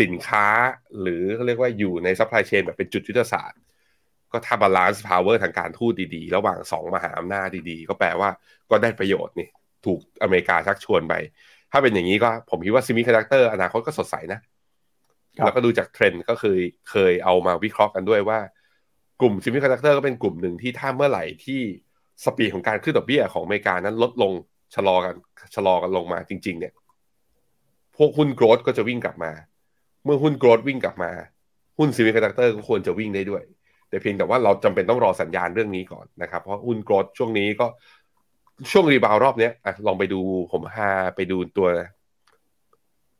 [0.01, 0.47] สินค้า
[1.01, 3.59] หรือเขาเรียกว่าอยู่ใน supply chain แบบเป็นจุดยุทธศาสตร์
[4.31, 8.29] ก็ถ้า balance power ทางการทูตดีๆ ระหว่างสองมหาอำนาจดีๆ ก็แปลว่า
[8.69, 9.47] ก็ได้ประโยชน์นี่
[9.85, 11.13] ถูกอเมริกาชักชวนไป
[11.71, 14.39] ถ้าเป็นอย่างนี้ก็ผมคิดว่าเซมิคอนดักเตอร์อนาคตก็สดใสนะ
[15.45, 16.59] แล้วก็ดูจากเทรนด์ก็เคย
[16.89, 18.39] เคยเอามาวิเคราะห์กันด้วยว่า
[19.21, 21.61] กลุ่ม semiconductor ก็เป็นกลุ่มหนึ่งที่ถ้าเมื่อไหร่ที่
[22.23, 24.33] speed ของการขึ้นดอกเบี้ยของอเมริกานั้นลดลง
[24.75, 25.15] ชะลอกัน
[25.55, 26.73] ชะลอกันลงมาจริง ๆ เนี่ย
[27.97, 29.31] พวกหุ้น growth ก็จะวิ่งกลับมา
[30.03, 31.11] เมื่อหุ้น growth วิ่งกลับมา
[31.77, 33.43] หุ้น semiconductor ก็ควรจะวิ่งได้ด้วย
[33.89, 37.67] แต่เพียงแต่ว่าเราจำเป็นต้องรอสัญญาณเรื่องนี้ก่อนนะครับ เพราะหุ้น growth ช่วงนี้ก็
[38.71, 40.21] ช่วง rebound รอบนี้อะลองไปดู
[40.51, 41.67] ผมพาไปดูตัว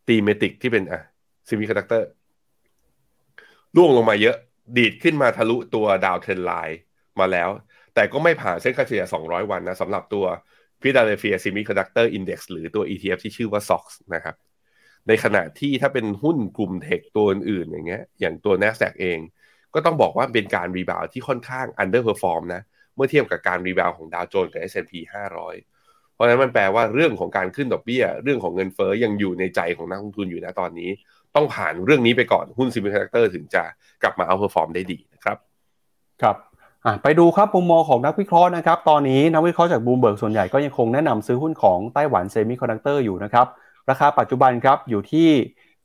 [0.07, 1.01] ตีเมติกที่เป็นอะ
[1.47, 2.07] ซิมิคอนดักเตอร์
[3.75, 4.35] ล่วงลงมาเยอะ
[4.77, 6.79] ดีดขึ้นมาทะลุตัวดาวเทรนไลน์
[7.19, 7.49] มาแล้ว
[7.93, 10.25] แต่ก็ไม่ผ่านเส้นค่าเฉลี่ย 200 วันนะสำหรับตัว
[10.81, 13.83] Philadelphia Semiconductor Index หรือตัว ETF ที่ชื่อว่า SOX
[14.15, 14.35] นะครับ
[15.07, 19.19] ในขณะที่ถ้าเป็นหุ้นกลุ่มเทคตัวอื่นๆอย่างเงี้ย อย่างตัว NASDAQ เอง
[19.73, 22.61] ก็ต้องบอกว่าเป็นการรีบาวที่ค่อนข้าง underperform นะ
[22.95, 24.93] เมื่อเทียบกับการ rebound ของดาวโจนส์กับ S&P
[25.53, 30.89] 500 เพราะฉะนั้นมันแปลว่าเรื่องของการขึ้นดอกเบี้ย เรื่องของเงินเฟ้อยังอยู่ในใจของนักลงทุนอยู่นะตอนนี้
[31.35, 33.63] ต้องผ่านเรื่องนี้ไปก่อนหุ้น semiconductor ถึงจะ
[34.03, 35.37] กลับมา outperform ได้ดีนะครับ
[36.21, 36.35] ครับ
[37.03, 43.47] ไปดูครับมุมมองของนักวิเคราะห์นะครับ ตอนนี้นักวิเคราะห์จากบูมเบิร์กส่วนใหญ่ก็ยังคงแนะนำซื้อหุ้นของไต้หวัน Semiconductor อยู่นะครับ
[43.89, 45.29] ราคาปัจจุบันครับอยู่ที่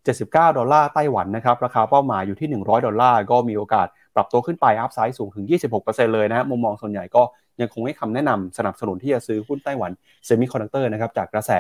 [0.05, 5.45] 79 ดอลลาร์ไต้หวันนะครับ ราคาเป้าหมายอยู่ที่ 100 ดอลลาร์ ก็มีโอกาสปรับตัวขึ้นไป upside สูงถึง
[5.81, 7.23] 26%เลยนะมุมมองส่วนใหญ่ก็
[7.61, 9.91] ยังคงให้คำแนะนำสนับสนุนที่จะซื้อหุ้นไต้หวัน
[10.25, 11.51] Semiconductor นะครับจากกระแส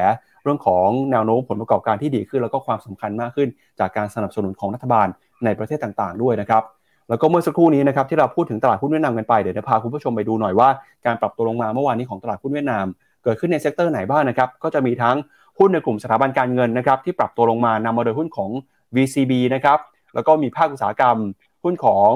[0.42, 3.48] เรื่องของแนวโน้มผลประกอบการที่ดีขึ้น แล้วก็ความสำคัญมากขึ้น
[3.80, 5.06] จากการสนับสนุนของรัฐบาล
[5.44, 6.62] ในประเทศต่างๆ ด้วยนะครับ
[7.08, 10.68] แล้วก็เมื่อสักครู่นี้นะครับที่เราพูดถึงตลาดหุ้นเวียดนามกันไปเดี๋ยวจะพาคุณผู้ชมไปดูหน่อยว่า
[11.06, 12.86] การปรับตัวลงมาเมื่อวานนี้ของตลาดหุ้นเวียดนาม
[13.24, 15.16] เกิดขึ้นใน sector ไหนบ้างนะครับก็จะมีทั้ง
[15.58, 18.50] หุ้นในกลุ่มสถาบันการเงินนะครับที่ปรับตัวลงมานำมาโดยหุ้นของ
[18.94, 19.78] VCB นะครับ
[20.14, 21.16] แล้วก็มีภาคอุตสาหกรรม
[21.64, 22.10] หุ้นของ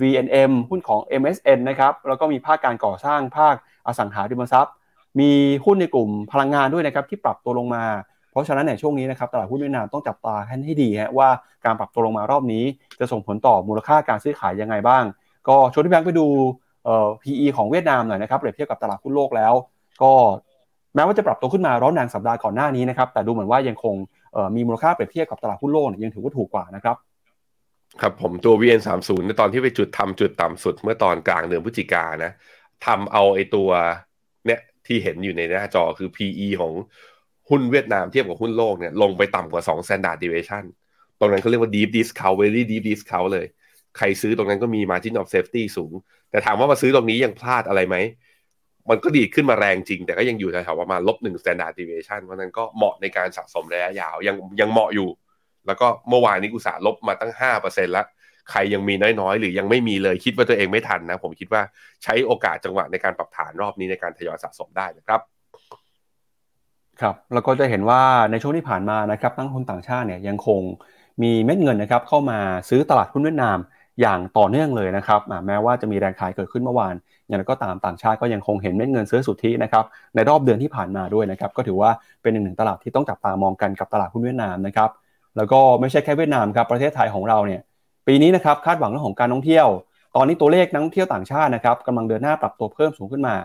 [0.00, 3.54] VNM หุ้นของ MSN นะครับแล้วก็มีภาคการก่อสร้างภาค
[3.86, 4.74] อสังหาริมทรัพย์
[5.20, 5.30] มี
[5.64, 7.84] หุ้นในกลุ่มพลังงานด้วยนะครับที่ปรับตัวลงมา
[8.30, 11.28] เพราะฉะนั้นในช่วงนี้นะครับตลาดหุ้นเวียดนามต้องจับตาให้ดีฮะว่า
[11.64, 12.64] การปรับตัวลงมารอบนี้
[13.00, 15.04] จะส่งผลต่อมูลค่าการซื้อขายยังไงบ้าง
[15.48, 16.26] ก็ชวนที่แบงค์ไปดู
[16.84, 19.52] เอ่อ PE ของเวียดนามหน่อยนะครับเปรียบเทียบกับตลาดหุ้นโลกแล้ว
[20.02, 20.12] ก็
[20.94, 23.94] แม้ว่าจะปรับตัวขึ้นมาร้อนแรงสัปดาห์ก่อนหน้านี้นะครับแต่ดูเหมือนว่ายังคง
[24.56, 26.96] มีมูลค่าเปรียบเทียบกับตลาดหุ้นโลกยังถือว่าถูกกว่านะครับ
[28.00, 32.32] ครับผมตัว VN30 ในตอนที่ไปจุดทำจุดต่ำสุดเมื่อตอนกลางเดือนพฤศจิกานะ
[32.86, 33.70] ทำเอาไอตัว
[34.46, 36.72] เนี่ยที่เห็นอยู่ในหน้าจอคือ PE ของ
[37.50, 40.64] หุ้นเวียดนามเทียบกับหุ้นโลกเนี่ยลงไปต่ำกว่า2 standard deviation
[41.18, 43.46] ตรงนั้นเขาเรียกว่า deep discount very deep discount เลย
[43.96, 45.92] ใครซื้อตรงนั้นก็มี margin of safety สูง
[46.30, 47.96] แต่ถามว่ามาซื้อตรงนี้ยังพลาดอะไรไหม
[48.90, 55.08] มันก็ดีขึ้นมาแรงจริง แต่ก็ยังอยู่แถวๆประมาณลบหนึ่ง standard deviation เพราะนั้นก็เหมาะในการสะสมระยะยาวยังยังเหมาะอยู่
[55.66, 58.06] แล้วก็เมื่อวานนี้กุศาลบมาตั้ง 5%แล้ว
[58.50, 61.62] ใครยังมีน้อยๆ หรือยังไม่มีเลยคิดว่าตัวเองไม่ทันนะ ผมคิดว่า
[62.02, 65.20] ใช้โอกาสจังหวะในการปรับฐานรอบนี้ในการทยอยสะสมได้นะครับ
[67.00, 70.60] ครับแล้วก็จะเห็นว่าในช่วงที่ผ่านมานะครับนักทุนต่างชาติเนี่ยยังคง
[71.22, 73.58] มีเม็ดเงินนะครับเข้ามาซื้อตลาดหุ้นเวียดนาม
[74.00, 76.94] อย่างต่อเนื่องเลยนะครับแม้ว่าจะมีแรงขายเกิดขึ้นเมื่อวาน
[77.32, 81.90] อย่างไรก็ตามต่างชาติก็ยังคงเห็นเม็ดเงินซื้อสุทธินะครับในรอบเดือนที่ผ่านมาด้วยนะครับก็ถือว่า
[82.22, 84.90] เป็นหนึ่งตลาดที่ต้องจับตามองกันกับตลาดหุ้นเวียดนามนะครับ
[85.36, 87.60] แล้วก็ไม่ใช่แค่เวียดนามครับประเทศไทยของเราเนี่ย
[88.06, 89.66] ปีนี้นะครับคาดหวังเรื่องของการท่องเที่ยว
[90.16, 93.36] ตอนนี้ตัวเลขนักท่องเที่ยวต่างชาตินะครับกำลังเดินหน้าปรับตัวเพิ่มสูงขึ้นมา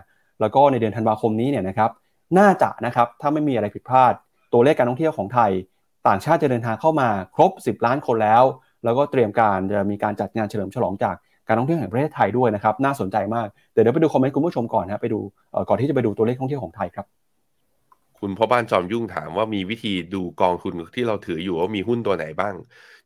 [0.41, 1.89] แล้วก็ในเดือนธันวาคมนี้เนี่ยนะครับ
[2.37, 4.13] น่าจะนะครับถ้าไม่มีอะไรผิดพลาด
[4.53, 5.51] ตัวเลขการท่องเที่ยวของไทย
[6.07, 8.43] ต่างชาติจะเดินทางเข้ามาครบ 10 ล้านคนแล้ว
[8.83, 11.15] แล้วก็เตรียมการจะมีการจัดงานเฉลิมฉลองจาก
[11.47, 15.19] การท่องเที่ยวแห่งประเทศไทยด้วยนะครับน่าสนใจมากเดี๋ยวไปดูคอมเมนต์คุณผู้ชมก่อนนะไปดู
[15.69, 17.05] ก่อนที่จะไปดูตัวเลขท่องเที่ยวของไทยครับ
[18.19, 22.53] คุณพ่อบ้านจอมยุ่งถามว่ามีวิธีดูกองทุนที่เราถืออยู่ว่ามีหุ้นตัวไหนบ้าง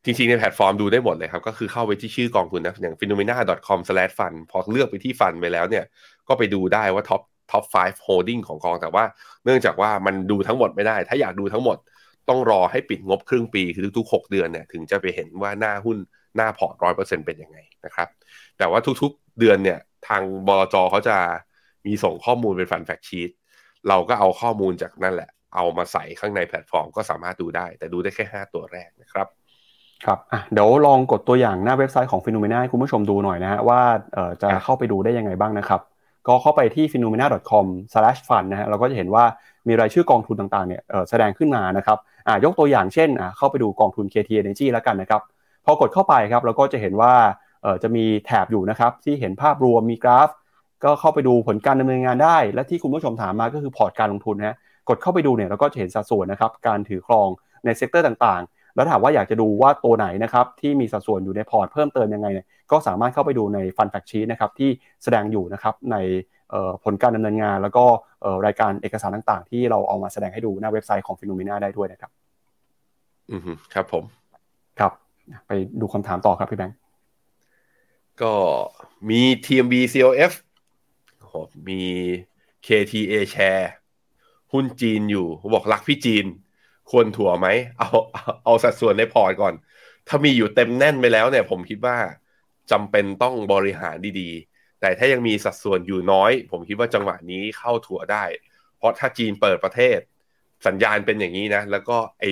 [0.04, 5.86] จริงๆ ในแพลตฟอร์มดูได้หมดเลยครับ ก็คือเข้าไปที่ชื่อกองทุนนะอย่าง finnomena.com/fund พอเลือกไปที่ fund ไปแล้วเนี่ย
[6.28, 7.22] ก็ไปดูได้ว่าท็อป
[7.52, 9.04] ท็อป 5 holding ของกองแต่ว่า
[9.46, 11.78] เนื่องจากว่ามันดูทั้งหมดไม่ได้ ถ้าอยากดูทั้งหมด
[12.30, 15.98] ต้องรอให้ปิดงบครึ่งปีคือทุกๆ 6 เดือนเนี่ยถึงจะไปเห็นว่าหน้าหุ้น
[16.36, 18.08] หน้าพอร์ตร้อยเปอร์เซ็นต์เป็นยังไงนะครับ
[18.62, 21.18] แต่ว่าทุกๆเดือนเนี่ยทางบลจเขาจะ
[21.86, 23.30] มีส่งข้อมูลเป็น fund fact sheet
[23.90, 29.28] เราก็เอาข้อมูลจากนั่นแหละ เอามาใส่ข้างในแพลตฟอร์มก็สามารถดูได้ แต่ดูได้แค่ 5 ตัวแรกนะครับ
[30.06, 33.82] ครับอะเดี๋ยวลองกดตัวอย่างหน้าเว็บไซต์ของ Finnomena ให้คุณผู้ชมดูหน่อยนะฮะว่า
[34.14, 35.82] เอ่อจะเข้าไปดูได้ยังไงบ้างนะครับ
[36.28, 39.24] ก็เข้าไปที่ finnomena.com/fund นะฮะเราก็จะเห็นว่า
[39.68, 41.98] มีรายชื่อกองทุนต่างๆเนี่ยแสดงขึ้นมานะครับ
[42.28, 45.22] อ่ายกตัวอย่างเช่นอ่าเข้าไปดูกองทุน KT Energy แล้วกันนะครับ
[45.66, 47.51] พอกดเข้าไปครับเราก็จะเห็นว่าเอ่อ
[47.84, 50.30] จะมีแถบอยู่นะครับที่เห็นภาพรวมมีกราฟ
[50.84, 54.58] ก็เข้าไปดูผลการดำเนินงานได้ และที่คุณผู้ชมถามมาก็คือพอร์ตการลงทุนนะ
[54.90, 57.28] กดเข้าไปดูเนี่ยเราก็จะเห็นสัดส่วนนะครับการถือครอง
[57.66, 64.70] ใน sector ต่างๆ แล้วถามว่าอยากจะดูว่าตัวไหนนะครับที่มีสัดส่วนอยู่ในพอร์ตเพิ่มเติมยังไงเนี่ยก็สามารถเข้าไปดูใน fund fact sheet นะครับที่
[65.04, 65.98] แสดงอยู่นะครับใน
[66.84, 67.86] ผลการดำเนินงาน แล้วก็
[68.46, 72.12] รายการเอกสารต่างๆ ที่เราเอามาแสดงให้ดูหน้าเว็บไซต์ของ Finnomena ได้ด้วยนะครับ
[73.32, 73.42] อืม
[73.74, 74.04] ครับผม
[74.80, 74.92] ครับ
[75.48, 75.52] ไป
[75.82, 76.81] ดูคำถามต่อครับพี่แบงค์
[78.22, 78.34] ก็
[79.10, 80.34] มี TMB COF
[81.68, 81.82] มี
[82.66, 83.66] KTA Share
[84.54, 86.26] หุ้นจีนอยู่บอกรักพี่จีน
[86.92, 87.48] ควรถั่วไหม
[87.80, 87.90] เอา
[88.44, 89.54] เอาสัดส่วนในพอร์ตก่อน
[90.08, 91.98] ถ้ามีอยู่เต็มแน่นไปแล้วเนี่ย ผมคิดว่า
[92.72, 98.24] จำเป็นต้องบริหารดีๆ แต่ถ้ายังมีสัดส่วนอยู่น้อย ผมคิดว่าจังหวะนี้เข้าถั่วได้
[98.78, 100.00] เพราะถ้าจีนเปิดประเทศ
[100.68, 102.26] สัญญาณเป็นอย่างนี้นะ แล้วก็ไอ้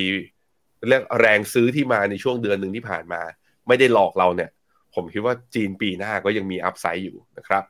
[0.87, 3.21] เรื่องแรงซื้อที่มาในช่วงเดือนหนึ่งที่ผ่านมา
[3.67, 4.49] ไม่ได้หลอกเราเนี่ย
[4.95, 7.63] ผมคิดว่าจีนปีหน้าก็ยังมี upside อยู่นะครับ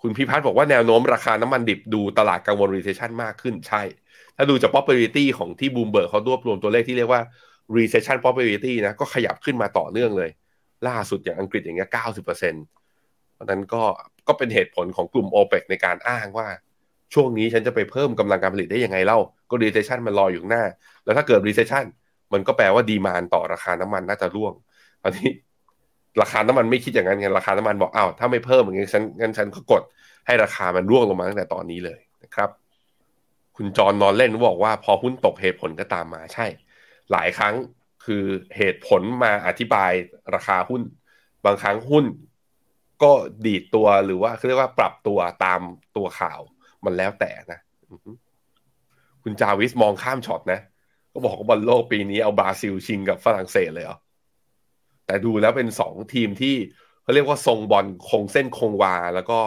[0.00, 3.82] คุณพิพัฒน์บอกว่าแนวโน้มราคาน้ำมันดิบดูตลาดกังวล recession มากขึ้นใช่
[4.36, 7.22] ถ้าดูจาก probability ของที่บูมเบิร์กเขารวบรวมตัวเลขที่เรียกว่า
[7.76, 10.30] recession probability นะก็ขยับขึ้นมาต่อเนื่องเลย
[10.88, 12.64] ล่าสุดอย่างอังกฤษอย่างเงี้ยเก้าสิบเปอร์เซ็นต์
[13.34, 13.82] เพราะนั้นก็
[14.28, 16.48] ก็เป็นเหตุผลของกลุ่ม o p e ปในการอ้างว่า
[17.14, 19.18] ช่วงนี้ฉันจะไปเพิ่มกำลังการผลิตได้ยังไงเล่า
[19.50, 20.62] ก็ recession มันรออยู่หน้า
[21.04, 21.84] แล้วถ้าเกิด recession
[22.32, 24.52] มันก็แปลว่าดีมานต่อราคาน้ำมันน่าจะร่วง
[25.02, 25.30] ตอนนี้
[26.20, 29.82] ราคาน้ำมันไม่คิดอย่างนั้นไงราคาน้ำมันบอกอ้าวถ้าไม่เพิ่มอย่างนี้ฉันงั้นฉันก็กด
[30.26, 32.50] ให้ราคามันร่วงลงมาตั้งแต่ตอนนี้เลยนะครับ
[33.56, 36.46] คุณจรนอนเล่นบอกว่าพอหุ้นตกเหตุผลก็ตามมาใช่
[37.12, 37.54] หลายครั้ง
[38.04, 38.24] คือ
[38.56, 39.92] เหตุผลมาอธิบาย
[40.34, 40.82] ราคาหุ้น
[41.44, 42.04] บางครั้งหุ้น
[43.02, 43.12] ก็
[43.46, 45.60] ดีดตัวหรือว่าเรียกว่าปรับตัวตาม
[45.96, 46.40] ตัวข่าว
[46.84, 47.60] มันแล้วแต่นะ
[49.22, 50.60] คุณจาวิสมองข้ามช็อตนะ
[51.12, 53.98] ก็บอกว่าบอลโลกปีนี้เอาบราซิลชิงกับฝรั่งเศสเลยเหรอ
[55.08, 56.54] แต่ดูแล้วเป็นสองทีมที่
[57.02, 59.40] เขาเรียกว่าทรงบอลคงเส้นคงวา แล้วก็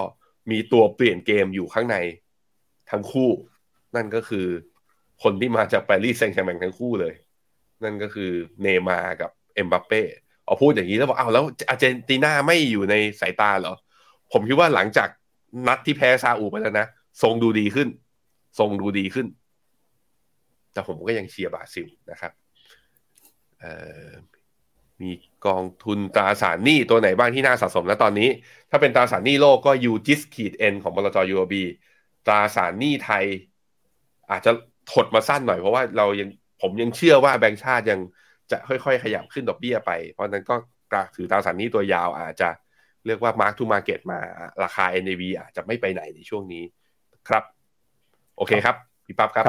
[0.51, 1.97] มีตัวเปลี่ยนเกมอยู่ข้างใน
[2.91, 3.30] ทั้งคู่
[3.95, 4.47] นั่นก็คือ
[5.24, 7.14] คนที่มาจากปารีสแซงต์แชร์แมงทั้งคู่เลย
[7.84, 8.32] นั่นก็คือ
[8.62, 10.01] เนย์มาร์กับเอ็มบัปเป้
[10.45, 13.76] เอาพูดอย่างนี้แล้วบอกอ้าวแล้วอาร์เจนตินาไม่อยู่ในสายตาเหรอ
[14.32, 15.09] ผมคิดว่าหลังจาก
[15.68, 16.88] นัดที่แพ้ซาอุไปแล้วนะ
[17.22, 17.88] ทรงดูดีขึ้น
[18.59, 19.28] ทรงดูดีขึ้น
[20.74, 22.32] แต่ผมก็ยังเชียร์บราซิลนะครับ
[23.59, 23.66] เอ,
[24.07, 24.09] อ
[25.02, 25.12] มี
[25.47, 28.30] กองทุนตราสารหนี้ตัวไหนบ้างที่น่าสะสมแล้วตอนนี้
[28.70, 31.63] ถ้าเป็นตราสารหนี้โลกก็ UGIS ขีด N ของบลจ UOB
[32.28, 33.26] ตราสารหนี้ไทย
[34.32, 34.52] อาจจะ
[34.91, 36.30] ถดมาสั้นหน่อยเพราะว่าเรายัง
[36.62, 37.99] ผมยังเชื่อว่าแบงก์ชาติยัง
[38.52, 40.56] จะค่อยๆ ขยับขึ้นดอกเบี้ยไป เพราะนั้นก็
[41.16, 42.49] ถือตราสารหนี้ตัวยาวอาจจะ
[43.06, 44.20] เรียกว่า mark to market มา
[44.64, 46.64] ราคา NAV อาจจะไม่ไปไหนในช่วงนี้
[47.28, 47.43] ครับ
[48.38, 48.76] โอเคครับ
[49.06, 49.45] พี่ปั๊บครับ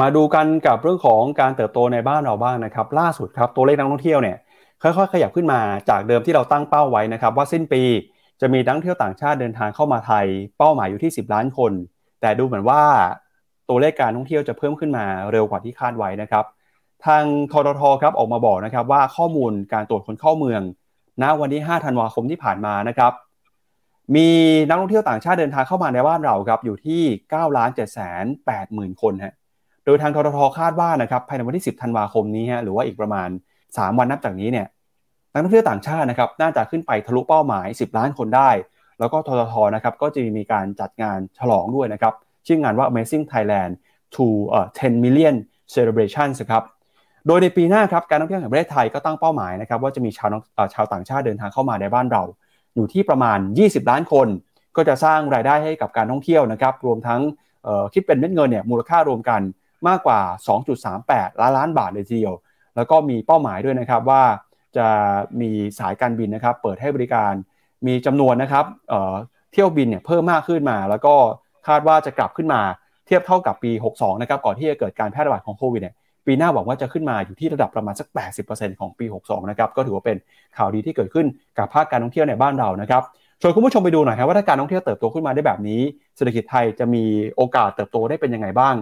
[0.00, 4.36] มาดูกันกับเรื่องของการเติบโตในบ้านเราบ้างนะครับ ล่าสุดครับตัวเลขนักท่องเที่ยวเนี่ย
[4.82, 5.60] ค่อยๆ ขยับขึ้นมา
[5.90, 7.82] จากเดิมที่เราตั้งเป้าไว้นะครับ ว่าสิ้นปี
[8.40, 10.26] จะมีนักท่องเที่ยวต่างชาติเดินทางเข้ามาไทย
[10.58, 11.72] เป้าหมายอยู่ที่ 10 ล้านคน
[12.20, 12.82] แต่ดูเหมือนว่า
[13.68, 16.44] ตัวเลขการท่องเที่ยวจะเพิ่มขึ้นมาเร็วกว่าที่คาดไว้นะครับ
[17.06, 20.62] ทางทททครับออกมาบอกนะครับว่าข้อมูลการตรวจคนเข้าเมือง
[21.22, 23.12] ณวันที่5ธันวาคมที่ผ่านมานะครับ
[24.16, 24.28] มี
[24.68, 29.34] นักท่องเที่ยวต่างชาติเดินทางเข้ามาในบ้านเราครับอยู่ที่9ล้าน7 8 0 0 0 0 คนฮะ
[29.84, 33.28] โดยทางทททคาดว่านะครับภายในวันที่ 10 ธันวาคมนี้ฮะหรือว่าอีกประมาณ
[33.76, 34.66] 3 วันนับจากนี้เนี่ย
[35.32, 38.50] นักท่องเที่ยวต่างชาตินะครับน่าจะขึ้นไปทะลุเป้าหมาย 10 ล้านคนได้
[38.98, 42.14] แล้วก็ทททนะครับก็จะมีการจัดงานฉลองด้วยนะครับ
[42.46, 43.72] ชื่องานว่า Amazing Thailand
[44.14, 44.24] to
[44.56, 45.34] uh, 10 million
[45.74, 46.62] celebrations ครับ
[47.26, 50.30] โดยในปีหน้าครับการท่องเที่ยวแห่งประเทศไทยก็ตั้งเป้าหมายนะครับว่าจะมีชาว
[50.74, 52.22] ชาวต่างชาติเดินทางเข้ามาในบ้านเรา
[52.74, 54.28] อยู่ที่ประมาณ 20 ล้านคน
[54.76, 57.20] ก็จะสร้างรายได้ให้กับการท่องเที่ยวนะครับรวมทั้ง
[57.94, 59.40] คิดเป็นเม็ดเงินเนี่ยมูลค่ารวมกัน
[59.88, 60.20] มากกว่า
[60.80, 62.34] 2.38 ล้านล้านบาทเลยทีเดียว
[62.76, 64.22] แล้วก็มีเป้าหมายด้วยนะครับว่า
[64.76, 64.88] จะ
[65.40, 67.32] มีสายการบินนะครับ เปิดให้บริการ
[67.86, 71.14] มีจำนวนนะครับเเที่ยวบินเนี่ยเพิ่มมากขึ้นมา แล้วก็
[71.68, 72.60] คาดว่าจะกลับขึ้นมา
[73.06, 75.94] เทียบเท่ากับปี 62 นะครับก่อนที่จะเกิดการแพร่ระบาดของโควิดเนี่ย
[76.26, 78.06] ปีหน้าหวังว่าจะขึ้นมาอยู่ที่ระดับประมาณสัก
[78.46, 80.16] 80%ของปี 62 นะครับก็ถือว่าเป็น
[80.56, 81.26] ข่าวดีที่เกิดขึ้น
[81.58, 83.02] กับภาคการท่องเที่ยวในบ้านเรานะครับ
[83.40, 85.80] ชวนคุณผู้ชมไปดูหน่อยครับว่าถ้าการท่องเที่ยวเติบโตขึ้นมาได้แบบนี้
[86.16, 87.04] เศรษฐกิจไทยจะมี
[87.36, 88.74] โอกาสเติบโตได้เป็นยังไงบ้าง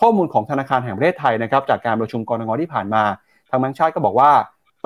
[0.00, 3.02] ข้อมูลของธนาคารแห่งประเทศไทยนะครับจากการประชุมกรงงที่ผ่านมา
[3.50, 4.30] ทางแบงก์ชาติก็บอกว่า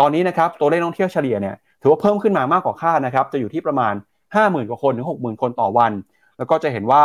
[0.01, 3.95] ตอนนี้นะครับตัวเลขท่องเที่ยวเฉลี่ยเนี่ยถือว่าเพิ่มขึ้นมามากกว่าคาดนะครับจะอยู่ที่ประมาณ
[4.33, 5.93] 50,000กว่าคนถึง60,000 คนต่อวัน
[6.39, 7.05] แล้วก็จะเห็นว่า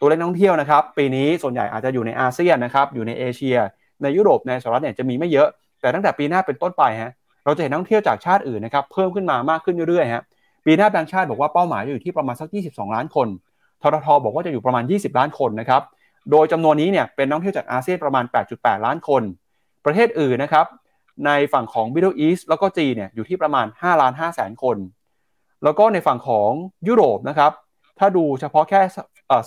[0.00, 3.56] ตัวเลขท่องเที่ยวนะครับปีนี้ส่วนใหญ่อาจจะอยู่ในอาเซียนนะครับอยู่ในเอเชีย
[4.02, 5.48] ในยุโรปในสหรัฐเนี่ยจะมีไม่เยอะ
[5.80, 7.12] แต่ตั้งแต่ปีหน้าเป็นต้นไปฮะ
[7.44, 10.22] เราจะเห็นนักท่องเที่ยวจากชาติอื่นนะครับเพิ่มขึ้นมามากขึ้นเรื่อยๆฮะ
[10.66, 13.28] ปีหน้าแบงค์ชาติบอกว่าเป้าหมายอยู่ที่ประมาณสัก 22 ล้านคน
[13.82, 15.82] ทททบอกว่าจะอยู่ประมาณ 20 ล้านคนนะครับ
[16.30, 18.24] โดยจำนวนนี้เนี่ยเป็นนักท่องเที่ยวจากอาเซียนประมาณ
[18.54, 19.22] 8.8 ล้านคน
[19.84, 20.66] ประเทศอื่นนะครับ
[21.26, 24.76] ในฝั่งของ Middle East แล้วก็จีนเนี่ยอยู่ที่ประมาณ5ล้าน5แสนคน
[25.64, 26.50] แล้วก็ในฝั่งของ
[26.88, 27.52] ยุโรปนะครับ
[27.98, 28.80] ถ้าดูเฉพาะแค่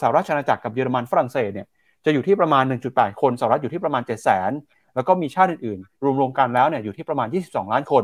[0.01, 1.67] สหรัฐอาณาจักรกับเยอรมันฝรั่งเศสเนี่ย
[2.05, 8.03] จะอยู่ที่ประมาณ 1.8 คนสหรัฐอยู่ที่ประมาณ 7 0 0 0 0 0 แล้วก็มีชาติอื่นๆ รวมๆกันแล้วเนี่ยอยู่ที่ประมาณ 22 ล้านคน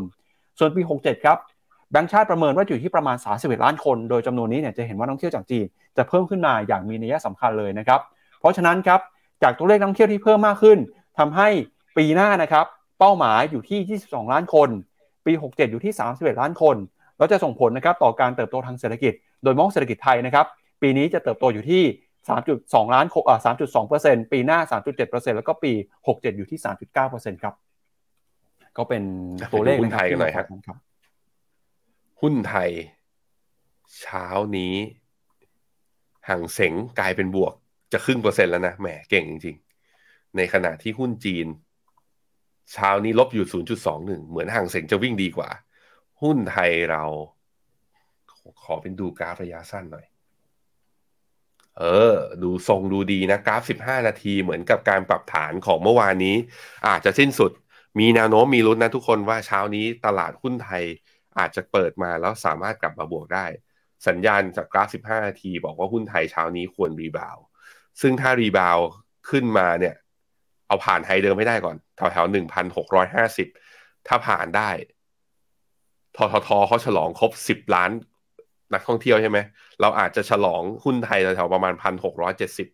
[0.59, 1.38] ส่วนปี 67 ครับ
[1.91, 5.65] แบงค์ชาติประเมินว่าอยู่ที่ประมาณ 31 ล้านคน โดยจำนวนนี้เนี่ยจะเห็นว่านักท่องเที่ยวจากจีน
[5.97, 7.99] จะเพิ่มขึ้นมาอย่างมีนัยสำคัญเลยนะครับ
[8.39, 8.99] เพราะฉะนั้นครับ
[9.43, 10.78] จากตัวเลขนักท่องเที่ยวที่เพิ่มมากขึ้น
[11.20, 11.47] ทำให้
[11.97, 12.65] ปีหน้านะครับ
[13.00, 14.70] เป้าหมายอยู่ที่ 22 ล้านคน
[15.26, 16.76] ปี 67 อยู่ที่ 31 ล้านคน
[17.18, 20.45] แล้วจะส่งผลนะครับต่อการเติบโตทางเศรษฐกิจ โดยมองเศรษฐกิจไทยนะครับ
[20.82, 21.84] ปีนี้จะเติบโตอยู่ที่
[22.39, 23.39] 3.2 ล้านอ่า
[23.86, 25.72] 3.2%ปีหน้า 3.7%แล้วก็ปี
[26.06, 26.60] 67 อยู่ที่
[27.00, 27.54] 3.9%ครับ
[28.78, 29.04] ก็เป็น
[29.52, 30.45] ตัวเลขหุ้นไทยกันหน่อยครับ
[32.22, 32.70] หุ้นไทย
[34.00, 34.26] เช้า
[34.58, 34.76] นี้
[36.28, 37.54] ห่างเสงกลายเป็นบวก
[37.93, 39.58] จะครึ่งเปอร์เซ็นต์แล้วนะ แหมเก่งจริง
[39.95, 41.47] ๆ ในขณะที่หุ้นจีน
[42.74, 43.45] เช้านี้ลบอยู่
[43.86, 45.49] 0.21 เหมือนห่างเสงจะวิ่งดีกว่า
[46.22, 47.03] หุ้นไทยเรา
[48.63, 50.05] ขอเป็นดูกราฟระยะสั้นหน่อย
[51.80, 56.36] เออ ดูทรงดูดีนะ กราฟ 15 นาทีเหมือนกับการปรับฐานของเมื่อวานนี้
[56.88, 57.51] อาจจะสิ้นสุด
[57.99, 60.84] มีแนวโน้มมีลุ้นนะทุกคนว่าเช้านี้ตลาดหุ้นไทย
[61.39, 63.45] อาจจะเปิดมาแล้วสามารถกลับมาบวกได้
[64.07, 67.38] สัญญาณจากกราฟ 15 นาที บอกว่าหุ้นไทยเช้านี้ควร rebound
[68.01, 68.78] ซึ่งถ้า rebound
[69.30, 69.95] ขึ้นมาเนี่ย
[70.70, 73.47] เอาผ่าน high เดิมไม่ได้ก่อนแถวแถวหนึ่งพันหกร้อยห้าสิบ
[74.07, 74.70] ถ้าผ่านได้
[76.15, 77.91] ทททเขาฉลองครบสิบล้าน
[78.74, 79.38] นักท่องเที่ยวใช่ไหม
[79.82, 82.67] เราอาจจะฉลองหุ้นไทยแถวประมาณพันหกร้อยเจ็ดสิบ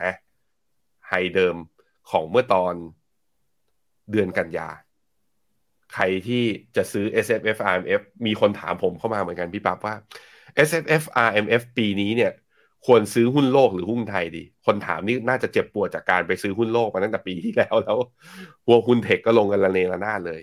[0.00, 0.12] นะ
[1.08, 1.56] ไฮเดิม
[2.10, 2.74] ของเมื่อตอน
[4.10, 4.68] เดือนกันยา
[5.94, 6.42] ใครที่
[6.76, 9.94] จะซื้อ S F F R M F มีคนถามผมเข้ามาเหมือนกันพี่ปั๊บว่า
[10.68, 12.32] S F F R M F ปีนี้เนี่ย
[12.86, 17.98] ควรซื้อหุ้นโลกหรือหุ้นไทยดี คนถามนี่น่าจะเจ็บปวดจากการไปซื้อหุ้นโลกมาตั้งแต่ปีที่แล้วแล้ว
[18.64, 20.40] พวหุ้นเทคก็ลงกันระเนระนาดเลย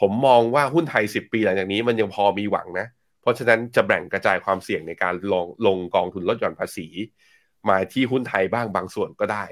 [0.00, 2.86] ผมมองว่าหุ้นไทยสิบปีหลังจากนี้มันยังพอมีหวังนะ
[3.22, 6.86] เพราะฉะนั้นจะแบ่งกระจายความเสี่ยงในการลงลงกองทุนลดหย่อนภาษี
[7.68, 9.44] มาที่หุ้นไทยบ้างบางส่วนก็ได้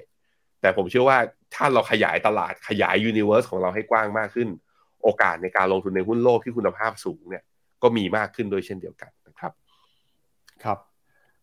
[0.60, 1.18] แต่ผมเชื่อว่า
[1.54, 4.48] ถ้าเราขยายตลาดขยายยูนิเวอร์สของเราให้กว้างมากขึ้น
[5.02, 7.44] โอกาสในการลงทุนในหุ้นโลกที่คุณภาพสูงเนี่ย
[7.82, 9.52] ก็มีมากขึ้นโดยเช่นเดียวกันนะครับ
[10.64, 10.78] ครับ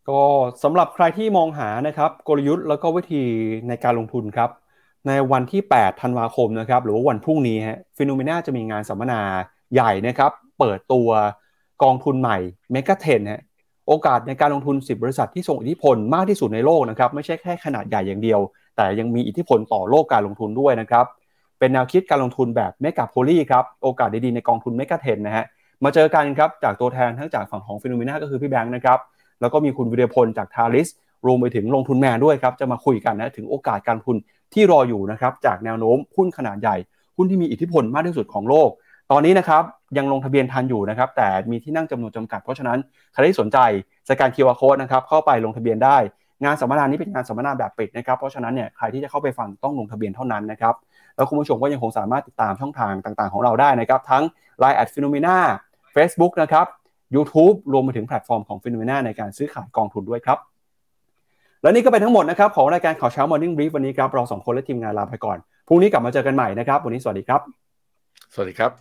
[0.09, 0.21] ก็
[0.63, 3.23] สำหรับใครที่มองหานะครับกลยุทธ์แล้วก็วิธี
[3.67, 4.49] ในการลงทุนครับ
[5.07, 9.21] ในวันที่ 8 ธันวาคมนะครับ หรือว่าวันพรุ่งนี้ฮะ Finnomena จะมีงานสัมมนา
[9.73, 11.09] ใหญ่นะครับ เปิดตัว
[11.83, 12.37] กองทุนใหม่
[12.71, 13.41] Mega 10 ฮะ
[13.87, 18.39] โอกาสในการลงทุน 10 บริษัทที่ส่งอิทธิพลมากที่สุดในโลกนะครับ ไม่ใช่แค่ขนาดใหญ่อย่างเดียว
[18.75, 21.05] แต่ยังมีอิทธิพลต่อโลกการลงทุนด้วยนะครับ
[21.59, 25.45] เป็นแนวคิดการลงทุนแบบ megapoly ครับ โอกาสดีๆในกองทุน Mega 10 นะฮะ
[25.83, 28.99] มาเจอกันครับจากตัวแทนทั้งจากฝั่งของ Finnomena ก็คือพี่แบงค์นะครับ
[29.43, 30.87] แล้วก็มีคุณวิเดียพลจาก Talis
[31.25, 34.15] รวมไปถึงลงทุนแมนด้วยครับจะมาคุยกันนะถึงโอกาสการทุน
[34.53, 36.75] ที่รออยู่นะครับจากแนวโน้มหุ้นขนาดใหญ่
[37.17, 38.69] หุ้นที่มีอิทธิพลมากที่สุดของโลก
[39.11, 39.63] ตอนนี้นะครับ
[39.97, 42.77] ยังลงทะเบียนทันอยู่นะครับแต่มีที่นั่งจำนวนจำกัด เพราะฉะนั้น
[43.13, 43.57] ใครที่สนใจ
[44.09, 45.97] สแกน QR Code นะครับเข้าไปลงทะเบียนได้
[46.43, 50.75] งานสัมมนานี้เป็นงานสัมมนาแบบปิดนะครับเพราะฉะนั้นเนี่ยใครที่จะเข้าไปฟังต้องลงทะเบียนเท่านั้นนะครับ
[51.15, 54.23] แล้วคุณผู้ชมก็ยังคงสามารถติดตามช่องทางต่างๆ ของเราได้นะครับทั้ง
[54.61, 55.37] Line at Phenomena
[55.95, 56.65] Facebook นะครับ
[57.15, 60.37] YouTube รวมไปถึงแพลตฟอร์มของ Phenomena ในการซื้อขายกองทุนด้วยครับ
[61.61, 65.37] และนี่ก็เป็นทั้งหมดนะครับของรายการข่าวเช้า Morning Brief วันนี้ครับเราสองคนและทีมงานลาไปก่อน
[65.67, 67.41] พรุ่งนี้กลับมาเจอกันใหม่นะครับ วันนี้สวัสดีครับ
[68.33, 68.71] สวัสดีครับ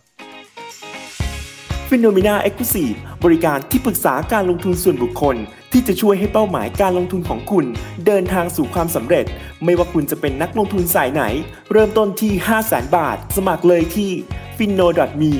[1.89, 2.75] p h e n o m e n a e x c l u s
[2.83, 5.35] i v e บริการที่ปรึกษาการลงทุนส่วนบุคคล
[5.71, 7.65] ที่จะช่วยให้เป้าหมายการลงทุนของคุณ
[8.05, 9.25] เดินทางสู่ความสำเร็จ
[9.63, 11.23] ไม่ว่าคุณจะเป็นนักลงทุนสายไหน
[11.71, 14.11] เริ่มต้นที่ 5 0 0 0 0 0 บาท สมัครเลยที่
[14.57, 14.87] f i n o
[15.21, 15.31] m e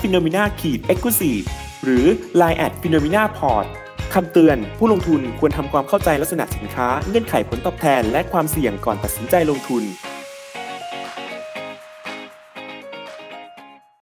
[0.00, 1.22] p h e n o m e n a e x c l u s
[1.30, 2.04] i v e หรือ
[2.40, 3.66] line at p h e n o m e n a p o r t
[4.14, 9.82] คำเตือน ผู้ลงทุนควรทำความเข้าใจลักษณะสินค้า เงื่อนไขผลตอบแทน และความเสี่ยงก่อนตัดสินใจลงทุน